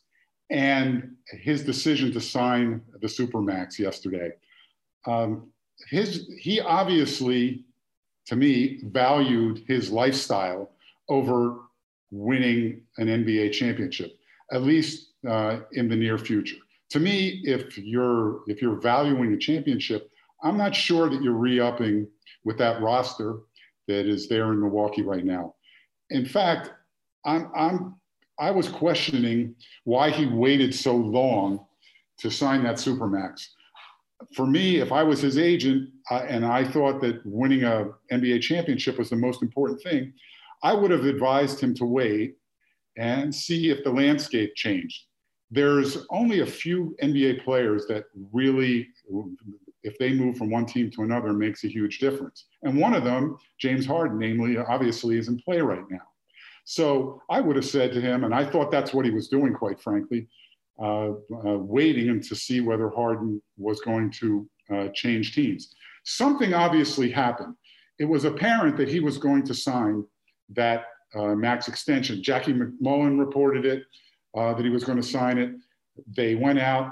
and 0.50 1.16
his 1.26 1.64
decision 1.64 2.12
to 2.14 2.22
sign 2.22 2.82
the 3.00 3.08
Supermax 3.08 3.80
yesterday. 3.80 4.32
Um, 5.06 5.52
his 5.90 6.30
he 6.40 6.62
obviously, 6.62 7.66
to 8.28 8.36
me, 8.36 8.82
valued 8.84 9.64
his 9.68 9.90
lifestyle 9.90 10.72
over 11.10 11.60
winning 12.12 12.82
an 12.98 13.08
NBA 13.08 13.54
championship, 13.54 14.18
at 14.52 14.64
least 14.64 15.14
uh, 15.28 15.60
in 15.74 15.90
the 15.90 15.96
near 15.96 16.18
future. 16.18 16.58
To 16.92 17.00
me, 17.00 17.42
if 17.46 17.78
you're 17.78 18.42
if 18.48 18.62
you're 18.62 18.80
valuing 18.80 19.34
a 19.34 19.38
championship, 19.38 20.12
I'm 20.44 20.58
not 20.58 20.76
sure 20.76 21.10
that 21.10 21.22
you're 21.22 21.34
re-upping 21.34 22.08
with 22.44 22.58
that 22.58 22.82
roster 22.82 23.40
that 23.88 24.08
is 24.08 24.28
there 24.28 24.52
in 24.52 24.60
Milwaukee 24.60 25.02
right 25.02 25.24
now. 25.24 25.56
In 26.10 26.26
fact, 26.26 26.72
I'm, 27.26 27.52
I'm 27.56 27.96
I 28.40 28.52
was 28.52 28.68
questioning 28.68 29.56
why 29.84 30.10
he 30.10 30.26
waited 30.26 30.74
so 30.74 30.96
long 30.96 31.66
to 32.20 32.30
sign 32.30 32.64
that 32.64 32.76
supermax. 32.76 33.46
For 34.36 34.46
me, 34.46 34.78
if 34.78 34.92
I 34.92 35.04
was 35.04 35.22
his 35.22 35.38
agent 35.38 35.90
uh, 36.10 36.26
and 36.28 36.46
I 36.46 36.64
thought 36.64 37.02
that 37.02 37.22
winning 37.26 37.64
a 37.64 37.90
NBA 38.12 38.42
championship 38.42 38.98
was 38.98 39.10
the 39.10 39.16
most 39.16 39.42
important 39.42 39.82
thing, 39.82 40.14
I 40.64 40.74
would 40.74 40.92
have 40.92 41.06
advised 41.06 41.60
him 41.60 41.74
to 41.76 41.86
wait 41.86 42.36
and 42.98 43.34
see 43.34 43.70
if 43.70 43.84
the 43.84 43.92
landscape 43.92 44.54
changed. 44.56 45.06
There's 45.50 45.98
only 46.10 46.42
a 46.42 46.46
few 46.46 46.96
NBA 47.04 47.44
players 47.44 47.86
that 47.88 48.06
really, 48.32 48.88
if 49.84 49.98
they 49.98 50.14
move 50.14 50.38
from 50.38 50.50
one 50.50 50.66
team 50.66 50.90
to 50.92 51.04
another, 51.04 51.34
makes 51.34 51.64
a 51.64 51.68
huge 51.68 52.00
difference. 52.00 52.46
And 52.64 52.80
one 52.80 52.94
of 52.94 53.04
them, 53.04 53.38
James 53.60 53.86
Harden, 53.86 54.18
namely, 54.18 54.58
obviously, 54.58 55.18
is 55.18 55.28
in 55.28 55.40
play 55.40 55.60
right 55.60 55.84
now. 55.90 56.08
So 56.64 57.22
I 57.30 57.42
would 57.42 57.56
have 57.56 57.66
said 57.66 57.92
to 57.94 58.02
him, 58.02 58.24
and 58.24 58.34
I 58.34 58.46
thought 58.46 58.72
that's 58.72 58.94
what 58.94 59.06
he 59.06 59.12
was 59.12 59.28
doing, 59.28 59.54
quite 59.54 59.82
frankly, 59.82 60.28
uh, 60.82 61.10
uh, 61.10 61.58
waiting 61.58 62.22
to 62.22 62.36
see 62.36 62.62
whether 62.62 62.90
Harden 62.90 63.42
was 63.58 63.82
going 63.82 64.12
to 64.12 64.50
uh, 64.74 64.88
change 64.94 65.36
teams. 65.36 65.74
Something 66.06 66.54
obviously 66.54 67.12
happened. 67.12 67.56
It 68.00 68.06
was 68.06 68.26
apparent 68.26 68.78
that 68.78 68.88
he 68.88 69.00
was 69.00 69.18
going 69.18 69.44
to 69.44 69.54
sign 69.54 70.06
that 70.56 70.86
uh, 71.16 71.36
max 71.36 71.68
extension. 71.68 72.24
Jackie 72.24 72.54
MacMullan 72.54 73.20
reported 73.20 73.66
it, 73.66 73.84
uh, 74.38 74.54
that 74.54 74.64
he 74.64 74.70
was 74.70 74.84
going 74.84 75.00
to 75.02 75.08
sign 75.08 75.38
it. 75.38 75.52
They 76.16 76.36
went 76.36 76.60
out 76.60 76.92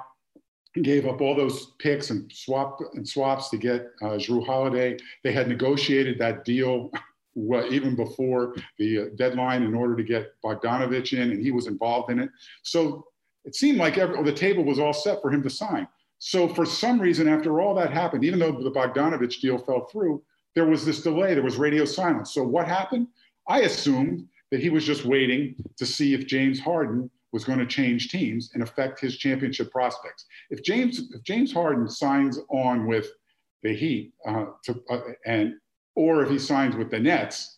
gave 0.83 1.07
up 1.07 1.21
all 1.21 1.35
those 1.35 1.71
picks 1.79 2.09
and 2.09 2.31
swap 2.31 2.79
and 2.93 3.07
swaps 3.07 3.49
to 3.49 3.57
get 3.57 3.87
uh, 4.01 4.17
Jrue 4.17 4.45
Holiday. 4.45 4.97
They 5.23 5.31
had 5.31 5.47
negotiated 5.47 6.19
that 6.19 6.45
deal 6.45 6.91
what, 7.33 7.71
even 7.71 7.95
before 7.95 8.55
the 8.77 8.99
uh, 8.99 9.05
deadline 9.15 9.63
in 9.63 9.73
order 9.73 9.95
to 9.95 10.03
get 10.03 10.33
Bogdanovic 10.43 11.13
in, 11.13 11.31
and 11.31 11.41
he 11.41 11.51
was 11.51 11.67
involved 11.67 12.11
in 12.11 12.19
it. 12.19 12.29
So 12.63 13.05
it 13.45 13.55
seemed 13.55 13.77
like 13.77 13.97
every, 13.97 14.21
the 14.23 14.33
table 14.33 14.63
was 14.63 14.79
all 14.79 14.93
set 14.93 15.21
for 15.21 15.31
him 15.31 15.41
to 15.43 15.49
sign. 15.49 15.87
So 16.19 16.47
for 16.47 16.65
some 16.65 16.99
reason, 16.99 17.27
after 17.27 17.61
all 17.61 17.73
that 17.75 17.91
happened, 17.91 18.23
even 18.25 18.39
though 18.39 18.51
the 18.51 18.71
Bogdanovic 18.71 19.39
deal 19.39 19.57
fell 19.57 19.85
through, 19.85 20.21
there 20.53 20.65
was 20.65 20.85
this 20.85 21.01
delay. 21.01 21.33
There 21.33 21.43
was 21.43 21.57
radio 21.57 21.85
silence. 21.85 22.33
So 22.33 22.43
what 22.43 22.67
happened? 22.67 23.07
I 23.49 23.61
assumed 23.61 24.27
that 24.51 24.61
he 24.61 24.69
was 24.69 24.85
just 24.85 25.05
waiting 25.05 25.55
to 25.77 25.85
see 25.85 26.13
if 26.13 26.27
James 26.27 26.59
Harden 26.59 27.09
was 27.31 27.43
going 27.43 27.59
to 27.59 27.65
change 27.65 28.09
teams 28.09 28.51
and 28.53 28.63
affect 28.63 28.99
his 28.99 29.17
championship 29.17 29.71
prospects. 29.71 30.25
If 30.49 30.63
James 30.63 31.11
if 31.13 31.23
James 31.23 31.51
Harden 31.51 31.89
signs 31.89 32.39
on 32.49 32.87
with 32.87 33.07
the 33.63 33.73
Heat 33.75 34.13
uh, 34.27 34.45
to, 34.63 34.81
uh, 34.89 35.01
and 35.25 35.55
or 35.95 36.23
if 36.23 36.29
he 36.29 36.39
signs 36.39 36.75
with 36.75 36.89
the 36.89 36.99
Nets, 36.99 37.57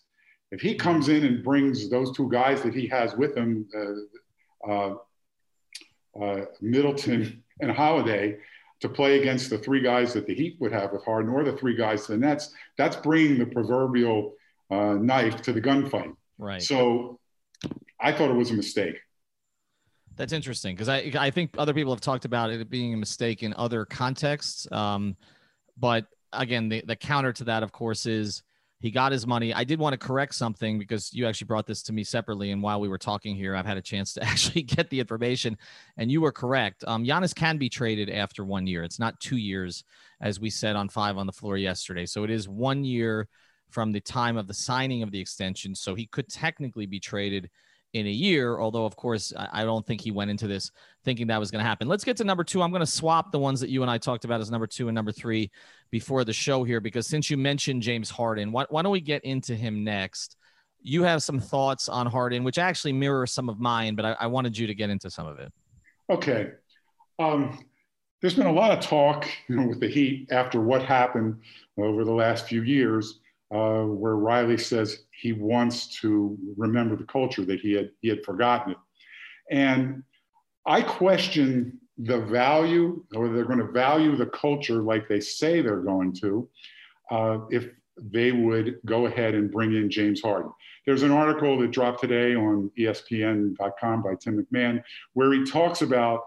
if 0.51 0.61
he 0.61 0.75
comes 0.75 1.09
in 1.09 1.25
and 1.25 1.43
brings 1.43 1.89
those 1.89 2.15
two 2.15 2.29
guys 2.29 2.61
that 2.63 2.73
he 2.73 2.87
has 2.87 3.15
with 3.15 3.35
him, 3.35 3.67
uh, 3.77 4.71
uh, 4.71 4.95
uh, 6.21 6.45
Middleton 6.59 7.43
and 7.61 7.71
Holiday, 7.71 8.37
to 8.81 8.89
play 8.89 9.19
against 9.19 9.49
the 9.49 9.57
three 9.57 9.81
guys 9.81 10.13
that 10.13 10.25
the 10.25 10.33
Heat 10.33 10.57
would 10.59 10.71
have 10.71 10.91
with 10.91 11.05
Harden 11.05 11.31
or 11.31 11.43
the 11.43 11.55
three 11.55 11.75
guys 11.75 12.05
to 12.05 12.13
the 12.13 12.17
Nets, 12.17 12.53
that's 12.77 12.95
bringing 12.95 13.37
the 13.37 13.45
proverbial 13.45 14.33
uh, 14.71 14.93
knife 14.93 15.41
to 15.43 15.53
the 15.53 15.61
gunfight. 15.61 16.13
Right. 16.37 16.61
So 16.61 17.19
I 17.99 18.11
thought 18.11 18.31
it 18.31 18.35
was 18.35 18.51
a 18.51 18.55
mistake. 18.55 18.99
That's 20.15 20.33
interesting 20.33 20.75
because 20.75 20.89
I 20.89 21.11
I 21.17 21.29
think 21.29 21.55
other 21.57 21.73
people 21.73 21.93
have 21.93 22.01
talked 22.01 22.25
about 22.25 22.49
it 22.49 22.69
being 22.69 22.93
a 22.93 22.97
mistake 22.97 23.43
in 23.43 23.53
other 23.55 23.85
contexts. 23.85 24.71
Um, 24.71 25.15
but 25.77 26.05
again, 26.33 26.69
the, 26.69 26.83
the 26.85 26.95
counter 26.95 27.33
to 27.33 27.43
that, 27.45 27.63
of 27.63 27.71
course, 27.71 28.05
is 28.05 28.43
he 28.81 28.89
got 28.89 29.11
his 29.11 29.27
money. 29.27 29.53
I 29.53 29.63
did 29.63 29.79
want 29.79 29.93
to 29.93 29.97
correct 29.97 30.33
something 30.33 30.79
because 30.79 31.13
you 31.13 31.27
actually 31.27 31.45
brought 31.45 31.67
this 31.67 31.83
to 31.83 31.93
me 31.93 32.03
separately. 32.03 32.51
And 32.51 32.63
while 32.63 32.79
we 32.79 32.89
were 32.89 32.97
talking 32.97 33.35
here, 33.35 33.55
I've 33.55 33.65
had 33.65 33.77
a 33.77 33.81
chance 33.81 34.13
to 34.13 34.23
actually 34.27 34.63
get 34.63 34.89
the 34.89 34.99
information. 34.99 35.57
And 35.97 36.11
you 36.11 36.21
were 36.21 36.31
correct. 36.31 36.83
Um, 36.87 37.05
Giannis 37.05 37.35
can 37.35 37.57
be 37.57 37.69
traded 37.69 38.09
after 38.09 38.43
one 38.43 38.65
year. 38.65 38.83
It's 38.83 38.99
not 38.99 39.19
two 39.19 39.37
years, 39.37 39.83
as 40.19 40.39
we 40.39 40.49
said 40.49 40.75
on 40.75 40.89
five 40.89 41.17
on 41.17 41.27
the 41.27 41.31
floor 41.31 41.57
yesterday. 41.57 42.05
So 42.05 42.23
it 42.23 42.31
is 42.31 42.49
one 42.49 42.83
year 42.83 43.27
from 43.71 43.91
the 43.91 44.01
time 44.01 44.37
of 44.37 44.47
the 44.47 44.53
signing 44.53 45.01
of 45.01 45.11
the 45.11 45.19
extension. 45.19 45.73
So 45.73 45.95
he 45.95 46.05
could 46.05 46.27
technically 46.27 46.85
be 46.85 46.99
traded 46.99 47.49
in 47.93 48.05
a 48.05 48.11
year. 48.11 48.59
Although, 48.59 48.85
of 48.85 48.95
course, 48.95 49.33
I 49.51 49.63
don't 49.63 49.85
think 49.85 50.01
he 50.01 50.11
went 50.11 50.31
into 50.31 50.47
this 50.47 50.71
thinking 51.03 51.27
that 51.27 51.39
was 51.39 51.51
going 51.51 51.63
to 51.63 51.67
happen. 51.67 51.87
Let's 51.87 52.03
get 52.03 52.17
to 52.17 52.23
number 52.23 52.43
two. 52.43 52.61
I'm 52.61 52.71
going 52.71 52.81
to 52.81 52.85
swap 52.85 53.31
the 53.31 53.39
ones 53.39 53.59
that 53.59 53.69
you 53.69 53.81
and 53.81 53.91
I 53.91 53.97
talked 53.97 54.23
about 54.23 54.39
as 54.39 54.51
number 54.51 54.67
two 54.67 54.87
and 54.87 54.95
number 54.95 55.11
three 55.11 55.51
before 55.89 56.23
the 56.23 56.33
show 56.33 56.63
here, 56.63 56.79
because 56.79 57.07
since 57.07 57.29
you 57.29 57.37
mentioned 57.37 57.81
James 57.81 58.09
Harden, 58.09 58.51
why, 58.51 58.65
why 58.69 58.81
don't 58.81 58.91
we 58.91 59.01
get 59.01 59.23
into 59.25 59.55
him 59.55 59.83
next? 59.83 60.37
You 60.81 61.03
have 61.03 61.21
some 61.21 61.39
thoughts 61.39 61.89
on 61.89 62.07
Harden, 62.07 62.43
which 62.43 62.57
actually 62.57 62.93
mirror 62.93 63.27
some 63.27 63.49
of 63.49 63.59
mine, 63.59 63.95
but 63.95 64.05
I, 64.05 64.15
I 64.21 64.27
wanted 64.27 64.57
you 64.57 64.67
to 64.67 64.75
get 64.75 64.89
into 64.89 65.09
some 65.09 65.27
of 65.27 65.39
it. 65.39 65.51
Okay. 66.09 66.51
Um, 67.19 67.65
there's 68.21 68.35
been 68.35 68.47
a 68.47 68.51
lot 68.53 68.71
of 68.71 68.79
talk 68.79 69.27
you 69.47 69.57
know, 69.57 69.67
with 69.67 69.79
the 69.79 69.87
Heat 69.87 70.31
after 70.31 70.61
what 70.61 70.81
happened 70.81 71.39
over 71.77 72.03
the 72.03 72.11
last 72.11 72.47
few 72.47 72.63
years 72.63 73.19
uh, 73.53 73.83
where 73.83 74.15
Riley 74.15 74.57
says 74.57 75.03
he 75.11 75.33
wants 75.33 75.99
to 76.01 76.37
remember 76.57 76.95
the 76.95 77.03
culture 77.05 77.43
that 77.45 77.59
he 77.59 77.73
had 77.73 77.91
he 78.01 78.07
had 78.07 78.23
forgotten 78.23 78.73
it, 78.73 78.77
and 79.49 80.03
I 80.65 80.81
question 80.81 81.79
the 81.97 82.19
value, 82.19 83.03
or 83.15 83.29
they're 83.29 83.45
going 83.45 83.59
to 83.59 83.71
value 83.71 84.15
the 84.15 84.27
culture 84.27 84.81
like 84.81 85.07
they 85.07 85.19
say 85.19 85.61
they're 85.61 85.81
going 85.81 86.13
to, 86.13 86.49
uh, 87.11 87.39
if 87.49 87.69
they 87.97 88.31
would 88.31 88.79
go 88.85 89.05
ahead 89.05 89.35
and 89.35 89.51
bring 89.51 89.75
in 89.75 89.89
James 89.89 90.21
Harden. 90.21 90.51
There's 90.85 91.03
an 91.03 91.11
article 91.11 91.59
that 91.59 91.71
dropped 91.71 92.01
today 92.01 92.35
on 92.35 92.71
ESPN.com 92.77 94.01
by 94.01 94.15
Tim 94.15 94.43
MacMahon 94.43 94.81
where 95.13 95.31
he 95.33 95.43
talks 95.43 95.81
about 95.81 96.21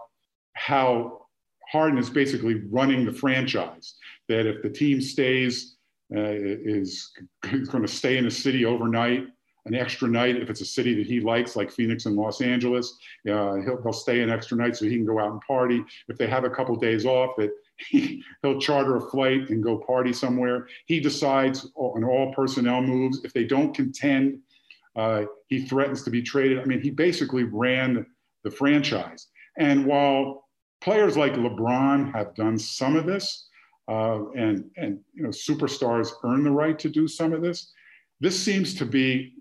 how 0.53 1.25
Harden 1.69 1.97
is 1.97 2.09
basically 2.09 2.61
running 2.69 3.05
the 3.05 3.11
franchise. 3.11 3.95
That 4.29 4.45
if 4.45 4.61
the 4.61 4.69
team 4.69 5.01
stays 5.01 5.74
is, 6.11 7.11
is 7.51 7.69
going 7.69 7.85
to 7.85 7.91
stay 7.91 8.17
in 8.17 8.25
a 8.25 8.31
city 8.31 8.65
overnight, 8.65 9.27
an 9.65 9.73
extra 9.73 10.07
night 10.07 10.35
if 10.35 10.49
it's 10.49 10.61
a 10.61 10.65
city 10.65 10.93
that 10.95 11.07
he 11.07 11.19
likes, 11.19 11.55
like 11.55 11.71
Phoenix 11.71 12.05
and 12.05 12.15
Los 12.15 12.41
Angeles. 12.41 12.97
Uh, 13.27 13.55
he'll, 13.55 13.81
he'll 13.81 13.93
stay 13.93 14.21
an 14.21 14.29
extra 14.29 14.55
night 14.57 14.75
so 14.75 14.85
he 14.85 14.95
can 14.95 15.05
go 15.05 15.19
out 15.19 15.31
and 15.31 15.41
party. 15.41 15.83
If 16.07 16.17
they 16.17 16.27
have 16.27 16.43
a 16.43 16.49
couple 16.49 16.75
days 16.75 17.05
off, 17.05 17.35
that 17.37 17.49
he, 17.89 18.23
he'll 18.41 18.59
charter 18.59 18.97
a 18.97 19.09
flight 19.09 19.49
and 19.49 19.63
go 19.63 19.79
party 19.79 20.13
somewhere. 20.13 20.67
He 20.85 20.99
decides 20.99 21.67
on 21.75 22.03
all 22.03 22.33
personnel 22.33 22.81
moves. 22.81 23.23
If 23.23 23.33
they 23.33 23.45
don't 23.45 23.73
contend, 23.73 24.39
uh, 24.95 25.23
he 25.47 25.65
threatens 25.65 26.03
to 26.03 26.09
be 26.09 26.21
traded. 26.21 26.59
I 26.59 26.65
mean, 26.65 26.81
he 26.81 26.91
basically 26.91 27.43
ran 27.43 28.05
the 28.43 28.51
franchise. 28.51 29.27
And 29.57 29.85
while 29.85 30.47
players 30.81 31.17
like 31.17 31.33
LeBron 31.33 32.13
have 32.13 32.35
done 32.35 32.59
some 32.59 32.95
of 32.95 33.05
this, 33.05 33.49
uh, 33.87 34.29
and 34.31 34.69
and 34.77 34.99
you 35.13 35.23
know 35.23 35.29
superstars 35.29 36.09
earn 36.23 36.43
the 36.43 36.51
right 36.51 36.77
to 36.79 36.89
do 36.89 37.07
some 37.07 37.33
of 37.33 37.41
this. 37.41 37.71
This 38.19 38.39
seems 38.41 38.73
to 38.75 38.85
be 38.85 39.33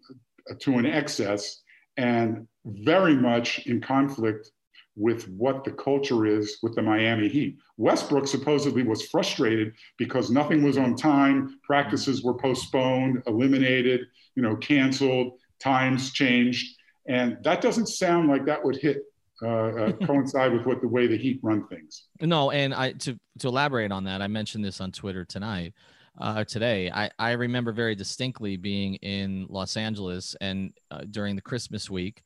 to 0.61 0.79
an 0.79 0.87
excess 0.87 1.63
and 1.97 2.47
very 2.65 3.15
much 3.15 3.67
in 3.67 3.81
conflict 3.81 4.51
with 4.97 5.29
what 5.31 5.65
the 5.65 5.71
culture 5.73 6.27
is 6.27 6.59
with 6.63 6.75
the 6.75 6.83
Miami 6.83 7.29
Heat. 7.29 7.57
Westbrook 7.77 8.27
supposedly 8.27 8.83
was 8.83 9.09
frustrated 9.09 9.73
because 9.99 10.31
nothing 10.31 10.63
was 10.63 10.79
on 10.79 10.95
time, 10.95 11.59
practices 11.65 12.23
were 12.23 12.35
postponed, 12.35 13.23
eliminated, 13.27 14.03
you 14.37 14.43
know, 14.43 14.55
canceled, 14.57 15.33
times 15.59 16.13
changed, 16.13 16.77
and 17.09 17.39
that 17.43 17.61
doesn't 17.61 17.89
sound 17.89 18.29
like 18.29 18.45
that 18.47 18.65
would 18.65 18.77
hit 18.77 19.03
uh, 19.45 19.49
uh, 19.49 19.93
coincide 20.07 20.53
with 20.53 20.67
what 20.67 20.81
the 20.81 20.89
way 20.89 21.07
the 21.07 21.17
Heat 21.17 21.41
run 21.43 21.67
things. 21.69 22.05
No, 22.21 22.51
and 22.51 22.75
I 22.75 22.93
to 22.93 23.19
to 23.41 23.49
elaborate 23.49 23.93
on 23.93 24.05
that, 24.05 24.23
I 24.23 24.27
mentioned 24.27 24.65
this 24.65 24.81
on 24.81 24.93
Twitter 24.93 25.25
tonight. 25.25 25.75
Uh, 26.21 26.45
today, 26.45 26.91
I, 26.93 27.11
I 27.19 27.33
remember 27.33 27.73
very 27.73 27.97
distinctly 27.97 28.57
being 28.57 28.95
in 28.97 29.47
Los 29.49 29.77
Angeles 29.77 30.37
and 30.41 30.73
uh, 30.93 31.03
during 31.11 31.35
the 31.35 31.43
Christmas 31.43 31.91
week, 31.91 32.23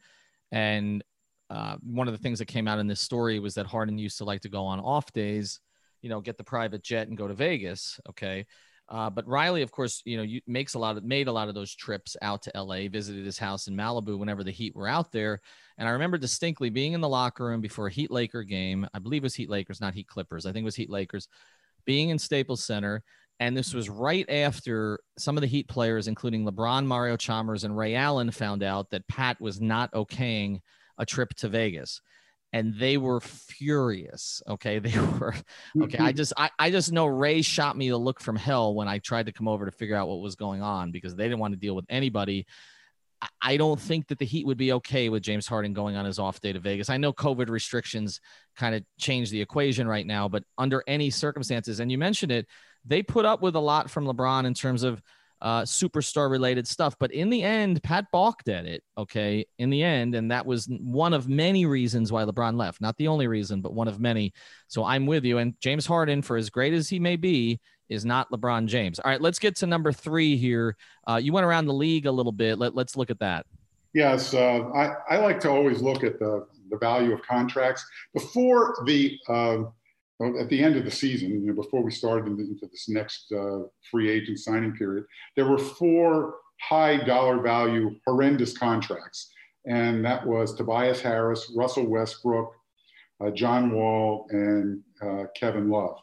and 0.53 1.03
uh, 1.51 1.77
one 1.83 2.07
of 2.07 2.13
the 2.13 2.19
things 2.19 2.39
that 2.39 2.47
came 2.47 2.69
out 2.69 2.79
in 2.79 2.87
this 2.87 3.01
story 3.01 3.39
was 3.39 3.55
that 3.55 3.67
Harden 3.67 3.97
used 3.97 4.19
to 4.19 4.25
like 4.25 4.43
to 4.43 4.51
go 4.51 4.65
on 4.65 4.79
off 4.81 5.11
days, 5.13 5.61
you 6.03 6.11
know, 6.11 6.21
get 6.21 6.37
the 6.37 6.45
private 6.45 6.83
jet 6.83 7.09
and 7.09 7.17
go 7.17 7.27
to 7.27 7.35
Vegas. 7.35 7.99
Okay, 8.11 8.45
uh, 8.91 9.11
but 9.11 9.27
Riley, 9.29 9.63
of 9.63 9.71
course, 9.71 10.01
you 10.07 10.17
know, 10.17 10.23
you, 10.23 10.41
makes 10.47 10.75
a 10.75 10.79
lot 10.79 10.97
of 10.97 11.05
made 11.05 11.29
a 11.29 11.33
lot 11.33 11.49
of 11.49 11.55
those 11.55 11.75
trips 11.75 12.17
out 12.23 12.43
to 12.43 12.53
LA, 12.55 12.89
visited 12.89 13.27
his 13.27 13.39
house 13.39 13.69
in 13.69 13.77
Malibu 13.77 14.19
whenever 14.19 14.43
the 14.43 14.51
Heat 14.51 14.75
were 14.75 14.89
out 14.89 15.13
there. 15.13 15.41
And 15.77 15.87
I 15.87 15.93
remember 15.93 16.17
distinctly 16.17 16.71
being 16.71 16.95
in 16.95 17.03
the 17.03 17.09
locker 17.09 17.45
room 17.45 17.61
before 17.61 17.89
a 17.89 17.93
Heat 17.93 18.11
Laker 18.11 18.43
game. 18.43 18.87
I 18.95 18.99
believe 18.99 19.23
it 19.23 19.27
was 19.27 19.35
Heat 19.35 19.51
Lakers, 19.51 19.81
not 19.81 19.95
Heat 19.95 20.09
Clippers. 20.09 20.47
I 20.47 20.53
think 20.53 20.63
it 20.63 20.65
was 20.65 20.77
Heat 20.77 20.91
Lakers. 20.91 21.29
Being 21.85 22.09
in 22.09 22.19
Staples 22.19 22.65
Center, 22.65 23.03
And 23.41 23.57
this 23.57 23.75
was 23.75 23.91
right 23.91 24.29
after 24.31 24.99
some 25.19 25.37
of 25.37 25.43
the 25.43 25.47
Heat 25.47 25.69
players, 25.69 26.09
including 26.09 26.47
LeBron, 26.47 26.87
Mario 26.87 27.17
Chalmers, 27.17 27.65
and 27.65 27.77
Ray 27.77 27.95
Allen, 27.95 28.31
found 28.31 28.63
out 28.63 28.91
that 28.91 29.07
Pat 29.09 29.39
was 29.41 29.61
not 29.61 29.93
okaying 29.93 30.61
a 30.97 31.07
trip 31.07 31.35
to 31.35 31.49
Vegas. 31.49 32.01
And 32.53 32.75
they 32.79 32.97
were 32.97 33.21
furious. 33.21 34.43
Okay. 34.49 34.79
They 34.89 34.99
were 34.99 35.35
okay. 35.83 35.99
I 35.99 36.09
mm-hmm. 36.09 36.17
just 36.17 36.33
I, 36.37 36.51
I 36.59 36.71
just 36.71 36.93
know 36.93 37.07
Ray 37.07 37.43
shot 37.43 37.77
me 37.77 37.91
the 37.91 37.99
look 37.99 38.21
from 38.21 38.37
hell 38.37 38.75
when 38.75 38.89
I 38.89 38.99
tried 38.99 39.27
to 39.27 39.33
come 39.33 39.49
over 39.49 39.67
to 39.67 39.73
figure 39.73 39.97
out 39.97 40.09
what 40.09 40.21
was 40.21 40.35
going 40.35 40.63
on 40.63 40.91
because 40.91 41.15
they 41.15 41.25
didn't 41.25 41.41
want 41.41 41.53
to 41.53 41.61
deal 41.61 41.77
with 41.77 41.87
anybody. 41.89 42.47
I 43.43 43.57
don't 43.57 43.81
think 43.81 44.09
that 44.09 44.19
the 44.19 44.25
Heat 44.25 44.47
would 44.47 44.57
be 44.57 44.73
okay 44.75 45.09
with 45.09 45.23
James 45.23 45.47
Harden 45.47 45.73
going 45.73 45.97
on 45.97 46.05
his 46.05 46.19
off 46.19 46.41
day 46.41 46.53
to 46.53 46.61
Vegas. 46.61 46.89
I 46.89 46.99
know 46.99 47.13
COVID 47.13 47.49
restrictions 47.49 48.21
kind 48.57 48.75
of 48.75 48.85
change 48.99 49.31
the 49.31 49.41
equation 49.41 49.89
right 49.89 50.07
now, 50.07 50.29
but 50.29 50.45
under 50.57 50.85
any 50.87 51.11
circumstances, 51.11 51.81
and 51.81 51.91
you 51.91 51.99
mentioned 51.99 52.31
it, 52.31 52.47
they 52.85 53.03
put 53.03 53.25
up 53.25 53.43
with 53.43 53.57
a 53.57 53.61
lot 53.61 53.91
from 53.91 54.07
LeBron 54.07 54.45
in 54.45 54.55
terms 54.55 54.85
of 54.85 55.03
uh, 55.41 55.63
superstar 55.63 56.31
related 56.31 56.67
stuff. 56.67 56.97
But 56.99 57.13
in 57.13 57.31
the 57.31 57.43
end, 57.43 57.83
Pat 57.83 58.07
balked 58.13 58.49
at 58.49 58.67
it. 58.67 58.83
Okay. 58.97 59.47
In 59.59 59.71
the 59.71 59.83
end. 59.83 60.15
And 60.15 60.31
that 60.31 60.47
was 60.47 60.67
one 60.81 61.13
of 61.13 61.29
many 61.29 61.67
reasons 61.67 62.11
why 62.11 62.25
LeBron 62.25 62.57
left. 62.57 62.81
Not 62.81 62.97
the 62.97 63.09
only 63.09 63.27
reason, 63.27 63.61
but 63.61 63.75
one 63.75 63.89
of 63.89 64.01
many. 64.01 64.33
So 64.67 64.85
I'm 64.85 65.07
with 65.07 65.25
you. 65.25 65.39
And 65.39 65.55
James 65.61 65.87
Harden, 65.87 66.23
for 66.23 66.37
as 66.37 66.51
great 66.51 66.73
as 66.73 66.89
he 66.89 66.99
may 66.99 67.17
be, 67.17 67.61
is 67.89 68.05
not 68.05 68.31
LeBron 68.31 68.67
James. 68.67 68.99
All 68.99 69.11
right. 69.11 69.21
Let's 69.21 69.39
get 69.39 69.57
to 69.57 69.67
number 69.67 69.93
three 69.93 70.37
here. 70.37 70.77
Uh, 71.09 71.17
you 71.17 71.33
went 71.33 71.47
around 71.47 71.67
the 71.67 71.75
league 71.75 72.07
a 72.07 72.13
little 72.13 72.33
bit. 72.33 72.59
Let, 72.59 72.75
let's 72.75 72.97
look 72.97 73.11
at 73.11 73.19
that. 73.21 73.47
Yes. 73.95 74.35
Uh, 74.35 74.69
I, 74.75 74.95
I 75.09 75.19
like 75.19 75.41
to 75.41 75.51
always 75.51 75.81
look 75.81 76.05
at 76.05 76.19
the, 76.19 76.47
the 76.71 76.77
value 76.77 77.13
of 77.13 77.23
contracts 77.23 77.87
before 78.13 78.77
the 78.87 79.19
uh, 79.29 79.59
at 80.21 80.49
the 80.49 80.63
end 80.63 80.77
of 80.77 80.85
the 80.85 80.91
season, 80.91 81.31
you 81.31 81.47
know, 81.47 81.55
before 81.55 81.83
we 81.83 81.93
started 81.93 82.39
into 82.39 82.67
this 82.67 82.89
next 82.89 83.33
uh, 83.33 83.61
free 83.91 84.11
agent 84.11 84.39
signing 84.39 84.75
period, 84.75 85.05
there 85.37 85.47
were 85.47 85.59
four 85.59 86.35
high 86.61 86.97
dollar 87.05 87.41
value, 87.41 87.95
horrendous 88.07 88.57
contracts. 88.57 89.31
And 89.67 90.05
that 90.05 90.27
was 90.27 90.55
Tobias 90.55 91.01
Harris, 91.01 91.53
Russell 91.55 91.87
Westbrook, 91.87 92.53
uh, 93.21 93.31
John 93.31 93.73
Wall, 93.73 94.27
and 94.31 94.81
uh, 95.03 95.25
Kevin 95.37 95.71
Love. 95.71 95.99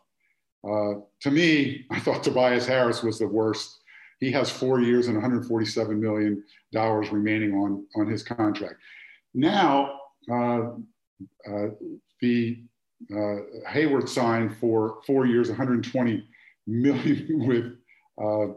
Uh, 0.64 1.02
to 1.22 1.32
me, 1.32 1.86
I 1.92 2.00
thought 2.00 2.24
Tobias 2.24 2.66
Harris 2.66 3.04
was 3.04 3.20
the 3.20 3.28
worst. 3.28 3.80
He 4.20 4.32
has 4.32 4.50
four 4.50 4.80
years 4.80 5.08
and 5.08 5.22
$147 5.22 6.00
million 6.00 6.44
remaining 6.74 7.54
on, 7.54 7.86
on 7.98 8.08
his 8.08 8.24
contract. 8.24 8.76
Now, 9.34 10.00
uh, 10.32 10.70
uh, 11.46 11.68
the 12.22 12.64
uh, 13.16 13.70
Hayward 13.70 14.10
signed 14.10 14.56
for 14.58 15.02
four 15.06 15.26
years, 15.26 15.50
120 15.50 16.28
million 16.68 17.28
with 17.48 17.76
uh, 18.22 18.54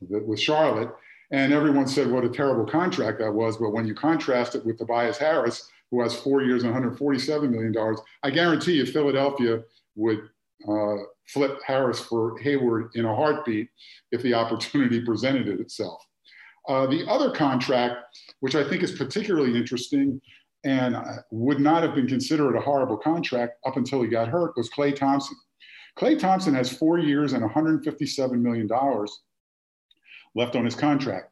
with 0.00 0.40
Charlotte, 0.40 0.90
and 1.30 1.52
everyone 1.52 1.86
said 1.86 2.10
what 2.10 2.24
a 2.24 2.28
terrible 2.28 2.64
contract 2.64 3.18
that 3.18 3.32
was. 3.32 3.56
But 3.56 3.70
when 3.70 3.86
you 3.86 3.94
contrast 3.94 4.54
it 4.54 4.64
with 4.64 4.78
Tobias 4.78 5.18
Harris, 5.18 5.70
who 5.90 6.02
has 6.02 6.14
four 6.14 6.42
years 6.42 6.64
and 6.64 6.72
147 6.72 7.50
million 7.50 7.72
dollars, 7.72 8.00
I 8.22 8.30
guarantee 8.30 8.72
you 8.72 8.86
Philadelphia 8.86 9.62
would 9.94 10.28
uh, 10.68 10.96
flip 11.28 11.58
Harris 11.66 12.00
for 12.00 12.38
Hayward 12.38 12.90
in 12.94 13.04
a 13.04 13.14
heartbeat 13.14 13.68
if 14.10 14.22
the 14.22 14.34
opportunity 14.34 15.00
presented 15.04 15.48
it 15.48 15.60
itself. 15.60 16.04
Uh, 16.68 16.86
the 16.86 17.04
other 17.08 17.32
contract, 17.32 17.96
which 18.40 18.54
I 18.54 18.62
think 18.62 18.82
is 18.82 18.92
particularly 18.92 19.56
interesting, 19.56 20.20
and 20.64 20.96
would 21.30 21.60
not 21.60 21.82
have 21.82 21.94
been 21.94 22.06
considered 22.06 22.56
a 22.56 22.60
horrible 22.60 22.96
contract 22.96 23.58
up 23.66 23.76
until 23.76 24.02
he 24.02 24.08
got 24.08 24.28
hurt 24.28 24.56
was 24.56 24.70
Klay 24.70 24.94
Thompson. 24.94 25.36
Klay 25.98 26.18
Thompson 26.18 26.54
has 26.54 26.72
four 26.72 26.98
years 26.98 27.32
and 27.32 27.42
$157 27.42 28.32
million 28.32 28.68
left 30.34 30.56
on 30.56 30.64
his 30.64 30.74
contract. 30.74 31.30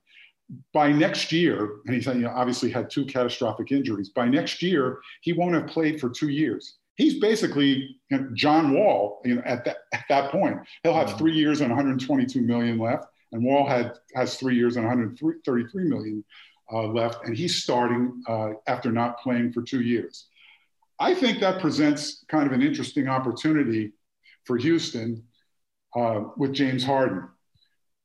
By 0.74 0.91
next 0.91 1.31
year, 1.31 1.76
and 1.87 1.95
he's 1.95 2.07
you 2.07 2.14
know, 2.14 2.33
obviously 2.35 2.70
had 2.70 2.91
two 2.91 3.05
catastrophic 3.05 3.70
injuries, 3.70 4.09
by 4.09 4.28
next 4.28 4.62
year, 4.62 4.99
he 5.20 5.33
won't 5.33 5.55
have 5.55 5.68
played 5.68 6.01
for 6.01 6.11
two 6.11 6.28
years. 6.28 6.78
He's 6.97 7.20
basically 7.20 7.97
you 8.11 8.18
know, 8.18 8.28
John 8.35 8.74
Wall 8.74 9.22
you 9.24 9.37
know, 9.37 9.43
at, 9.47 9.64
that, 9.64 9.78
at 9.95 10.05
that 10.09 10.33
point. 10.33 10.59
He'll 10.83 10.93
have 10.93 11.16
three 11.16 11.33
years 11.33 11.61
and 11.61 11.70
122 11.70 12.43
million 12.43 12.78
left, 12.78 13.07
and 13.33 13.45
Wall 13.45 13.66
had, 13.66 13.95
has 14.16 14.37
three 14.37 14.57
years 14.57 14.76
and 14.76 14.85
133 14.85 15.85
million 15.85 16.24
uh, 16.73 16.87
left, 16.87 17.25
and 17.25 17.37
he's 17.37 17.62
starting 17.62 18.23
uh, 18.29 18.51
after 18.66 18.91
not 18.93 19.18
playing 19.21 19.53
for 19.53 19.62
two 19.62 19.81
years. 19.81 20.29
I 20.99 21.14
think 21.14 21.41
that 21.41 21.61
presents 21.61 22.25
kind 22.29 22.47
of 22.47 22.53
an 22.53 22.62
interesting 22.62 23.09
opportunity 23.09 23.93
for 24.45 24.57
Houston 24.57 25.25
uh, 25.97 26.25
with 26.37 26.53
James 26.53 26.85
Harden. 26.85 27.29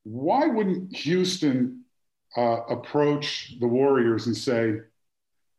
Why 0.04 0.48
wouldn't 0.48 0.96
Houston 0.96 1.84
uh, 2.38 2.62
approach 2.70 3.56
the 3.60 3.68
Warriors 3.68 4.28
and 4.28 4.36
say, 4.36 4.76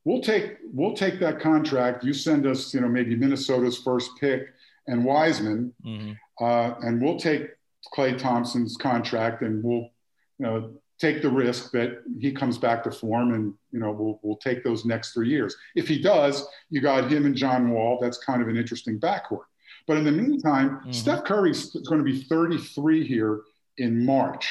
"We'll 0.05 0.23
take 0.23 0.57
we'll 0.73 0.95
take 0.95 1.21
that 1.21 1.41
contract. 1.41 2.05
You 2.05 2.13
send 2.13 2.47
us, 2.47 2.73
you 2.73 2.81
know, 2.81 2.89
maybe 2.89 3.17
Minnesota's 3.17 3.79
first 3.79 4.11
pick 4.21 4.49
and 4.87 5.05
Wiseman, 5.05 5.75
mm-hmm. 5.85 6.13
Uh, 6.39 6.75
and 6.83 7.01
we'll 7.01 7.19
take 7.19 7.49
Klay 7.95 8.17
Thompson's 8.19 8.77
contract, 8.77 9.43
and 9.43 9.63
we'll." 9.63 9.91
You 10.39 10.45
know, 10.45 10.71
take 10.99 11.21
the 11.21 11.29
risk 11.29 11.73
that 11.73 12.03
he 12.21 12.33
comes 12.33 12.57
back 12.57 12.83
to 12.83 12.91
form 12.91 13.35
and 13.35 13.55
you 13.71 13.79
know 13.79 13.91
we'll, 13.91 14.19
we'll 14.23 14.37
take 14.37 14.65
those 14.65 14.85
next 14.85 15.13
three 15.13 15.29
years 15.29 15.57
if 15.75 15.87
he 15.87 16.01
does 16.01 16.47
you 16.71 16.81
got 16.81 17.11
him 17.11 17.27
and 17.27 17.35
john 17.35 17.71
wall 17.71 17.99
that's 18.01 18.19
kind 18.19 18.43
of 18.43 18.49
an 18.49 18.57
interesting 18.57 18.99
backcourt 18.99 19.45
but 19.87 19.97
in 19.97 20.05
the 20.05 20.13
meantime 20.13 20.71
mm-hmm. 20.71 20.93
steph 20.93 21.25
curry's 21.25 21.71
going 21.89 21.99
to 21.99 22.05
be 22.05 22.23
33 22.23 23.07
here 23.07 23.43
in 23.79 24.05
march 24.05 24.51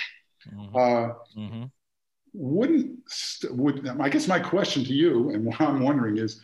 mm-hmm. 0.53 0.75
Uh, 0.75 1.13
mm-hmm. 1.37 1.63
wouldn't 2.33 2.99
would 3.51 3.87
i 3.99 4.09
guess 4.09 4.27
my 4.27 4.39
question 4.39 4.83
to 4.83 4.93
you 4.93 5.31
and 5.31 5.43
what 5.43 5.59
i'm 5.61 5.81
wondering 5.81 6.17
is 6.17 6.41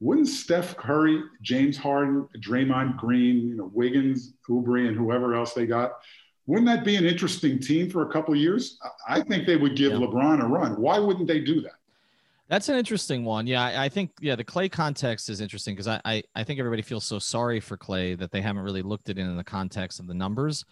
wouldn't 0.00 0.28
steph 0.28 0.76
curry 0.76 1.22
james 1.42 1.76
harden 1.76 2.28
draymond 2.38 2.96
green 2.96 3.48
you 3.48 3.54
know 3.54 3.70
wiggins 3.72 4.34
oubre 4.50 4.88
and 4.88 4.96
whoever 4.96 5.34
else 5.34 5.54
they 5.54 5.66
got 5.66 5.92
wouldn't 6.46 6.66
that 6.66 6.84
be 6.84 6.96
an 6.96 7.06
interesting 7.06 7.58
team 7.58 7.90
for 7.90 8.02
a 8.02 8.12
couple 8.12 8.34
years? 8.36 8.78
I 9.08 9.20
think 9.22 9.46
they 9.46 9.56
would 9.56 9.76
give 9.76 9.92
yeah. 9.92 9.98
LeBron 9.98 10.42
a 10.42 10.46
run. 10.46 10.80
Why 10.80 10.98
wouldn't 10.98 11.26
they 11.26 11.40
do 11.40 11.60
that? 11.62 11.74
That's 12.48 12.68
an 12.68 12.76
interesting 12.76 13.24
one. 13.24 13.46
Yeah, 13.46 13.62
I, 13.62 13.86
I 13.86 13.88
think 13.88 14.10
yeah, 14.20 14.36
the 14.36 14.44
Klay 14.44 14.70
context 14.70 15.30
is 15.30 15.40
interesting 15.40 15.74
because 15.74 15.88
I, 15.88 16.00
I, 16.04 16.22
I 16.34 16.44
think 16.44 16.58
everybody 16.58 16.82
feels 16.82 17.04
so 17.04 17.18
sorry 17.18 17.58
for 17.60 17.78
Klay 17.78 18.18
that 18.18 18.30
they 18.30 18.42
haven't 18.42 18.62
really 18.62 18.82
looked 18.82 19.08
at 19.08 19.18
it 19.18 19.22
in 19.22 19.36
the 19.36 19.44
context 19.44 19.98
of 19.98 20.06
the 20.06 20.14
numbers. 20.14 20.64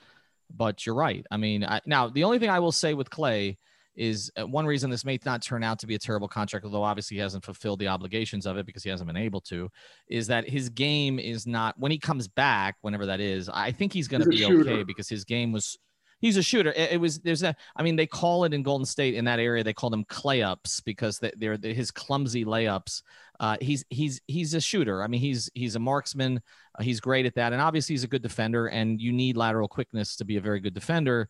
But 0.54 0.84
you're 0.84 0.94
right. 0.94 1.24
I 1.30 1.38
mean, 1.38 1.64
I, 1.64 1.80
now 1.86 2.08
the 2.08 2.24
only 2.24 2.38
thing 2.38 2.50
I 2.50 2.58
will 2.58 2.72
say 2.72 2.92
with 2.92 3.08
Klay 3.08 3.56
is 3.94 4.30
uh, 4.40 4.46
one 4.46 4.66
reason 4.66 4.90
this 4.90 5.04
may 5.04 5.18
not 5.24 5.42
turn 5.42 5.62
out 5.62 5.78
to 5.80 5.86
be 5.86 5.94
a 5.94 5.98
terrible 5.98 6.28
contract, 6.28 6.64
although 6.64 6.82
obviously 6.82 7.16
he 7.16 7.20
hasn't 7.20 7.44
fulfilled 7.44 7.78
the 7.78 7.88
obligations 7.88 8.46
of 8.46 8.56
it 8.56 8.66
because 8.66 8.82
he 8.82 8.90
hasn't 8.90 9.06
been 9.06 9.16
able 9.16 9.40
to, 9.42 9.68
is 10.08 10.26
that 10.28 10.48
his 10.48 10.68
game 10.68 11.18
is 11.18 11.46
not 11.46 11.78
when 11.78 11.92
he 11.92 11.98
comes 11.98 12.28
back, 12.28 12.76
whenever 12.80 13.06
that 13.06 13.20
is, 13.20 13.48
I 13.48 13.72
think 13.72 13.92
he's 13.92 14.08
going 14.08 14.22
to 14.22 14.28
be 14.28 14.44
okay 14.44 14.82
because 14.82 15.08
his 15.08 15.24
game 15.24 15.52
was 15.52 15.78
he's 16.22 16.38
a 16.38 16.42
shooter. 16.42 16.72
It, 16.72 16.92
it, 16.92 17.00
was 17.00 17.20
there's 17.20 17.42
a 17.42 17.54
I 17.76 17.82
mean 17.82 17.96
they 17.96 18.06
call 18.06 18.44
it 18.44 18.54
in 18.54 18.62
Golden 18.62 18.86
State 18.86 19.14
in 19.14 19.26
that 19.26 19.38
area 19.38 19.62
they 19.62 19.74
call 19.74 19.90
them 19.90 20.04
clay 20.04 20.42
ups 20.42 20.80
because 20.80 21.18
they, 21.18 21.32
they're, 21.36 21.58
they're 21.58 21.74
his 21.74 21.90
clumsy 21.90 22.46
layups. 22.46 23.02
Uh, 23.40 23.56
he's 23.60 23.84
he's 23.90 24.22
he's 24.26 24.54
a 24.54 24.60
shooter. 24.60 25.02
I 25.02 25.08
mean 25.08 25.20
he's 25.20 25.50
he's 25.52 25.76
a 25.76 25.80
marksman. 25.80 26.40
Uh, 26.78 26.82
he's 26.82 27.00
great 27.00 27.26
at 27.26 27.34
that, 27.34 27.52
and 27.52 27.60
obviously 27.60 27.92
he's 27.92 28.04
a 28.04 28.08
good 28.08 28.22
defender. 28.22 28.68
And 28.68 29.00
you 29.00 29.12
need 29.12 29.36
lateral 29.36 29.68
quickness 29.68 30.16
to 30.16 30.24
be 30.24 30.36
a 30.36 30.40
very 30.40 30.60
good 30.60 30.74
defender 30.74 31.28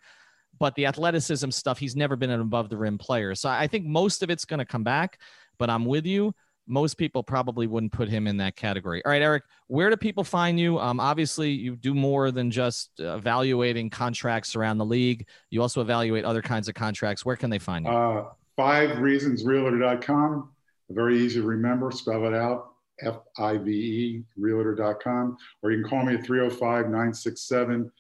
but 0.59 0.75
the 0.75 0.87
athleticism 0.87 1.51
stuff, 1.51 1.79
he's 1.79 1.97
never 1.97 2.17
been 2.17 2.31
an 2.31 2.41
above 2.41 2.69
the 2.69 2.77
rim 2.77 2.99
player. 2.99 3.35
So 3.35 3.49
I 3.49 3.67
think 3.67 3.87
most 3.87 4.23
of 4.23 4.31
it's 4.31 4.45
going 4.45 4.59
to 4.59 4.65
come 4.65 4.85
back, 4.85 5.19
but 5.59 5.71
I'm 5.71 5.85
with 5.85 6.07
you. 6.07 6.35
Most 6.69 6.95
people 6.95 7.25
probably 7.25 7.67
wouldn't 7.67 7.93
put 7.93 8.09
him 8.09 8.29
in 8.29 8.37
that 8.37 8.55
category. 8.55 9.05
All 9.05 9.11
right, 9.11 9.21
Eric, 9.21 9.43
where 9.67 9.91
do 9.91 9.97
people 9.97 10.23
find 10.23 10.61
you? 10.61 10.79
Um, 10.79 11.01
obviously, 11.01 11.51
you 11.51 11.75
do 11.75 11.93
more 11.93 12.31
than 12.31 12.53
just 12.53 12.91
evaluating 12.99 13.91
contracts 13.91 14.55
around 14.55 14.79
the 14.79 14.85
league. 14.85 15.27
You 15.51 15.61
also 15.61 15.81
evaluate 15.81 16.25
other 16.25 16.43
kinds 16.43 16.69
of 16.69 16.75
contracts. 16.75 17.25
Where 17.25 17.35
can 17.35 17.51
they 17.51 17.59
find 17.59 17.85
you? 17.85 17.91
Uh, 17.91 18.29
five 18.57 18.99
reasons 19.01 19.45
realtor.com. 19.45 20.51
Very 20.91 21.19
easy 21.19 21.41
to 21.41 21.47
remember. 21.47 21.91
Spell 21.91 22.27
it 22.27 22.35
out. 22.35 22.69
F 23.01 23.19
I 23.39 23.57
V 23.57 23.71
E 23.71 24.25
realtor.com. 24.37 25.37
Or 25.63 25.73
you 25.73 25.83
can 25.83 25.91
call 25.91 26.05
me 26.05 26.15
at 26.15 26.25
305 26.25 26.85
967 26.85 27.91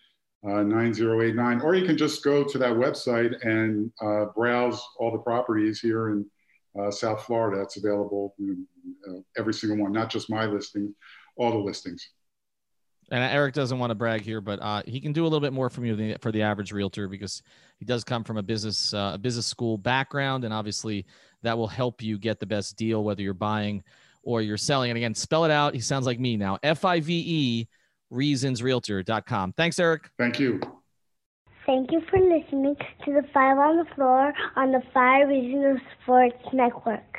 uh, 0.45 0.62
9089, 0.62 1.61
or 1.61 1.74
you 1.74 1.86
can 1.86 1.97
just 1.97 2.24
go 2.24 2.43
to 2.43 2.59
that 2.59 2.72
website 2.72 3.34
and 3.47 3.90
uh, 4.01 4.26
browse 4.34 4.82
all 4.99 5.12
the 5.12 5.18
properties 5.18 5.80
here 5.80 6.11
in 6.11 6.26
uh, 6.80 6.90
South 6.90 7.22
Florida. 7.24 7.62
It's 7.62 7.76
available, 7.76 8.34
you 8.38 8.66
know, 9.07 9.18
uh, 9.18 9.20
every 9.38 9.55
single 9.55 9.78
one, 9.78 9.93
not 9.93 10.11
just 10.11 10.30
my 10.30 10.47
listing, 10.47 10.95
all 11.36 11.53
the 11.53 11.59
listings. 11.59 12.09
And 13.11 13.22
Eric 13.22 13.55
doesn't 13.55 13.78
want 13.78 13.90
to 13.90 13.95
brag 13.95 14.22
here, 14.22 14.40
but 14.40 14.59
uh, 14.61 14.82
he 14.86 14.99
can 15.01 15.12
do 15.12 15.22
a 15.22 15.28
little 15.28 15.40
bit 15.40 15.53
more 15.53 15.68
for 15.68 15.84
you 15.84 15.95
than 15.95 16.16
for 16.22 16.32
the 16.32 16.43
average 16.43 16.72
realtor 16.72 17.09
because 17.09 17.43
he 17.78 17.84
does 17.84 18.05
come 18.05 18.24
from 18.24 18.38
a 18.38 18.43
business 18.43 18.95
a 18.95 19.18
business 19.20 19.47
school 19.47 19.76
background, 19.76 20.45
and 20.45 20.55
obviously 20.55 21.05
that 21.43 21.57
will 21.57 21.68
help 21.68 22.01
you 22.01 22.16
get 22.18 22.40
the 22.40 22.47
best 22.47 22.76
deal 22.76 23.05
whether 23.05 23.20
you're 23.20 23.34
buying 23.34 23.82
or 24.22 24.40
you're 24.40 24.57
selling. 24.57 24.90
And 24.90 24.97
again, 24.97 25.14
spell 25.14 25.45
it 25.45 25.51
out. 25.51 25.74
He 25.74 25.80
sounds 25.80 26.07
like 26.07 26.18
me 26.18 26.36
now. 26.36 26.59
F 26.62 26.84
I 26.84 27.01
V 27.01 27.24
E 27.26 27.68
reasonsrealtor.com. 28.12 29.52
Thanks, 29.52 29.78
Eric. 29.78 30.10
Thank 30.18 30.38
you. 30.38 30.60
Thank 31.64 31.92
you 31.92 32.02
for 32.10 32.18
listening 32.18 32.76
to 33.04 33.12
the 33.12 33.22
Five 33.32 33.56
on 33.58 33.78
the 33.78 33.94
Floor 33.94 34.32
on 34.56 34.72
the 34.72 34.82
Five 34.92 35.28
Regional 35.28 35.78
Sports 36.02 36.44
Network. 36.52 37.18